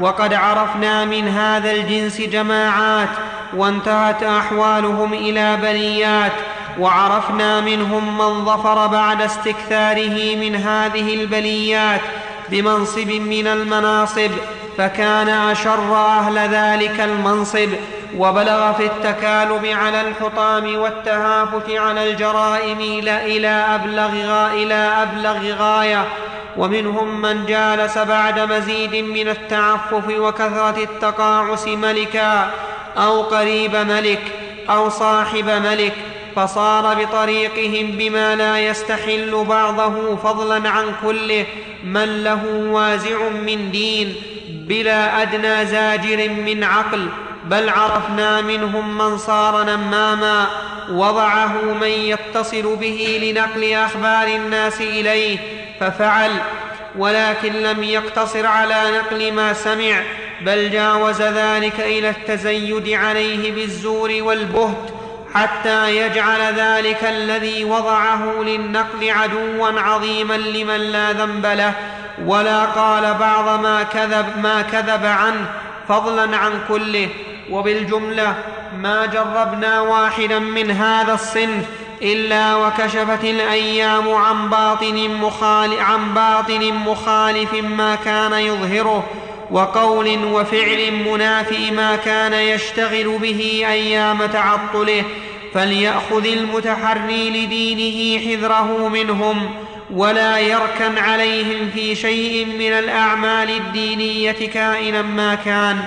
وقد 0.00 0.34
عرفنا 0.34 1.04
من 1.04 1.28
هذا 1.28 1.70
الجنس 1.70 2.20
جماعات 2.20 3.08
وانتهت 3.56 4.22
أحوالهم 4.22 5.12
إلى 5.12 5.56
بليات 5.56 6.32
وعرفنا 6.78 7.60
منهم 7.60 8.18
من 8.18 8.44
ظفر 8.44 8.86
بعد 8.86 9.22
استكثاره 9.22 10.36
من 10.36 10.56
هذه 10.56 11.14
البليات 11.14 12.00
بمنصب 12.48 13.08
من 13.08 13.46
المناصب 13.46 14.30
فكان 14.78 15.28
أشر 15.28 15.96
أهل 15.96 16.38
ذلك 16.38 17.00
المنصب 17.00 17.68
وبلغ 18.16 18.72
في 18.72 18.86
التكالب 18.86 19.66
على 19.66 20.00
الحطام 20.00 20.76
والتهافت 20.76 21.70
على 21.70 22.10
الجرائم 22.10 22.80
إلى 23.08 23.48
أبلغ 23.48 24.12
إلى 24.52 24.74
أبلغ 24.74 25.54
غاية. 25.54 26.04
ومنهم 26.56 27.22
من 27.22 27.46
جالس 27.46 27.98
بعد 27.98 28.40
مزيد 28.40 28.94
من 28.94 29.28
التعفف 29.28 30.08
وكثرة 30.08 30.82
التقاعس 30.82 31.68
ملكا 31.68 32.50
أو 32.96 33.22
قريب 33.22 33.76
ملك 33.76 34.22
أو 34.70 34.88
صاحب 34.88 35.50
ملك. 35.50 35.94
فصار 36.36 36.94
بطريقهم 36.94 37.90
بما 37.90 38.34
لا 38.36 38.58
يستحل 38.58 39.44
بعضه 39.48 40.16
فضلا 40.16 40.70
عن 40.70 40.84
كله. 41.02 41.46
من 41.84 42.24
له 42.24 42.44
وازع 42.70 43.28
من 43.28 43.70
دين 43.70 44.14
بلا 44.48 45.22
أدنى 45.22 45.66
زاجر 45.66 46.28
من 46.28 46.64
عقل. 46.64 47.08
بل 47.48 47.68
عرفنا 47.68 48.40
منهم 48.40 48.98
من 48.98 49.18
صار 49.18 49.64
نماما 49.64 50.46
وضعه 50.90 51.62
من 51.62 51.88
يتصل 51.88 52.76
به 52.76 53.20
لنقل 53.22 53.72
أخبار 53.72 54.26
الناس 54.26 54.80
إليه 54.80 55.38
ففعل 55.80 56.30
ولكن 56.98 57.52
لم 57.52 57.82
يقتصر 57.82 58.46
على 58.46 58.74
نقل 58.98 59.32
ما 59.32 59.52
سمع 59.52 60.02
بل 60.40 60.70
جاوز 60.70 61.22
ذلك 61.22 61.80
إلى 61.80 62.10
التزيد 62.10 62.88
عليه 62.88 63.52
بالزور 63.52 64.10
والبهت 64.20 64.90
حتى 65.34 65.96
يجعل 65.96 66.54
ذلك 66.54 67.04
الذي 67.04 67.64
وضعه 67.64 68.42
للنقل 68.42 69.10
عدوا 69.10 69.80
عظيما 69.80 70.34
لمن 70.34 70.76
لا 70.76 71.12
ذنب 71.12 71.46
له 71.46 71.72
ولا 72.26 72.64
قال 72.64 73.14
بعض 73.14 73.60
ما 73.60 73.82
كذب 73.82 74.26
ما 74.42 74.62
كذب 74.62 75.06
عنه 75.06 75.46
فضلا 75.88 76.36
عن 76.36 76.52
كله. 76.68 77.08
وبالجملة 77.50 78.34
ما 78.78 79.06
جربنا 79.06 79.80
واحدا 79.80 80.38
من 80.38 80.70
هذا 80.70 81.14
الصنف 81.14 81.64
إلا 82.02 82.56
وكشفت 82.56 83.24
الأيام 83.24 84.14
عن 84.14 84.48
باطن 84.50 85.10
مخالف, 85.20 85.80
عن 85.80 86.14
باطن 86.14 86.72
مخالف 86.74 87.54
ما 87.54 87.94
كان 87.94 88.32
يظهره 88.32 89.04
وقول 89.50 90.24
وفعل 90.24 90.92
منافي 90.92 91.70
ما 91.70 91.96
كان 91.96 92.32
يشتغل 92.32 93.18
به 93.18 93.64
أيام 93.66 94.26
تعطله 94.26 95.04
فليأخذ 95.54 96.26
المتحري 96.26 97.30
لدينه 97.30 98.26
حذره 98.26 98.88
منهم 98.88 99.50
ولا 99.90 100.38
يركن 100.38 100.98
عليهم 100.98 101.70
في 101.74 101.94
شيء 101.94 102.46
من 102.46 102.72
الأعمال 102.72 103.50
الدينية 103.50 104.32
كائنا 104.32 105.02
ما 105.02 105.34
كان. 105.34 105.78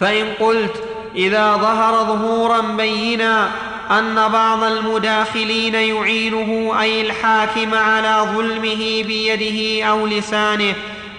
فإن 0.00 0.26
قلت 0.40 0.82
إذا 1.16 1.52
ظهر 1.56 2.04
ظهورا 2.04 2.60
بينا 2.60 3.50
أن 3.90 4.28
بعض 4.28 4.62
المداخلين 4.62 5.74
يعينه 5.74 6.80
أي 6.80 7.00
الحاكم 7.00 7.74
على 7.74 8.28
ظلمه 8.34 9.02
بيده 9.02 9.84
أو 9.84 10.06
لسانه 10.06 10.74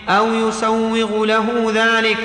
أو 0.09 0.33
يسوغ 0.33 1.25
له 1.25 1.71
ذلك 1.75 2.17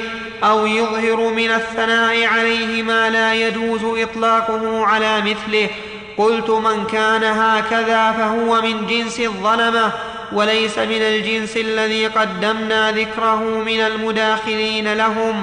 أو 0.45 0.67
يظهر 0.67 1.33
من 1.33 1.51
الثناء 1.51 2.25
عليه 2.25 2.83
ما 2.83 3.11
لا 3.11 3.35
يجوز 3.35 3.81
إطلاقه 3.85 4.87
على 4.87 5.21
مثله 5.21 5.69
قلت 6.17 6.51
من 6.51 6.85
كان 6.85 7.25
هكذا 7.25 8.13
فهو 8.13 8.63
من 8.63 8.87
جنس 8.87 9.21
الظلمه 9.21 9.93
وليس 10.33 10.79
من 10.79 11.03
الجنس 11.03 11.57
الذي 11.57 12.07
قدمنا 12.07 12.93
ذكره 12.93 13.63
من 13.67 13.81
المداخلين 13.81 14.93
لهم 14.93 15.43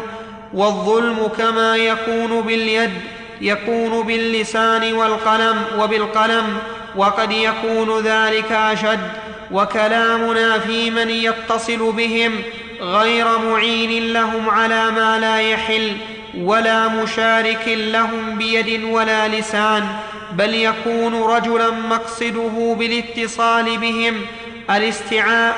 والظلم 0.53 1.29
كما 1.37 1.75
يكون 1.75 2.41
باليد 2.41 2.91
يكون 3.41 4.03
باللسان 4.03 4.93
والقلم 4.93 5.63
وبالقلم 5.79 6.57
وقد 6.95 7.31
يكون 7.31 7.99
ذلك 7.99 8.51
أشد. 8.51 8.99
وكلامنا 9.51 10.59
في 10.59 10.91
من 10.91 11.09
يتصل 11.09 11.91
بهم 11.91 12.41
غير 12.81 13.25
معين 13.37 14.13
لهم 14.13 14.49
على 14.49 14.91
ما 14.91 15.19
لا 15.19 15.39
يحل 15.39 15.97
ولا 16.37 16.87
مشارك 16.87 17.63
لهم 17.67 18.37
بيد 18.37 18.83
ولا 18.83 19.27
لسان. 19.27 19.87
بل 20.31 20.53
يكون 20.53 21.21
رجلا 21.23 21.69
مقصده 21.69 22.75
بالاتصال 22.79 23.77
بهم 23.77 24.21
الاستعاء. 24.69 25.55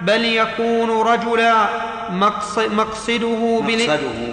بل 0.00 0.24
يكون 0.24 0.90
رجلا 0.90 1.66
مقصده, 2.12 2.68
مقصده 2.68 3.62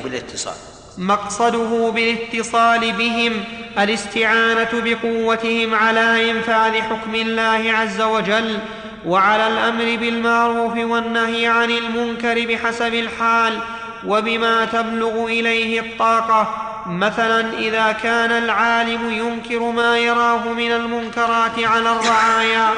بالاتصال. 0.03 0.53
مقصده 0.97 1.91
بالاتصال 1.95 2.91
بهم 2.91 3.43
الاستعانة 3.79 4.69
بقوتهم 4.73 5.75
على 5.75 6.31
إنفاذ 6.31 6.81
حكم 6.81 7.15
الله 7.15 7.73
عز 7.73 8.01
وجل 8.01 8.59
وعلى 9.05 9.47
الأمر 9.47 9.95
بالمعروف 9.95 10.77
والنهي 10.77 11.47
عن 11.47 11.71
المنكر 11.71 12.45
بحسب 12.45 12.93
الحال 12.93 13.59
وبما 14.05 14.65
تبلغ 14.65 15.25
إليه 15.25 15.79
الطاقة. 15.79 16.65
مثلا 16.87 17.57
إذا 17.57 17.91
كان 17.91 18.31
العالم 18.31 19.11
ينكر 19.11 19.59
ما 19.59 19.97
يراه 19.97 20.53
من 20.53 20.71
المنكرات 20.71 21.59
على 21.59 21.91
الرعايا 21.91 22.69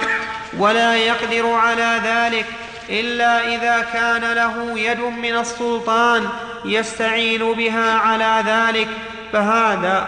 ولا 0.58 0.95
يقدر 0.95 1.49
على 1.54 2.02
ذلك 2.06 2.45
إلا 2.89 3.55
إذا 3.55 3.86
كان 3.93 4.34
له 4.34 4.79
يد 4.79 4.99
من 4.99 5.38
السلطان 5.38 6.29
يستعين 6.65 7.53
بها 7.53 7.93
على 7.93 8.43
ذلك 8.47 8.88
فهذا 9.34 10.07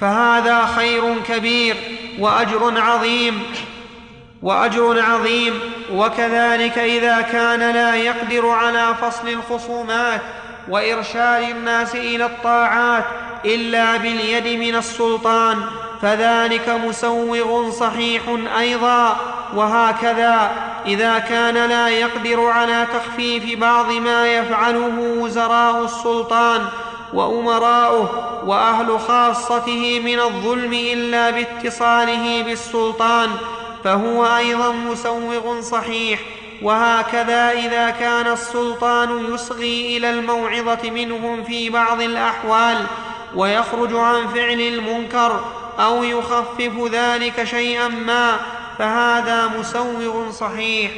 فهذا 0.00 0.66
خير 0.66 1.14
كبير 1.28 1.76
وأجر 2.18 2.80
عظيم 2.80 3.42
وأجر 4.42 5.00
عظيم 5.02 5.60
وكذلك 5.92 6.78
إذا 6.78 7.20
كان 7.20 7.70
لا 7.74 7.94
يقدر 7.94 8.48
على 8.48 8.94
فصل 9.02 9.28
الخصومات 9.28 10.20
وإرشاد 10.68 11.42
الناس 11.42 11.94
إلى 11.94 12.26
الطاعات 12.26 13.04
إلا 13.44 13.96
باليد 13.96 14.58
من 14.58 14.76
السلطان. 14.76 15.62
فذلك 16.04 16.68
مسوغ 16.68 17.70
صحيح 17.70 18.22
أيضا. 18.58 19.16
وهكذا 19.56 20.50
إذا 20.86 21.18
كان 21.18 21.54
لا 21.54 21.88
يقدر 21.88 22.46
على 22.46 22.86
تخفيف 22.92 23.58
بعض 23.58 23.92
ما 23.92 24.26
يفعله 24.26 25.14
وزراء 25.18 25.84
السلطان 25.84 26.66
وأمراؤه 27.12 28.08
وأهل 28.46 29.00
خاصته 29.00 30.00
من 30.04 30.20
الظلم 30.20 30.72
إلا 30.72 31.30
باتصاله 31.30 32.42
بالسلطان 32.42 33.30
فهو 33.84 34.36
أيضا 34.36 34.72
مسوغ 34.72 35.60
صحيح. 35.60 36.20
وهكذا 36.62 37.50
إذا 37.50 37.90
كان 37.90 38.32
السلطان 38.32 39.34
يصغي 39.34 39.96
إلى 39.96 40.10
الموعظة 40.10 40.90
منهم 40.90 41.44
في 41.44 41.70
بعض 41.70 42.00
الأحوال 42.00 42.86
ويخرج 43.36 43.94
عن 43.94 44.28
فعل 44.28 44.60
المنكر 44.60 45.44
أو 45.78 46.04
يخفف 46.04 46.92
ذلك 46.92 47.44
شيئا 47.44 47.88
ما 47.88 48.36
فهذا 48.78 49.46
مسوغ 49.46 50.30
صحيح. 50.30 50.92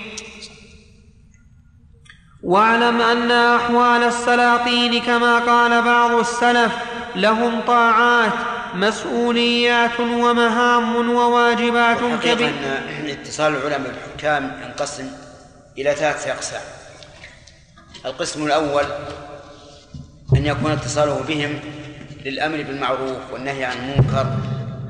واعلم 2.42 3.00
أن 3.00 3.30
أحوال 3.30 4.02
السلاطين 4.02 5.02
كما 5.02 5.38
قال 5.38 5.82
بعض 5.82 6.10
السلف 6.10 6.72
لهم 7.16 7.60
طاعات 7.60 8.32
مسؤوليات 8.74 10.00
ومهام 10.00 11.10
وواجبات 11.10 11.98
كبيرة. 12.22 12.48
أن 12.48 13.08
اتصال 13.08 13.56
العلماء 13.56 13.92
بالحكام 13.92 14.60
ينقسم 14.64 15.10
إلى 15.78 15.94
ثلاثة 15.94 16.32
أقسام. 16.32 16.62
القسم 18.06 18.46
الأول 18.46 18.84
أن 20.36 20.46
يكون 20.46 20.70
اتصاله 20.70 21.24
بهم 21.28 21.60
للأمر 22.26 22.62
بالمعروف 22.62 23.32
والنهي 23.32 23.64
عن 23.64 23.76
المنكر 23.76 24.26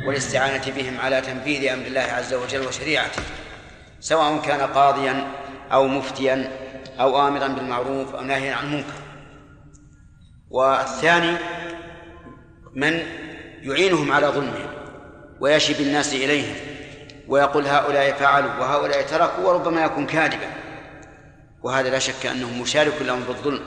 والاستعانة 0.06 0.72
بهم 0.76 1.00
على 1.00 1.20
تنفيذ 1.20 1.72
أمر 1.72 1.86
الله 1.86 2.00
عز 2.00 2.34
وجل 2.34 2.66
وشريعته 2.66 3.22
سواء 4.00 4.40
كان 4.40 4.60
قاضيا 4.60 5.26
أو 5.72 5.88
مفتيا 5.88 6.50
أو 7.00 7.28
آمرا 7.28 7.48
بالمعروف 7.48 8.14
أو 8.14 8.22
ناهيا 8.22 8.54
عن 8.54 8.66
المنكر. 8.66 8.92
والثاني 10.50 11.36
من 12.74 13.00
يعينهم 13.62 14.12
على 14.12 14.26
ظلمهم 14.26 14.70
ويشي 15.40 15.74
بالناس 15.74 16.12
إليهم 16.12 16.54
ويقول 17.28 17.66
هؤلاء 17.66 18.12
فعلوا 18.12 18.50
وهؤلاء 18.60 19.02
تركوا 19.02 19.44
وربما 19.44 19.84
يكون 19.84 20.06
كاذبا. 20.06 20.48
وهذا 21.62 21.90
لا 21.90 21.98
شك 21.98 22.26
أنه 22.26 22.62
مشارك 22.62 23.02
لهم 23.02 23.20
بالظلم 23.20 23.60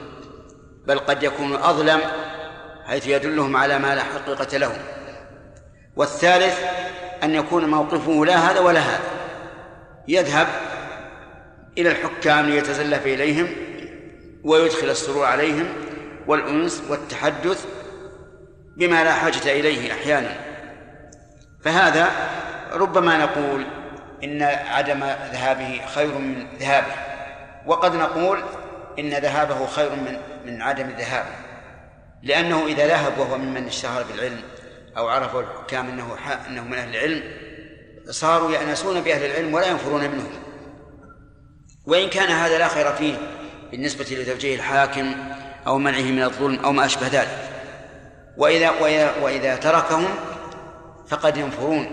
بل 0.88 1.00
قد 1.00 1.24
يكون 1.24 1.54
أظلم 1.54 2.02
حيث 2.90 3.08
يدلهم 3.08 3.58
على 3.58 3.80
ما 3.80 3.96
لا 3.96 4.04
حقيقة 4.04 4.58
له. 4.58 4.72
والثالث 5.96 6.60
أن 7.24 7.36
يكون 7.36 7.66
موقفه 7.66 8.26
لا 8.26 8.36
هذا 8.36 8.60
ولا 8.60 8.80
هذا. 8.80 9.00
يذهب 10.08 10.48
إلى 11.78 11.92
الحكام 11.92 12.46
ليتزلف 12.46 13.06
إليهم 13.06 13.48
ويدخل 14.44 14.90
السرور 14.90 15.26
عليهم 15.26 15.68
والأنس 16.28 16.84
والتحدث 16.90 17.66
بما 18.78 19.04
لا 19.04 19.14
حاجة 19.14 19.52
إليه 19.52 19.94
أحيانا. 19.94 20.36
فهذا 21.64 22.12
ربما 22.74 23.18
نقول 23.18 23.66
إن 24.24 24.42
عدم 24.44 25.00
ذهابه 25.32 25.82
خير 25.96 26.18
من 26.18 26.48
ذهابه 26.60 26.94
وقد 27.66 27.96
نقول 27.96 28.44
إن 29.00 29.10
ذهابه 29.10 29.66
خير 29.66 29.90
من 29.90 30.18
من 30.46 30.62
عدم 30.62 30.90
ذهابه. 30.98 31.49
لأنه 32.24 32.66
إذا 32.66 32.88
ذهب 32.88 33.18
وهو 33.18 33.38
ممن 33.38 33.68
اشتهر 33.68 34.04
بالعلم 34.04 34.42
أو 34.98 35.08
عرفوا 35.08 35.42
الحكام 35.42 35.88
أنه 35.88 36.18
أنه 36.48 36.64
من 36.64 36.74
أهل 36.74 36.90
العلم 36.90 37.24
صاروا 38.10 38.52
يأنسون 38.52 39.02
بأهل 39.02 39.26
العلم 39.26 39.54
ولا 39.54 39.68
ينفرون 39.68 40.02
منهم. 40.02 40.30
وإن 41.86 42.10
كان 42.10 42.30
هذا 42.30 42.58
لا 42.58 42.68
خير 42.68 42.94
فيه 42.94 43.16
بالنسبة 43.72 44.06
لتوجيه 44.06 44.56
الحاكم 44.56 45.16
أو 45.68 45.78
منعه 45.78 46.02
من 46.02 46.24
الظلم 46.24 46.60
أو 46.60 46.72
ما 46.72 46.86
أشبه 46.86 47.08
ذلك. 47.08 47.50
وإذا 48.38 48.70
وإذا, 49.22 49.56
تركهم 49.56 50.06
فقد 51.08 51.38
ينفرون 51.38 51.88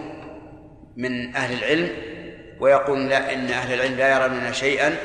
من 0.97 1.37
أهل 1.37 1.59
العلم 1.59 1.91
ويقولون 2.61 3.09
لا 3.09 3.35
إن 3.35 3.47
أهل 3.47 3.75
العلم 3.75 3.97
لا 3.97 4.17
يرون 4.17 4.53
شيئا 4.53 4.97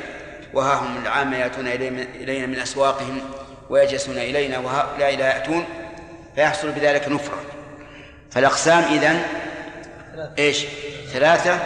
وها 0.54 0.74
هم 0.74 1.02
العامة 1.02 1.36
يأتون 1.36 1.66
إلينا 1.66 2.46
من 2.46 2.58
أسواقهم 2.58 3.20
ويجلسون 3.70 4.18
إلينا 4.18 4.58
وهؤلاء 4.58 5.16
لا 5.16 5.26
يأتون 5.26 5.64
فيحصل 6.34 6.70
بذلك 6.70 7.08
نفرة. 7.08 7.38
فالأقسام 8.30 8.82
إذن 8.82 9.22
إيش؟ 10.38 10.64
ثلاثة. 11.12 11.58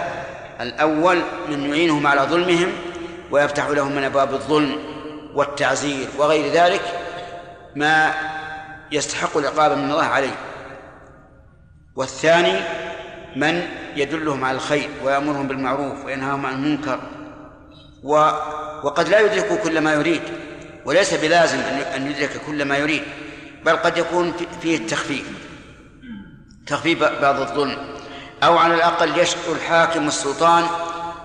الأول 0.61 1.23
من 1.49 1.71
يعينهم 1.71 2.07
على 2.07 2.21
ظلمهم 2.21 2.73
ويفتح 3.31 3.67
لهم 3.67 3.93
من 3.93 4.05
أبواب 4.05 4.35
الظلم 4.35 4.79
والتعزير 5.35 6.09
وغير 6.19 6.53
ذلك 6.53 6.83
ما 7.75 8.15
يستحق 8.93 9.37
العقاب 9.37 9.79
من 9.79 9.91
الله 9.91 10.05
عليه. 10.05 10.37
والثاني 11.97 12.61
من 13.37 13.69
يدلهم 13.97 14.45
على 14.45 14.57
الخير 14.57 14.89
ويأمرهم 15.05 15.49
بالمعروف 15.49 16.05
وينهاهم 16.05 16.47
عن 16.47 16.55
المنكر 16.55 17.01
و 18.05 18.13
وقد 18.83 19.09
لا 19.09 19.21
يدرك 19.21 19.61
كل 19.63 19.81
ما 19.81 19.93
يريد. 19.93 20.23
وليس 20.87 21.15
بلازم 21.15 21.59
أن 21.97 22.11
يدرك 22.11 22.41
كل 22.47 22.65
ما 22.65 22.77
يريد 22.77 23.03
بل 23.65 23.77
قد 23.77 23.99
يكون 23.99 24.35
فيه 24.63 24.77
التخفيف. 24.77 25.27
تخفيف 26.67 26.99
بعض 26.99 27.41
الظلم. 27.41 27.97
أو 28.43 28.59
على 28.59 28.75
الأقل 28.75 29.19
يشعر 29.19 29.53
الحاكم 29.53 30.09
السلطان 30.09 30.65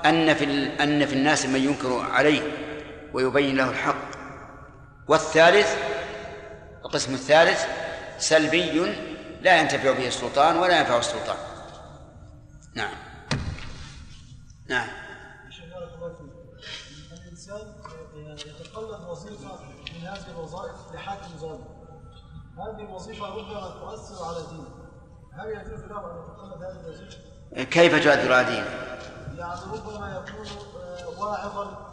أن 0.06 0.34
في 0.34 0.70
أن 0.84 1.06
في 1.06 1.14
الناس 1.14 1.46
من 1.46 1.64
ينكر 1.64 2.00
عليه 2.12 2.42
ويبين 3.14 3.58
له 3.58 3.70
الحق. 3.70 4.12
والثالث 5.08 5.76
القسم 6.86 7.14
الثالث 7.14 7.66
سلبي 8.20 8.96
لا 9.42 9.62
ينتفع 9.62 9.92
به 9.92 10.08
السلطان 10.08 10.58
ولا 10.58 10.80
ينفع 10.80 11.00
السلطان. 11.00 11.38
نعم. 12.76 12.94
نعم. 14.70 14.88
هذه 21.44 22.84
الوظيفة 22.90 23.26
ربما 23.26 23.70
تؤثر 23.70 24.26
على 24.26 24.38
دينه 24.50 24.70
هل 25.34 25.50
يجوز 25.50 25.86
له 25.86 26.12
أن 26.12 26.18
يتقلد 26.18 26.64
هذه 26.64 26.80
الوظيفة؟ 26.86 27.18
كيف 27.64 28.04
تؤثر 28.04 28.34
على 28.34 28.46
دينه؟ 28.46 28.68
يعني 29.38 29.62
ربما 29.74 30.24
يكون 30.28 30.48
واعظا 31.20 31.92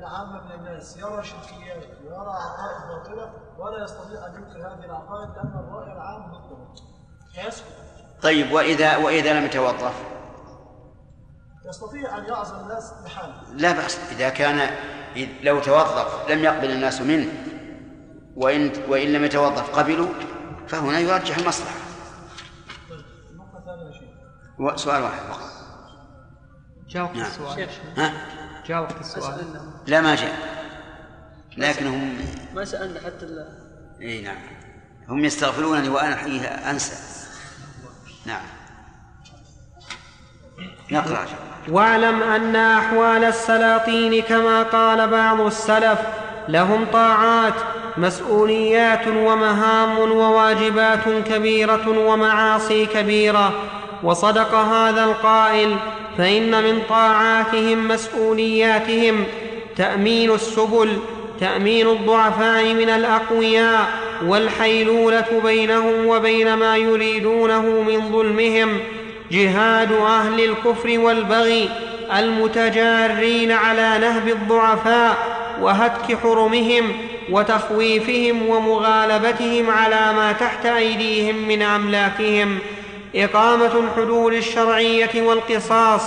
لعامة 0.00 0.44
من 0.44 0.52
الناس 0.52 0.96
يرى 0.96 1.24
شركيات 1.24 1.84
ويرى 2.04 2.30
عقائد 2.30 2.88
باطلة 2.88 3.32
ولا 3.58 3.84
يستطيع 3.84 4.26
أن 4.26 4.34
ينكر 4.34 4.58
هذه 4.58 4.84
العقائد 4.84 5.28
لأن 5.36 5.64
الرأي 5.64 5.92
العام 5.92 6.32
ضده. 6.32 6.56
فيسكت 7.34 7.66
طيب 8.22 8.52
وإذا 8.52 8.96
وإذا 8.96 9.40
لم 9.40 9.44
يتوظف؟ 9.44 9.94
يستطيع 11.64 12.18
أن 12.18 12.24
يعزل 12.24 12.54
الناس 12.60 12.92
بحاله. 13.04 13.34
لا 13.52 13.72
بأس 13.72 13.98
إذا 14.12 14.28
كان 14.28 14.70
لو 15.42 15.60
توظف 15.60 16.30
لم 16.30 16.44
يقبل 16.44 16.70
الناس 16.70 17.00
منه. 17.00 17.49
وإن 18.40 18.72
وإن 18.88 19.12
لم 19.12 19.24
يتوظف 19.24 19.70
قبلوا 19.78 20.08
فهنا 20.68 20.98
يرجح 20.98 21.36
المصلحة. 21.36 21.74
سؤال 24.76 25.02
واحد 25.02 25.18
فقط. 25.18 25.50
جاوبت 26.88 27.16
نعم. 27.16 27.26
السؤال. 27.26 27.68
ها؟ 27.96 28.12
جاوبت 28.66 29.00
السؤال. 29.00 29.60
لا 29.86 30.00
ما 30.00 30.14
جاء. 30.14 30.34
لكنهم 31.56 32.18
ما 32.54 32.64
سألنا 32.64 33.00
حتى 33.00 33.24
ال- 33.24 33.58
إي 34.02 34.22
نعم. 34.22 34.36
هم 35.08 35.24
يستغفرونني 35.24 35.88
وأنا 35.88 36.16
حقيقة 36.16 36.70
أنسى. 36.70 36.96
نعم. 38.26 38.42
نقرأ. 40.90 41.26
واعلم 41.68 42.22
أن 42.22 42.56
أحوال 42.56 43.24
السلاطين 43.24 44.22
كما 44.22 44.62
قال 44.62 45.08
بعض 45.10 45.40
السلف 45.40 45.98
لهم 46.50 46.86
طاعات 46.92 47.54
مسؤوليات 47.96 49.06
ومهام 49.08 49.98
وواجبات 49.98 51.08
كبيرة 51.30 52.06
ومعاصي 52.06 52.86
كبيرة. 52.86 53.52
وصدق 54.02 54.54
هذا 54.54 55.04
القائل 55.04 55.76
فإن 56.18 56.62
من 56.62 56.82
طاعاتهم 56.88 57.88
مسؤولياتهم 57.88 59.24
تأمين 59.76 60.30
السبل 60.30 60.98
تأمين 61.40 61.88
الضعفاء 61.88 62.74
من 62.74 62.88
الأقوياء 62.88 63.88
والحيلولة 64.26 65.40
بينهم 65.44 66.06
وبين 66.06 66.54
ما 66.54 66.76
يريدونه 66.76 67.60
من 67.62 68.12
ظلمهم. 68.12 68.78
جهاد 69.30 69.92
أهل 69.92 70.44
الكفر 70.44 70.98
والبغي 70.98 71.68
المتجارين 72.18 73.52
على 73.52 73.98
نهب 74.00 74.28
الضعفاء 74.28 75.39
وهتك 75.60 76.18
حرمهم 76.22 76.92
وتخويفهم 77.30 78.48
ومغالبتهم 78.48 79.70
على 79.70 80.12
ما 80.12 80.32
تحت 80.32 80.66
أيديهم 80.66 81.36
من 81.48 81.62
أملاكهم. 81.62 82.58
إقامة 83.14 83.72
الحدود 83.78 84.32
الشرعية 84.32 85.22
والقصاص 85.22 86.02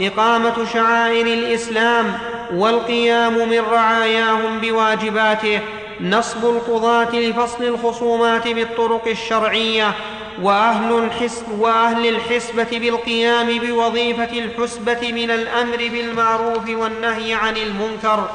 إقامة 0.00 0.54
شعائر 0.72 1.26
الإسلام 1.26 2.18
والقيام 2.54 3.48
من 3.48 3.60
رعاياهم 3.72 4.58
بواجباته 4.60 5.60
نصب 6.00 6.44
القضاة 6.44 7.16
لفصل 7.16 7.64
الخصومات 7.64 8.48
بالطرق 8.48 9.08
الشرعية 9.08 9.92
وأهل, 10.42 10.98
الحسب 11.04 11.60
وأهل 11.60 12.08
الحسبة 12.08 12.68
بالقيام 12.72 13.58
بوظيفة 13.58 14.38
الحسبة 14.38 15.12
من 15.12 15.30
الأمر 15.30 15.76
بالمعروف 15.76 16.68
والنهي 16.68 17.34
عن 17.34 17.56
المنكر. 17.56 18.28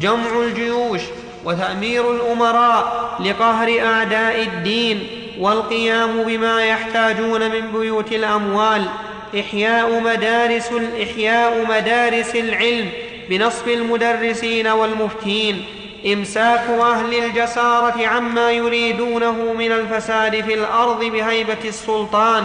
جمع 0.00 0.40
الجيوش 0.40 1.00
وتأمير 1.44 2.10
الأمراء 2.10 3.16
لقهر 3.24 3.80
أعداء 3.80 4.42
الدين 4.42 5.06
والقيام 5.38 6.22
بما 6.22 6.64
يحتاجون 6.64 7.50
من 7.50 7.72
بيوت 7.72 8.12
الأموال. 8.12 8.84
إحياء 9.40 10.00
مدارس 10.00 10.70
إحياء 11.02 11.66
مدارس 11.68 12.36
العلم 12.36 12.88
بنصب 13.28 13.68
المدرسين 13.68 14.66
والمفتين. 14.66 15.64
إمساك 16.06 16.64
أهل 16.80 17.24
الجسارة 17.24 18.06
عما 18.06 18.50
يريدونه 18.50 19.52
من 19.58 19.72
الفساد 19.72 20.44
في 20.44 20.54
الأرض 20.54 21.04
بهيبة 21.04 21.64
السلطان. 21.64 22.44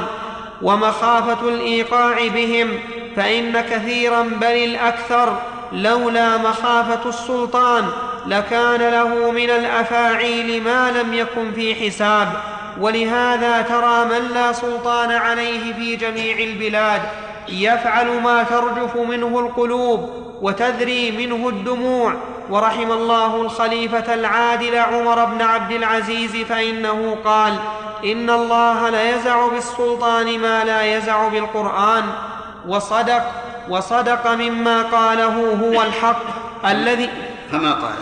ومخافة 0.61 1.49
الإيقاع 1.49 2.27
بهم 2.27 2.79
فإن 3.15 3.61
كثيرا 3.61 4.21
بل 4.21 4.47
الأكثر 4.47 5.41
لولا 5.73 6.37
مخافة 6.37 7.09
السلطان 7.09 7.85
لكان 8.27 8.91
له 8.91 9.31
من 9.31 9.49
الأفاعيل 9.49 10.63
ما 10.63 10.91
لم 10.91 11.13
يكن 11.13 11.51
في 11.51 11.75
حساب. 11.75 12.27
ولهذا 12.79 13.61
ترى 13.61 14.05
من 14.05 14.31
لا 14.33 14.51
سلطان 14.51 15.11
عليه 15.11 15.73
في 15.73 15.95
جميع 15.95 16.37
البلاد 16.37 17.01
يفعل 17.49 18.21
ما 18.21 18.43
ترجف 18.43 18.95
منه 18.95 19.39
القلوب 19.39 20.09
وتذري 20.41 21.11
منه 21.11 21.49
الدموع. 21.49 22.13
ورحم 22.49 22.91
الله 22.91 23.41
الخليفة 23.41 24.13
العادل 24.13 24.77
عمر 24.77 25.25
بن 25.25 25.41
عبد 25.41 25.71
العزيز 25.71 26.35
فإنه 26.35 27.17
قال 27.25 27.53
إن 28.05 28.29
الله 28.29 28.89
ليزع 28.89 29.47
بالسلطان 29.47 30.39
ما 30.39 30.63
لا 30.63 30.97
يزع 30.97 31.27
بالقرآن. 31.27 32.03
وصدق 32.67 33.23
وصدق 33.69 34.27
مما 34.27 34.81
قاله 34.83 35.53
هو 35.53 35.81
الحق 35.81 36.65
الذي 36.65 37.09
فما 37.51 37.73
قال. 37.73 37.95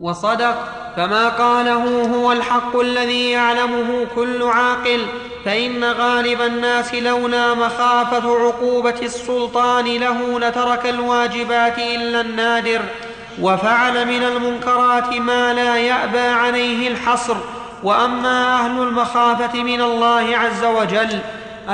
وصدق 0.00 0.68
فما 0.96 1.28
قاله 1.28 2.06
هو 2.16 2.32
الحق 2.32 2.80
الذي 2.80 3.30
يعلمه 3.30 4.06
كل 4.14 4.42
عاقل 4.42 5.06
فإن 5.44 5.84
غالب 5.84 6.40
الناس 6.40 6.94
لولا 6.94 7.54
مخافة 7.54 8.46
عقوبة 8.46 8.98
السلطان 9.02 9.84
له 9.84 10.40
لترك 10.40 10.86
الواجبات 10.86 11.78
إلا 11.78 12.20
النادر 12.20 12.80
وفعل 13.40 14.06
من 14.06 14.22
المنكرات 14.22 15.12
ما 15.12 15.52
لا 15.52 15.76
يأبى 15.76 16.18
عليه 16.18 16.88
الحصر. 16.88 17.36
وأما 17.84 18.60
أهل 18.60 18.82
المخافة 18.82 19.62
من 19.62 19.80
الله 19.80 20.36
عز 20.36 20.64
وجل 20.64 21.18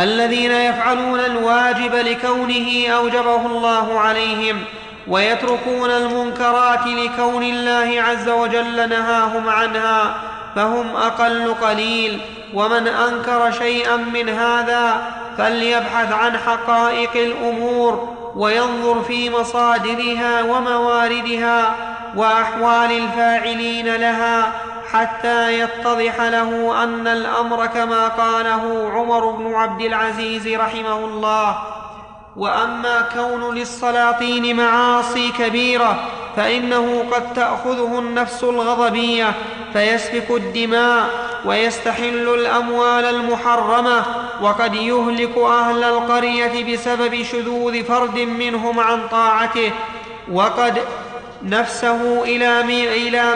الذين 0.00 0.50
يفعلون 0.50 1.20
الواجب 1.20 1.94
لكونه 1.94 2.88
أوجبه 2.88 3.46
الله 3.46 4.00
عليهم 4.00 4.64
ويتركون 5.08 5.90
المنكرات 5.90 6.86
لكون 6.86 7.42
الله 7.42 8.02
عز 8.02 8.28
وجل 8.28 8.88
نهاهم 8.88 9.48
عنها 9.48 10.14
فهم 10.56 10.96
أقل 10.96 11.54
قليل 11.54 12.20
ومن 12.54 12.88
أنكر 12.88 13.50
شيئا 13.50 13.96
من 13.96 14.28
هذا 14.28 15.02
فليبحث 15.38 16.12
عن 16.12 16.38
حقائق 16.38 17.10
الأمور 17.14 18.16
وينظر 18.36 19.02
في 19.02 19.30
مصادرها 19.30 20.42
ومواردها 20.42 21.74
وأحوال 22.16 22.92
الفاعلين 22.92 23.96
لها 23.96 24.52
حتى 24.92 25.60
يتضح 25.60 26.20
له 26.20 26.82
أن 26.82 27.06
الأمر 27.06 27.66
كما 27.66 28.08
قاله 28.08 28.90
عمر 28.92 29.30
بن 29.30 29.54
عبد 29.54 29.80
العزيز 29.80 30.48
رحمه 30.48 31.04
الله. 31.04 31.58
وأما 32.36 33.08
كون 33.14 33.54
للسلاطين 33.54 34.56
معاصي 34.56 35.32
كبيرة 35.38 36.04
فإنه 36.36 37.04
قد 37.12 37.32
تأخذه 37.34 37.98
النفس 37.98 38.44
الغضبية 38.44 39.32
فيسفك 39.72 40.30
الدماء 40.30 41.10
ويستحل 41.44 42.28
الأموال 42.28 43.04
المحرمة 43.04 44.04
وقد 44.42 44.74
يهلك 44.74 45.38
أهل 45.38 45.84
القرية 45.84 46.74
بسبب 46.74 47.22
شذوذ 47.22 47.84
فرد 47.84 48.18
منهم 48.18 48.80
عن 48.80 49.08
طاعته 49.08 49.72
وقد 50.32 50.78
نفسه 51.42 52.22
إلى, 52.24 52.60
إلى 53.08 53.34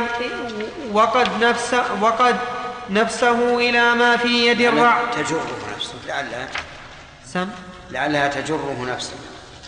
وقد 0.95 1.45
نفس 1.45 1.75
وقد 2.01 2.37
نفسه 2.91 3.59
إلى 3.59 3.95
ما 3.95 4.17
في 4.17 4.47
يد 4.47 4.61
الرع 4.61 4.99
تجره 5.17 5.47
نفسه 5.77 5.95
لعلها 6.09 6.49
سم؟ 7.27 7.49
لعلها 7.91 8.29
تجره 8.29 8.87
نفسه. 8.95 9.15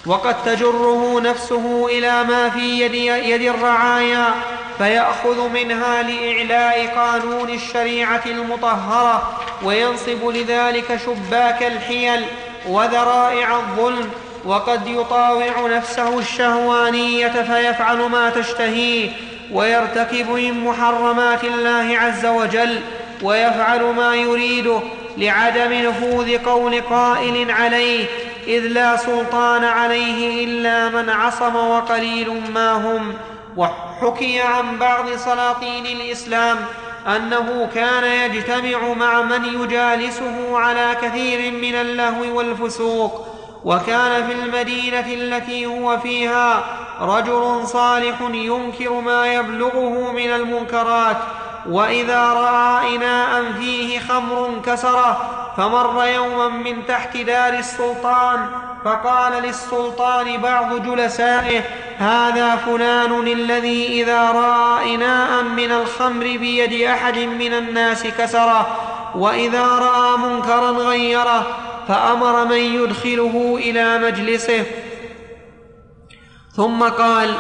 وقد 0.07 0.43
تجره 0.45 1.21
نفسه 1.21 1.87
إلى 1.87 2.25
ما 2.25 2.51
في 2.51 2.81
يد, 2.81 2.95
يد 2.95 3.55
الرعايا 3.55 4.35
فيأخذ 4.79 5.49
منها 5.49 6.03
لإعلاء 6.03 6.87
قانون 6.97 7.49
الشريعة 7.49 8.23
المطهرة 8.27 9.41
وينصب 9.63 10.29
لذلك 10.29 11.01
شباك 11.07 11.63
الحيل 11.63 12.25
وذرائع 12.69 13.57
الظلم 13.57 14.11
وقد 14.45 14.87
يطاوع 14.87 15.67
نفسه 15.77 16.19
الشهوانية 16.19 17.29
فيفعل 17.29 17.99
ما 17.99 18.31
تشتهيه. 18.31 19.11
ويرتكب 19.53 20.31
من 20.31 20.65
محرمات 20.65 21.45
الله 21.45 21.99
عز 21.99 22.27
وجل 22.27 22.81
ويفعل 23.23 23.83
ما 23.83 24.15
يريده 24.15 24.81
لعدم 25.17 25.73
نفوذ 25.73 26.39
قول 26.39 26.81
قائل 26.81 27.51
عليه 27.51 28.07
إذ 28.47 28.61
لا 28.67 28.97
سلطان 28.97 29.65
عليه 29.65 30.45
إلا 30.45 30.89
من 30.89 31.11
عصم 31.11 31.57
وقليل 31.57 32.43
ما 32.55 32.73
هم. 32.73 33.15
وحكي 33.57 34.41
عن 34.41 34.79
بعض 34.79 35.17
سلاطين 35.17 35.87
الإسلام 35.87 36.57
أنه 37.07 37.69
كان 37.75 38.31
يجتمع 38.31 38.93
مع 38.95 39.23
من 39.23 39.45
يجالسه 39.63 40.59
على 40.59 40.97
كثير 41.03 41.53
من 41.53 41.75
اللهو 41.75 42.39
والفسوق 42.39 43.27
وكان 43.65 44.27
في 44.27 44.33
المدينة 44.33 45.07
التي 45.07 45.67
هو 45.67 45.99
فيها 45.99 46.65
رجل 47.01 47.67
صالح 47.67 48.21
ينكر 48.21 48.91
ما 49.01 49.35
يبلغه 49.35 50.13
من 50.13 50.31
المنكرات 50.31 51.17
وإذا 51.69 52.33
رأى 52.33 52.97
إناء 52.97 53.53
فيه 53.53 53.99
خمر 53.99 54.61
كسره 54.67 55.31
فمر 55.57 56.07
يوما 56.07 56.49
من 56.49 56.87
تحت 56.87 57.17
دار 57.17 57.55
السلطان 57.55 58.47
فقال 58.85 59.43
للسلطان 59.43 60.37
بعض 60.37 60.83
جلسائه 60.83 61.61
هذا 61.99 62.57
فلان 62.57 63.27
الذي 63.27 64.03
إذا 64.03 64.31
رأى 64.31 64.95
إناء 64.95 65.43
من 65.43 65.73
الخمر 65.73 66.25
بيد 66.25 66.83
أحد 66.83 67.19
من 67.19 67.53
الناس 67.53 68.07
كسره 68.07 68.67
وإذا 69.15 69.67
رأى 69.67 70.17
منكرا 70.19 70.71
غيره 70.71 71.47
فأمر 71.89 72.45
من 72.45 72.57
يدخله 72.57 73.59
إلى 73.61 73.99
مجلسه. 73.99 74.65
ثم 76.57 76.83
قال 76.83 77.35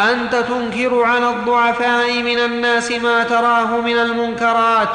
أنت 0.00 0.34
تنكر 0.34 1.02
على 1.02 1.30
الضعفاء 1.30 2.22
من 2.22 2.38
الناس 2.38 2.92
ما 2.92 3.24
تراه 3.24 3.80
من 3.80 3.98
المنكرات 3.98 4.88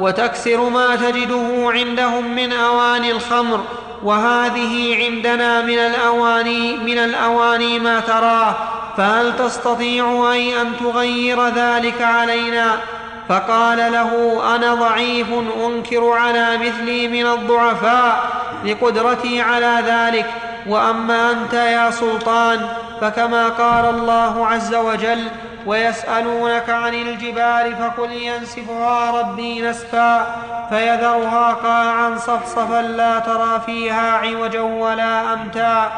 وتكسر 0.00 0.68
ما 0.68 0.96
تجده 0.96 1.70
عندهم 1.70 2.34
من 2.34 2.52
أواني 2.52 3.10
الخمر 3.10 3.64
وهذه 4.02 5.04
عندنا 5.04 5.62
من 5.62 5.78
الأواني 5.78 6.76
من 6.76 6.98
الأواني 6.98 7.78
ما 7.78 8.00
تراه 8.00 8.54
فهل 8.96 9.36
تستطيع 9.36 10.32
أي 10.32 10.60
أن 10.60 10.72
تغير 10.76 11.48
ذلك 11.48 12.02
علينا؟ 12.02 12.80
فقال 13.28 13.92
له 13.92 14.42
أنا 14.56 14.74
ضعيف 14.74 15.26
أنكر 15.66 16.10
على 16.10 16.58
مثلي 16.58 17.08
من 17.08 17.26
الضعفاء 17.26 18.24
لقدرتي 18.64 19.40
على 19.40 19.82
ذلك. 19.86 20.26
وأما 20.66 21.30
أنت 21.30 21.54
يا 21.54 21.90
سلطان 21.90 22.68
فكما 23.00 23.48
قال 23.48 23.94
الله 23.94 24.46
عز 24.46 24.74
وجل 24.74 25.28
ويسألونك 25.66 26.70
عن 26.70 26.94
الجبال 26.94 27.76
فقل 27.76 28.12
ينسفها 28.12 29.20
ربي 29.20 29.62
نسفا 29.62 30.36
فيذرها 30.70 31.52
قاعا 31.52 32.16
صفصفا 32.16 32.82
لا 32.82 33.18
ترى 33.18 33.60
فيها 33.66 34.12
عوجا 34.12 34.60
ولا 34.60 35.32
أمتا 35.32 35.90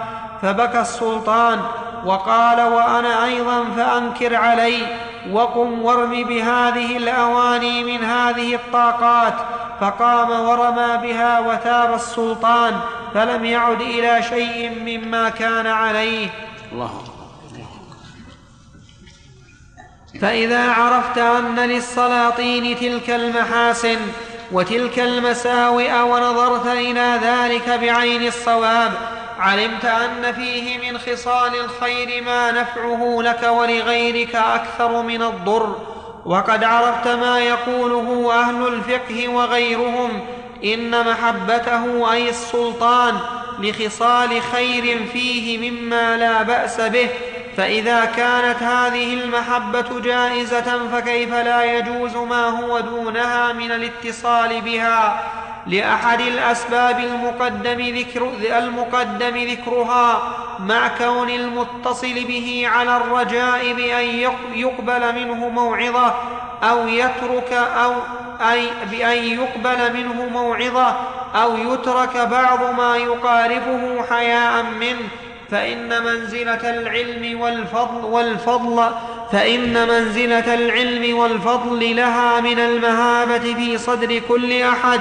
فبكى 0.43 0.81
السلطان 0.81 1.61
وقال 2.05 2.61
وأنا 2.61 3.25
أيضا 3.25 3.65
فأنكر 3.77 4.37
علي 4.37 4.87
وقم 5.33 5.83
وارم 5.83 6.11
بهذه 6.25 6.97
الأواني 6.97 7.85
من 7.85 8.05
هذه 8.05 8.55
الطاقات 8.55 9.35
فقام 9.81 10.31
ورمى 10.49 10.99
بها 11.03 11.41
وتاب 11.41 11.95
السلطان 11.95 12.81
فلم 13.15 13.45
يعد 13.45 13.81
إلى 13.81 14.23
شيء 14.23 14.71
مما 14.81 15.29
كان 15.29 15.67
عليه 15.67 16.29
الله 16.73 17.16
فإذا 20.21 20.71
عرفت 20.73 21.19
أن 21.19 21.61
للسلاطين 21.61 22.77
تلك 22.81 23.11
المحاسن 23.11 23.99
وتلك 24.53 24.99
المساوئ 24.99 25.93
ونظرت 25.93 26.67
إلى 26.67 27.21
ذلك 27.23 27.69
بعين 27.69 28.27
الصواب 28.27 28.93
علمت 29.39 29.85
أن 29.85 30.33
فيه 30.33 30.91
من 30.91 30.99
خصال 30.99 31.53
الخير 31.61 32.23
ما 32.23 32.51
نفعه 32.51 33.19
لك 33.21 33.43
ولغيرك 33.43 34.35
أكثر 34.35 35.03
من 35.03 35.23
الضر. 35.23 35.77
وقد 36.27 36.65
عرفت 36.65 37.09
ما 37.09 37.39
يقوله 37.39 38.35
أهل 38.35 38.67
الفقه 38.67 39.29
وغيرهم 39.29 40.21
إن 40.65 41.11
محبته 41.11 42.13
أي 42.13 42.29
السلطان 42.29 43.15
لخصال 43.59 44.43
خير 44.43 45.07
فيه 45.13 45.71
مما 45.71 46.17
لا 46.17 46.43
بأس 46.43 46.81
به. 46.81 47.09
فإذا 47.57 48.05
كانت 48.05 48.63
هذه 48.63 49.15
المحبة 49.15 50.01
جائزة 50.01 50.89
فكيف 50.93 51.35
لا 51.35 51.65
يجوز 51.65 52.17
ما 52.17 52.47
هو 52.47 52.81
دونها 52.81 53.53
من 53.53 53.73
الاتصال 53.73 54.61
بها؟ 54.61 55.23
لأحد 55.67 56.21
الأسباب 56.21 56.99
المقدم 56.99 57.81
ذكر 57.81 58.31
المقدم 58.59 59.37
ذكرها 59.37 60.23
مع 60.59 60.89
كون 60.89 61.31
المتصل 61.31 62.15
به 62.15 62.69
على 62.73 62.97
الرجاء 62.97 63.73
بأن 63.73 64.31
يقبل 64.55 65.15
منه 65.15 65.49
موعظة 65.49 66.15
أو 66.63 66.89
يترك 66.89 67.53
أو 67.53 67.95
اي 68.51 68.69
بأن 68.91 69.25
يقبل 69.25 69.93
منه 69.93 70.29
موعظة 70.33 70.97
أو 71.35 71.57
يترك 71.57 72.17
بعض 72.17 72.75
ما 72.77 72.97
يقاربه 72.97 74.03
حياء 74.11 74.63
منه. 74.63 75.09
فإن 75.51 76.05
منزلة 76.05 76.71
العلم 76.71 77.41
والفضل 77.41 78.05
والفضل 78.05 78.85
فإن 79.33 79.89
منزلة 79.89 80.55
العلم 80.55 81.19
والفضل 81.19 81.97
لها 81.97 82.41
من 82.41 82.59
المهابة 82.59 83.55
في 83.55 83.79
صدر 83.79 84.19
كل 84.29 84.63
أحد 84.63 85.01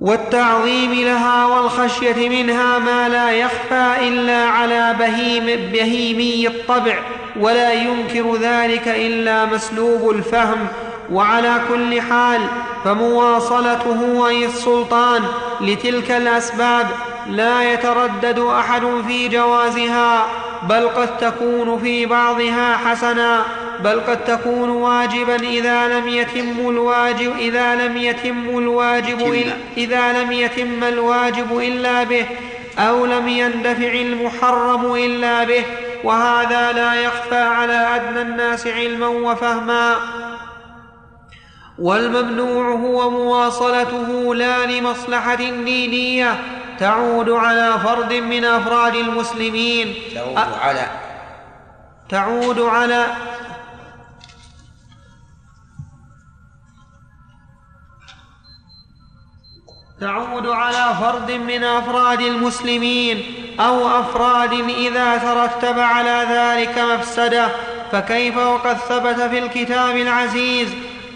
والتعظيم 0.00 0.92
لها 0.92 1.46
والخشية 1.46 2.28
منها 2.28 2.78
ما 2.78 3.08
لا 3.08 3.30
يخفى 3.30 4.08
إلا 4.08 4.44
على 4.44 4.94
بهيم 4.98 5.72
بهيمي 5.72 6.46
الطبع 6.46 6.98
ولا 7.40 7.72
ينكر 7.72 8.36
ذلك 8.36 8.88
إلا 8.88 9.44
مسلوب 9.44 10.10
الفهم 10.10 10.66
وعلى 11.12 11.60
كل 11.68 12.00
حال 12.00 12.40
فمواصلته 12.84 14.28
أي 14.28 14.46
السلطان 14.46 15.22
لتلك 15.60 16.10
الأسباب 16.10 16.86
لا 17.28 17.72
يتردد 17.72 18.38
أحد 18.38 18.82
في 19.06 19.28
جوازها 19.28 20.26
بل 20.62 20.88
قد 20.88 21.18
تكون 21.18 21.78
في 21.78 22.06
بعضها 22.06 22.76
حسنا 22.76 23.42
بل 23.84 24.00
قد 24.00 24.24
تكون 24.24 24.70
واجبا 24.70 25.36
إذا 25.36 25.88
لم 25.88 26.08
يتم 26.08 26.68
الواجب 26.68 27.36
إذا 27.38 27.74
لم 27.74 27.96
يتم 27.96 28.58
الواجب. 28.58 29.46
إذا 29.76 30.22
لم 30.22 30.32
يتم 30.32 30.84
الواجب 30.84 31.58
إلا 31.58 32.04
به 32.04 32.26
أو 32.78 33.06
لم 33.06 33.28
يندفع 33.28 33.92
المحرم 33.92 34.94
إلا 34.94 35.44
به 35.44 35.64
وهذا 36.04 36.72
لا 36.72 36.94
يخفى 36.94 37.38
على 37.38 37.88
أدنى 37.96 38.22
الناس 38.22 38.66
علما 38.66 39.06
وفهما 39.06 39.96
والممنوع 41.78 42.70
هو 42.70 43.10
مواصلته 43.10 44.34
لا 44.34 44.66
لمصلحة 44.66 45.34
دينية 45.34 46.36
تعود 46.80 47.30
على 47.30 47.78
فرد 47.84 48.12
من 48.12 48.44
أفراد 48.44 48.94
المسلمين. 48.94 49.94
تعود 50.14 50.36
أ- 50.36 50.58
على 50.60 50.86
تعود 52.08 52.60
على 52.60 53.06
تعود 60.00 60.46
على 60.46 60.94
فرد 61.00 61.30
من 61.30 61.64
أفراد 61.64 62.20
المسلمين 62.20 63.24
أو 63.60 64.00
أفراد 64.00 64.52
إذا 64.52 65.16
ترتب 65.18 65.78
على 65.78 66.26
ذلك 66.30 66.78
مفسدة. 66.78 67.48
فكيف 67.92 68.36
وقد 68.36 68.76
ثبت 68.76 69.20
في 69.20 69.38
الكتاب 69.38 69.96
العزيز 69.96 70.68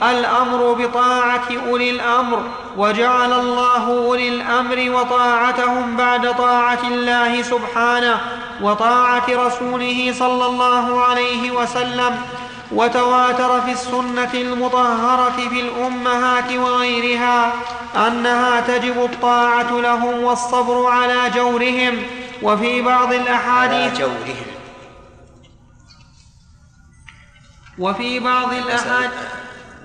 الأمر 0.03 0.73
بطاعة 0.73 1.49
أولي 1.67 1.91
الأمر 1.91 2.43
وجعل 2.77 3.33
الله 3.33 3.87
أولي 3.87 4.29
الأمر 4.29 4.91
وطاعتهم 4.91 5.97
بعد 5.97 6.37
طاعة 6.37 6.79
الله 6.85 7.43
سبحانه 7.43 8.21
وطاعة 8.63 9.27
رسوله 9.29 10.15
صلى 10.19 10.47
الله 10.47 11.05
عليه 11.05 11.51
وسلم 11.51 12.23
وتواتر 12.73 13.61
في 13.61 13.73
السنة 13.73 14.35
المطهرة 14.35 15.49
في 15.49 15.61
الأمهات 15.61 16.53
وغيرها 16.53 17.53
أنها 18.07 18.61
تجب 18.61 19.05
الطاعة 19.05 19.71
لهم 19.71 20.23
والصبر 20.23 20.87
على 20.87 21.31
جورهم. 21.35 22.03
وفي 22.43 22.83
بعض 22.83 23.07
على 23.07 23.17
الاحاديث 23.17 23.99
جورهم. 23.99 24.47
وفي 27.79 28.21
بعض 28.21 28.53
الأحاديث 28.53 29.11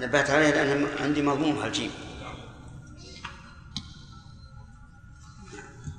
نبهت 0.01 0.29
عليه 0.29 0.49
لأن 0.49 0.87
عندي 1.01 1.21
مضموم 1.21 1.57
هالجيم 1.63 1.91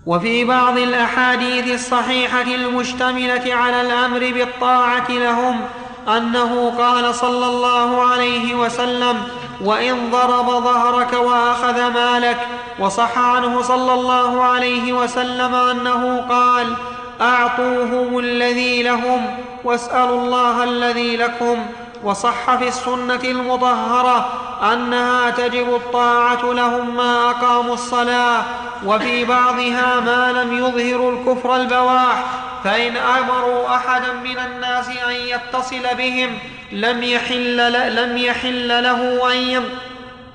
وفي 0.07 0.45
بعض 0.45 0.79
الأحاديث 0.79 1.75
الصحيحة 1.75 2.43
المشتملة 2.43 3.55
على 3.55 3.81
الأمر 3.81 4.19
بالطاعة 4.19 5.11
لهم 5.11 5.61
أنه 6.09 6.71
قال 6.79 7.15
صلى 7.15 7.47
الله 7.47 8.03
عليه 8.07 8.55
وسلم 8.55 9.23
وإن 9.65 10.11
ضرب 10.11 10.47
ظهرك 10.47 11.13
وأخذ 11.13 11.91
مالك. 11.91 12.39
وصح 12.79 13.19
عنه 13.19 13.63
صلى 13.63 13.95
الله 13.95 14.43
عليه 14.43 14.93
وسلم 14.93 15.55
أنه 15.55 16.21
قال 16.29 16.77
أعطوهم 17.21 18.19
الذي 18.19 18.83
لهم 18.83 19.27
واسألوا 19.65 20.21
الله 20.21 20.65
الذي 20.65 21.17
لكم. 21.17 21.67
وصح 22.07 22.57
في 22.57 22.69
السنة 22.69 23.21
المطهرة 23.25 24.33
أنها 24.73 25.31
تجب 25.31 25.75
الطاعة 25.75 26.43
لهم 26.53 26.97
ما 26.97 27.31
أقاموا 27.31 27.75
الصلاة 27.75 28.43
وفي 28.85 29.25
بعضها 29.25 30.01
ما 30.01 30.33
لم 30.33 30.59
يظهروا 30.59 31.13
الكفر 31.13 31.57
البواح 31.57 32.25
فإن 32.65 32.97
أمروا 32.97 33.77
أحدا 33.77 34.13
من 34.13 34.39
الناس 34.39 34.89
أن 34.89 35.13
يتصل 35.15 35.97
بهم 35.99 36.39
لم 36.73 37.03
يحل 37.03 37.73
لم 37.97 38.17
يحل 38.17 38.69
له 38.69 39.33
أن 39.33 39.37
يم 39.37 39.65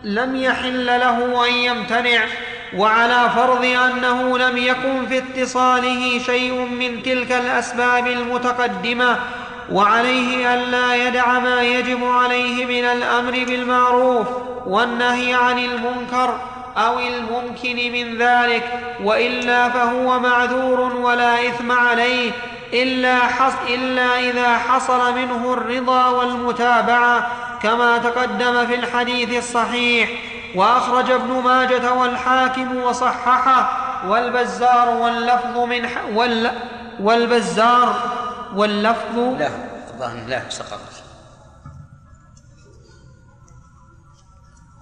لم 0.03 0.35
يحل 0.35 0.85
له 0.85 1.47
أن 1.47 1.53
يمتنع 1.53 2.23
وعلى 2.77 3.29
فرض 3.35 3.65
أنه 3.65 4.37
لم 4.37 4.57
يكن 4.57 5.05
في 5.09 5.17
اتصاله 5.17 6.19
شيء 6.19 6.53
من 6.53 7.03
تلك 7.03 7.31
الأسباب 7.31 8.07
المتقدمة 8.07 9.19
وعليه 9.71 10.53
الا 10.53 11.07
يدع 11.07 11.39
ما 11.39 11.61
يجب 11.61 12.03
عليه 12.03 12.65
من 12.65 12.85
الأمر 12.85 13.31
بالمعروف 13.31 14.27
والنهي 14.65 15.33
عن 15.33 15.59
المنكر 15.59 16.39
أو 16.77 16.99
الممكن 16.99 17.75
من 17.75 18.17
ذلك 18.17 18.63
وإلا 19.03 19.69
فهو 19.69 20.19
معذور 20.19 20.79
ولا 20.95 21.47
إثم 21.47 21.71
عليه 21.71 22.31
إلا, 22.73 23.19
حص 23.19 23.53
إلا 23.69 24.19
إذا 24.19 24.57
حصل 24.57 25.15
منه 25.15 25.53
الرضا 25.53 26.07
والمتابعة 26.07 27.27
كما 27.63 27.97
تقدم 27.97 28.65
في 28.65 28.75
الحديث 28.75 29.37
الصحيح 29.37 30.09
وأخرج 30.55 31.11
ابن 31.11 31.41
ماجة 31.43 31.93
والحاكم 31.93 32.77
وصححه 32.77 33.71
والبزار 34.07 34.89
واللفظ 34.89 35.57
من. 35.57 35.89
والبزار 36.99 38.20
واللفظ 38.55 39.17
له 39.17 39.69
الظاهر 39.93 40.27
له 40.27 40.43
سقط. 40.49 40.79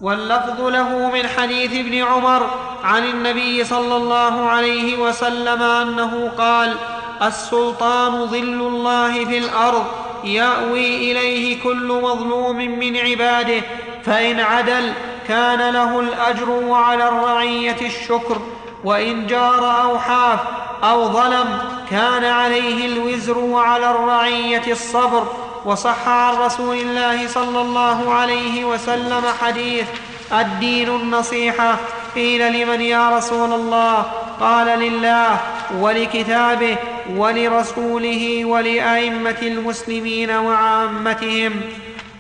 واللفظ 0.02 0.62
له 0.62 1.10
من 1.10 1.28
حديث 1.28 1.86
ابن 1.86 2.04
عمر 2.04 2.50
عن 2.84 3.04
النبي 3.04 3.64
صلى 3.64 3.96
الله 3.96 4.50
عليه 4.50 4.98
وسلم 4.98 5.62
أنه 5.62 6.32
قال 6.38 6.76
السلطان 7.22 8.26
ظل 8.26 8.68
الله 8.68 9.26
في 9.26 9.38
الأرض 9.38 9.86
يأوي 10.24 11.12
إليه 11.12 11.64
كل 11.64 12.00
مظلوم 12.04 12.58
من 12.58 12.98
عباده 12.98 13.62
فإن 14.04 14.40
عدل 14.40 14.94
كان 15.28 15.74
له 15.74 16.00
الأجر 16.00 16.50
وعلى 16.50 17.08
الرعية 17.08 17.82
الشكر. 17.82 18.42
وإن 18.84 19.28
جار 19.28 19.82
أو 19.82 20.00
حاف 20.00 20.40
أو 20.84 21.12
ظلم 21.14 21.60
كان 21.90 22.26
عليه 22.26 22.86
الوزر 22.86 23.38
وعلى 23.38 23.92
الرعية 23.92 24.72
الصبر. 24.72 25.28
وصح 25.66 26.08
عن 26.08 26.36
رسول 26.38 26.78
الله 26.78 27.28
صلى 27.28 27.62
الله 27.62 28.14
عليه 28.14 28.66
وسلم 28.66 29.24
حديث 29.42 29.88
الدين 30.32 30.90
النصيحة. 30.90 31.76
قيل 32.16 32.54
لمن 32.54 32.82
يا 32.82 33.18
رسول 33.18 33.54
الله؟ 33.54 34.02
قال 34.40 34.80
لله 34.80 35.40
ولكتابه 35.80 36.78
ولرسوله 37.16 38.46
ولأئمة 38.46 39.38
المسلمين 39.42 40.32
وعامتهم. 40.32 41.62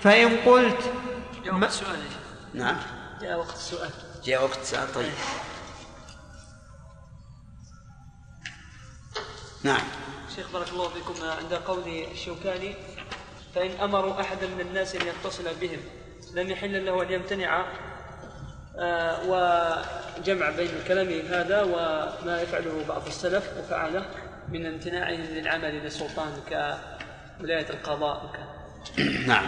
فإن 0.04 0.38
قلت 0.46 0.92
جاء 1.46 1.54
وقت 1.54 1.70
السؤال 1.70 1.96
يا 1.96 2.10
شيخ. 2.10 2.20
نعم. 2.54 2.76
جاء 3.22 3.40
وقت 3.40 3.56
السؤال. 3.56 3.90
جاء 4.26 4.44
وقت 4.44 4.64
سؤال 4.64 4.94
طيب. 4.96 5.12
نعم. 9.64 9.82
شيخ 10.36 10.52
بارك 10.54 10.70
الله 10.70 10.90
فيكم 10.90 11.14
عند 11.24 11.54
قول 11.54 12.06
الشوكاني 12.12 12.76
فإن 13.56 13.72
أمروا 13.72 14.22
أحدا 14.22 14.48
من 14.48 14.62
الناس 14.62 14.96
أن 14.96 15.02
يتصل 15.08 15.44
بهم 15.62 15.80
لم 16.34 16.50
يحل 16.50 16.86
له 16.86 17.04
أن 17.04 17.12
يمتنع 17.12 17.66
آه، 18.80 19.20
وجمع 19.28 20.50
بين 20.50 20.70
كلامه 20.88 21.22
هذا 21.30 21.62
وما 21.62 22.42
يفعله 22.42 22.86
بعض 22.88 23.08
السلف 23.08 23.50
وفعله 23.60 24.06
من 24.50 24.66
امتناعهم 24.66 25.22
للعمل 25.22 25.80
للسلطان 25.80 26.28
كولاية 27.40 27.70
القضاء 27.70 28.26
وكذا. 28.26 28.48
نعم. 29.28 29.46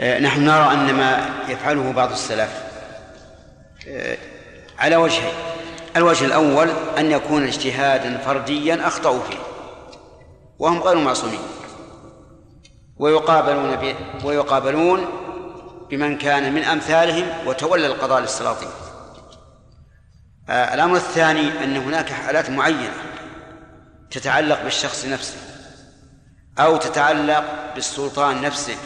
آه، 0.00 0.18
نحن 0.18 0.44
نرى 0.44 0.72
أن 0.72 0.94
ما 0.94 1.28
يفعله 1.48 1.92
بعض 1.92 2.10
السلف 2.10 2.62
آه، 3.88 4.18
على 4.78 4.96
وجهين 4.96 5.34
الوجه 5.96 6.24
الأول 6.24 6.68
أن 6.98 7.10
يكون 7.10 7.46
اجتهادا 7.46 8.18
فرديا 8.18 8.86
أخطأوا 8.86 9.20
فيه. 9.20 9.38
وهم 10.58 10.82
غير 10.82 10.98
معصومين. 10.98 11.40
ويقابلون 12.96 13.76
ب... 13.76 13.94
ويقابلون 14.24 15.06
بمن 15.90 16.18
كان 16.18 16.52
من 16.52 16.64
أمثالهم 16.64 17.26
وتولى 17.46 17.86
القضاء 17.86 18.20
للسلاطين 18.20 18.68
آه، 20.48 20.74
الأمر 20.74 20.96
الثاني 20.96 21.64
أن 21.64 21.76
هناك 21.76 22.10
حالات 22.10 22.50
معينة 22.50 22.94
تتعلق 24.10 24.62
بالشخص 24.62 25.06
نفسه 25.06 25.36
أو 26.58 26.76
تتعلق 26.76 27.44
بالسلطان 27.74 28.42
نفسه 28.42 28.76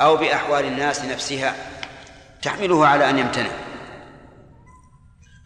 أو 0.00 0.16
بأحوال 0.16 0.64
الناس 0.64 1.04
نفسها 1.04 1.54
تحمله 2.42 2.86
على 2.86 3.10
أن 3.10 3.18
يمتنع. 3.18 3.65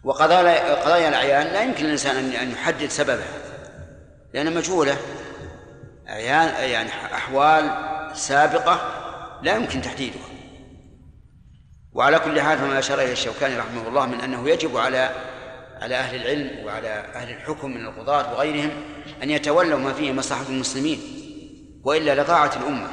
وقضايا 0.03 0.75
قضايا 0.75 1.09
الأعيان 1.09 1.47
لا 1.47 1.63
يمكن 1.63 1.85
للإنسان 1.85 2.15
أن 2.35 2.51
يحدد 2.51 2.87
سببها 2.87 3.33
لأنها 4.33 4.53
مجهولة. 4.53 4.97
أعيان 6.09 6.69
يعني 6.69 6.89
أحوال 6.89 7.71
سابقة 8.13 8.81
لا 9.41 9.55
يمكن 9.55 9.81
تحديدها. 9.81 10.21
وعلى 11.93 12.19
كل 12.19 12.41
حال 12.41 12.57
فما 12.57 12.79
أشار 12.79 13.01
إليه 13.01 13.11
الشوكاني 13.11 13.57
رحمه 13.57 13.87
الله 13.87 14.05
من 14.05 14.21
أنه 14.21 14.49
يجب 14.49 14.77
على 14.77 15.09
على 15.81 15.95
أهل 15.95 16.21
العلم 16.21 16.65
وعلى 16.65 16.87
أهل 16.87 17.29
الحكم 17.29 17.71
من 17.71 17.85
القضاة 17.85 18.33
وغيرهم 18.33 18.71
أن 19.23 19.29
يتولوا 19.29 19.79
ما 19.79 19.93
فيه 19.93 20.11
مصلحة 20.11 20.45
المسلمين 20.49 20.99
وإلا 21.83 22.21
لضاعت 22.21 22.57
الأمة. 22.57 22.87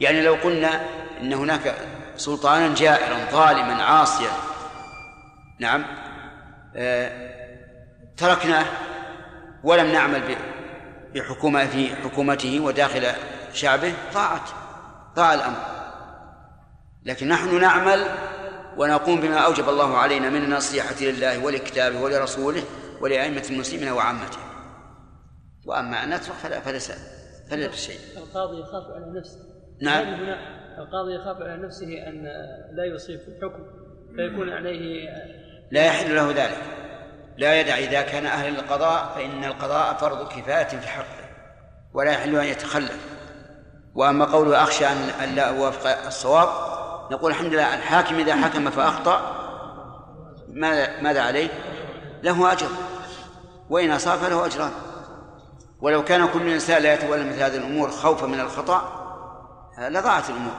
يعني 0.00 0.22
لو 0.22 0.34
قلنا 0.34 0.86
إن 1.20 1.32
هناك 1.32 1.74
سلطانا 2.16 2.74
جائرا 2.74 3.18
ظالما 3.30 3.82
عاصيا 3.82 4.30
نعم 5.58 5.84
تركناه 8.16 8.66
ولم 9.64 9.92
نعمل 9.92 10.36
بحكومة 11.14 11.66
في 11.66 11.96
حكومته 11.96 12.60
وداخل 12.60 13.06
شعبه 13.52 13.92
ضاعت 14.14 14.50
ضاع 15.16 15.34
الأمر. 15.34 15.56
لكن 17.04 17.28
نحن 17.28 17.60
نعمل 17.60 18.04
ونقوم 18.76 19.20
بما 19.20 19.38
أوجب 19.38 19.68
الله 19.68 19.96
علينا 19.98 20.30
من 20.30 20.42
النصيحة 20.42 21.00
لله 21.00 21.44
ولكتابه 21.44 22.00
ولرسوله 22.00 22.62
ولأئمة 23.00 23.42
المسلمين 23.50 23.88
وعامته. 23.88 24.38
وأما 25.66 26.04
أن 26.04 26.10
نترك 26.10 26.34
فلا 26.34 26.60
فليس 26.60 26.92
فليس 27.50 27.74
شيء. 27.74 28.22
القاضي 28.22 28.60
يخاف 28.60 28.84
على 28.94 29.18
نفسه. 29.18 29.38
نعم. 29.82 30.04
هنا 30.04 30.60
القاضي 30.78 31.14
يخاف 31.14 31.36
على 31.36 31.56
نفسه 31.56 32.08
أن 32.08 32.24
لا 32.72 32.84
يصيب 32.84 33.20
في 33.20 33.28
الحكم 33.28 33.64
فيكون 34.16 34.50
عليه 34.50 35.08
لا 35.70 35.84
يحل 35.84 36.14
له 36.14 36.28
ذلك. 36.28 36.62
لا 37.36 37.60
يدع 37.60 37.74
إذا 37.74 38.02
كان 38.02 38.26
أهل 38.26 38.58
القضاء 38.58 39.12
فإن 39.14 39.44
القضاء 39.44 39.94
فرض 39.94 40.28
كفاية 40.28 40.64
في 40.64 40.88
حقه 40.88 41.30
ولا 41.94 42.12
يحل 42.12 42.36
أن 42.36 42.44
يتخلف. 42.44 42.98
وأما 43.94 44.24
قوله 44.24 44.62
أخشى 44.62 44.86
أن 45.24 45.34
لا 45.34 45.48
أوافق 45.48 46.06
الصواب 46.06 46.48
نقول 47.12 47.30
الحمد 47.30 47.52
لله 47.52 47.74
الحاكم 47.74 48.18
إذا 48.18 48.36
حكم 48.36 48.70
فأخطأ 48.70 49.36
ماذا 50.48 51.00
ماذا 51.00 51.22
عليه؟ 51.22 51.48
له 52.22 52.52
أجر. 52.52 52.68
وإن 53.70 53.90
أصاب 53.90 54.18
فله 54.18 54.46
أجران. 54.46 54.70
ولو 55.80 56.04
كان 56.04 56.28
كل 56.28 56.48
إنسان 56.48 56.82
لا 56.82 56.94
يتولى 56.94 57.24
مثل 57.24 57.42
هذه 57.42 57.56
الأمور 57.56 57.90
خوفا 57.90 58.26
من 58.26 58.40
الخطأ 58.40 59.00
لضاعت 59.78 60.30
الأمور. 60.30 60.54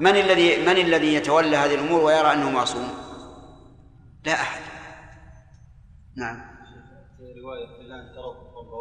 من 0.00 0.16
الذي 0.16 0.66
من 0.66 0.78
الذي 0.78 1.14
يتولى 1.14 1.56
هذه 1.56 1.74
الأمور 1.74 2.04
ويرى 2.04 2.32
أنه 2.32 2.50
معصوم؟ 2.50 3.09
لا 4.24 4.32
أحد. 4.32 4.62
نعم. 6.16 6.40
في 7.16 7.40
رواية 7.40 7.66
فلان 7.66 8.14
تروا 8.14 8.34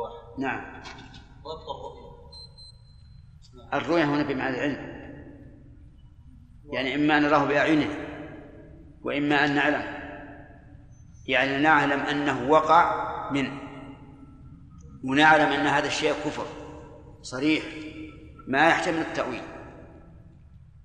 واحد. 0.04 0.40
نعم. 0.40 0.82
ضبط 1.44 1.70
الرؤية 1.70 2.10
الرؤية 3.74 4.04
هنا 4.04 4.24
بمعنى 4.24 4.56
العلم. 4.56 5.00
يعني 6.72 6.96
إما 6.96 7.18
أن 7.18 7.24
نراه 7.24 7.46
بأعيننا 7.46 7.96
وإما 9.02 9.46
أن 9.46 9.56
نعلم. 9.56 10.00
يعني 11.28 11.58
نعلم 11.58 12.00
أنه 12.00 12.50
وقع 12.50 13.10
منه 13.32 13.62
ونعلم 15.04 15.52
أن 15.52 15.68
هذا 15.68 15.88
الشيء 15.88 16.14
كفر. 16.14 16.46
صريح. 17.22 17.64
ما 18.48 18.68
يحتمل 18.68 19.00
التأويل. 19.02 19.44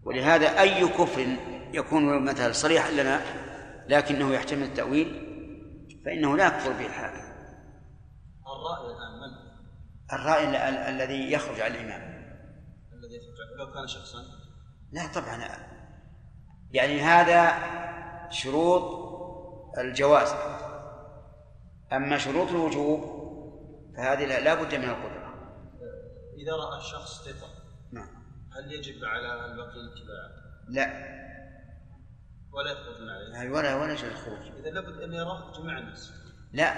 ولهذا 0.02 0.60
أي 0.60 0.88
كفر 0.88 1.36
يكون 1.72 2.24
مثلا 2.24 2.52
صريحا 2.52 2.90
لنا 2.90 3.43
لكنه 3.88 4.34
يحتمل 4.34 4.62
التأويل 4.62 5.34
فإنه 6.04 6.36
لا 6.36 6.46
يكفر 6.46 6.72
به 6.72 6.86
الحاكم. 6.86 7.24
الرأي 8.46 8.86
الآن 8.96 9.12
من؟ 9.20 9.54
الرأي 10.12 10.48
ال- 10.48 10.56
الذي 10.94 11.32
يخرج 11.32 11.60
عن 11.60 11.70
الإمام. 11.70 12.02
الذي 12.92 13.16
يخرج 13.16 13.58
لو 13.58 13.72
كان 13.74 13.86
شخصا؟ 13.86 14.18
لا 14.92 15.12
طبعا. 15.14 15.48
يعني 16.70 17.00
هذا 17.00 17.52
شروط 18.30 19.04
الجواز. 19.78 20.34
أما 21.92 22.18
شروط 22.18 22.48
الوجوب 22.48 23.00
فهذه 23.96 24.24
لا, 24.24 24.54
بد 24.54 24.74
من 24.74 24.84
القدرة. 24.84 25.24
إذا 26.38 26.52
رأى 26.52 26.78
الشخص 26.78 27.24
ثقة 27.24 27.48
نعم. 27.92 28.08
هل 28.56 28.72
يجب 28.72 29.04
على 29.04 29.46
البقي 29.46 29.76
الاتباع 29.80 30.30
لا. 30.68 31.14
ولا 32.54 32.72
يخرجون 32.72 33.08
عليه؟ 33.10 33.40
هاي 33.40 33.50
ولا 33.50 33.74
ولا 33.74 33.96
شيء 33.96 34.10
الخروج 34.10 34.38
إذا 34.58 34.70
لابد 34.70 35.00
أن 35.02 35.12
يراه 35.12 35.52
جميع 35.58 35.78
الناس. 35.78 36.12
لا. 36.52 36.74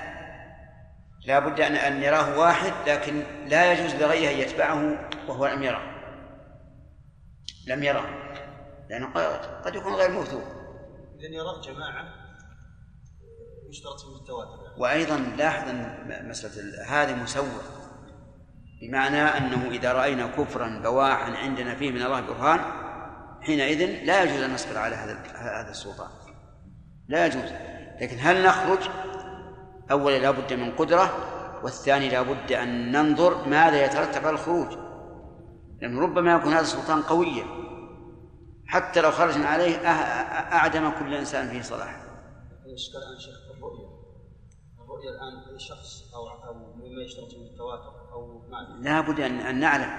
لا 1.26 1.38
بد 1.38 1.60
أن 1.60 1.74
أن 1.74 2.02
يراه 2.02 2.38
واحد 2.38 2.88
لكن 2.88 3.22
لا 3.48 3.72
يجوز 3.72 3.94
لغيره 3.94 4.30
أن 4.34 4.38
يتبعه 4.38 5.08
وهو 5.28 5.46
لم 5.46 5.62
يره. 5.62 5.82
لم 7.66 7.82
يره. 7.82 8.06
لأنه 8.90 9.12
قد- 9.12 9.64
قد 9.64 9.74
يكون 9.74 9.94
غير 9.94 10.10
موثوق. 10.10 10.44
إذا 11.18 11.34
يراه 11.34 11.60
جماعة 11.60 12.14
يشترط 13.70 14.00
فيه 14.00 14.16
التواتر 14.20 14.62
يعني. 14.64 14.80
وأيضا 14.80 15.16
لاحظ 15.16 15.68
أن 15.68 16.28
مسألة 16.28 16.84
هذه 16.86 17.14
مسوى 17.14 17.60
بمعنى 18.82 19.22
أنه 19.22 19.70
إذا 19.70 19.92
رأينا 19.92 20.26
كفرا 20.26 20.80
بواحا 20.82 21.36
عندنا 21.36 21.74
فيه 21.74 21.90
من 21.90 22.02
الله 22.02 22.20
برهان 22.20 22.60
حينئذ 23.46 24.04
لا 24.04 24.22
يجوز 24.22 24.42
أن 24.42 24.54
نصبر 24.54 24.78
على 24.78 24.96
هذا 24.96 25.12
هذا 25.34 25.70
السلطان. 25.70 26.08
لا 27.08 27.26
يجوز. 27.26 27.50
لكن 28.00 28.16
هل 28.20 28.46
نخرج؟ 28.46 28.88
أولا 29.90 30.18
لا 30.18 30.30
بد 30.30 30.52
من 30.52 30.76
قدرة 30.76 31.10
والثاني 31.62 32.08
لا 32.08 32.22
بد 32.22 32.52
أن 32.52 32.92
ننظر 32.92 33.48
ماذا 33.48 33.84
يترتب 33.84 34.26
على 34.26 34.34
الخروج. 34.34 34.78
لأنه 35.80 36.00
ربما 36.00 36.34
يكون 36.34 36.52
هذا 36.52 36.60
السلطان 36.60 37.02
قويا. 37.02 37.44
حتى 38.66 39.00
لو 39.00 39.10
خرجنا 39.10 39.48
عليه 39.48 39.76
أه- 39.76 39.80
أه- 39.80 40.52
أعدم 40.52 40.90
كل 40.90 41.14
إنسان 41.14 41.48
فيه 41.48 41.62
صلاح 41.62 42.02
الإشكال 42.66 43.02
الآن 43.02 43.18
شيخ 43.18 43.56
الرؤية. 43.56 43.86
الرؤية 44.84 45.10
الآن 45.10 45.52
أي 45.52 45.58
شخص 45.58 46.14
أو 46.14 46.48
أو 46.48 46.54
مما 46.54 47.02
يشترط 47.04 47.30
فيه 47.30 47.50
التواتر 47.50 48.12
أو 48.12 48.48
ما 48.48 48.78
لا 48.80 49.00
بد 49.00 49.20
أن 49.20 49.38
أن 49.38 49.60
نعلم. 49.60 49.90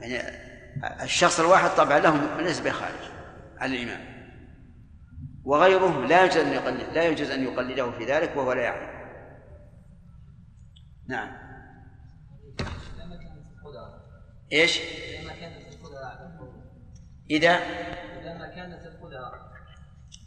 يعني 0.00 0.53
الشخص 1.02 1.40
الواحد 1.40 1.70
طبعا 1.70 1.98
له 1.98 2.40
ليس 2.40 2.60
بخارج 2.60 3.10
على 3.58 3.76
الإمام 3.76 4.14
وغيره 5.44 6.06
لا 6.06 6.24
يجوز 6.24 6.36
أن 6.36 6.52
يقلد 6.52 6.92
لا 6.92 7.04
يجوز 7.04 7.30
أن 7.30 7.44
يقلده 7.44 7.90
في 7.90 8.04
ذلك 8.04 8.36
وهو 8.36 8.52
لا 8.52 8.62
يعلم 8.62 8.94
نعم 11.08 11.44
إيش؟ 14.52 14.80
لما 15.22 15.34
كانت 15.34 15.74
القدرة 15.74 16.34
إذا 17.30 17.58
لما 18.24 18.48
كانت 18.48 18.84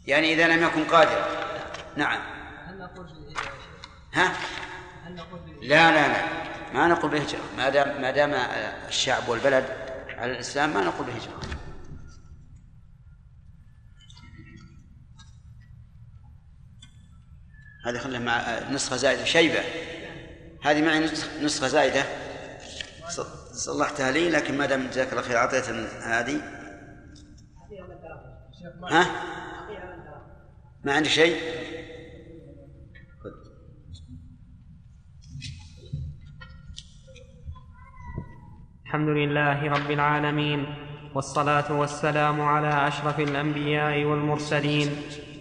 يعني 0.06 0.34
إذا 0.34 0.48
لم 0.48 0.62
يكن 0.62 0.84
قادرا 0.84 1.26
نعم 1.96 2.20
هل 2.66 2.78
نقول 2.78 3.06
بالهجرة؟ 3.06 3.52
ها؟ 4.12 4.32
هل 5.04 5.14
نقول 5.14 5.40
بالهجرة؟ 5.40 5.68
لا 5.68 5.92
لا 5.92 6.08
لا 6.08 6.22
ما 6.74 6.88
نقول 6.88 7.10
بهجرة 7.10 7.40
ما 7.56 7.68
دام 7.68 8.02
ما 8.02 8.10
دام 8.10 8.34
الشعب 8.88 9.28
والبلد 9.28 9.87
على 10.18 10.32
الإسلام 10.32 10.74
ما 10.74 10.80
نقول 10.84 11.06
بهجرة. 11.06 11.40
هذه 17.86 17.98
خلها 17.98 18.18
مع 18.20 18.60
نسخة 18.70 18.96
زائدة. 18.96 19.24
شيبة. 19.24 19.60
هذه 20.62 20.82
معي 20.82 21.08
نسخ- 21.08 21.42
نسخة 21.42 21.68
زائدة. 21.68 22.04
صلحتها 23.52 24.10
لي 24.10 24.30
لكن 24.30 24.58
ما 24.58 24.66
دام 24.66 24.86
جزاك 24.90 25.10
الله 25.10 25.22
خير 25.22 25.36
أعطيتني 25.36 25.86
هذه. 25.86 26.40
ها؟ 28.90 29.06
ما 30.84 30.92
عندي 30.92 31.08
شيء؟ 31.08 31.40
الحمد 38.88 39.08
لله 39.08 39.68
رب 39.68 39.90
العالمين 39.90 40.66
والصلاة 41.14 41.72
والسلام 41.80 42.40
على 42.40 42.88
أشرف 42.88 43.20
الأنبياء 43.20 44.04
والمرسلين 44.04 44.88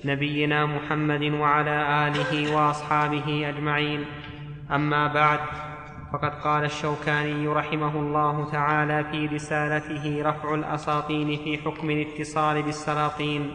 نبينا 0.06 0.66
محمد 0.66 1.24
وعلى 1.24 2.08
آله 2.08 2.56
وأصحابه 2.56 3.50
أجمعين. 3.50 4.06
أما 4.72 5.14
بعد 5.14 5.40
فقد 6.14 6.32
قال 6.44 6.66
الشوكاني 6.66 7.48
رحمه 7.48 8.00
الله 8.00 8.52
تعالى 8.52 9.04
في 9.12 9.26
رسالته 9.26 10.30
رفع 10.30 10.54
الأساطين 10.54 11.38
في 11.44 11.58
حكم 11.58 11.90
الاتصال 11.90 12.64
بالسلاطين. 12.64 13.52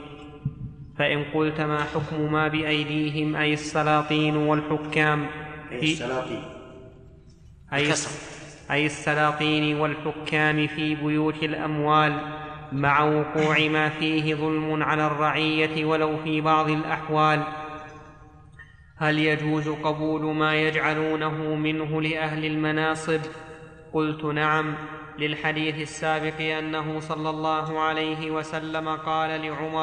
فإن 0.98 1.24
قلت 1.34 1.60
ما 1.60 1.84
حكم 1.84 2.32
ما 2.32 2.48
بأيديهم 2.48 3.36
أي 3.36 3.52
السلاطين 3.52 4.36
والحكام؟ 4.36 5.26
في 5.68 5.92
السلاطين. 5.92 6.44
أي, 7.72 7.82
الكسر. 7.82 8.41
أي 8.72 8.86
السلاطين 8.86 9.80
والحكام 9.80 10.66
في 10.66 10.94
بيوت 10.94 11.42
الأموال 11.42 12.20
مع 12.72 13.04
وقوع 13.04 13.58
ما 13.58 13.88
فيه 13.88 14.34
ظلم 14.34 14.82
على 14.82 15.06
الرعية 15.06 15.84
ولو 15.84 16.16
في 16.16 16.40
بعض 16.40 16.70
الأحوال. 16.70 17.42
هل 18.96 19.18
يجوز 19.18 19.68
قبول 19.68 20.34
ما 20.34 20.54
يجعلونه 20.54 21.54
منه 21.54 22.02
لأهل 22.02 22.44
المناصب؟ 22.44 23.20
قلت 23.92 24.24
نعم 24.24 24.74
للحديث 25.18 25.82
السابق 25.82 26.40
أنه 26.40 27.00
صلى 27.00 27.30
الله 27.30 27.80
عليه 27.80 28.30
وسلم 28.30 28.88
قال 28.88 29.42
لعمر 29.42 29.80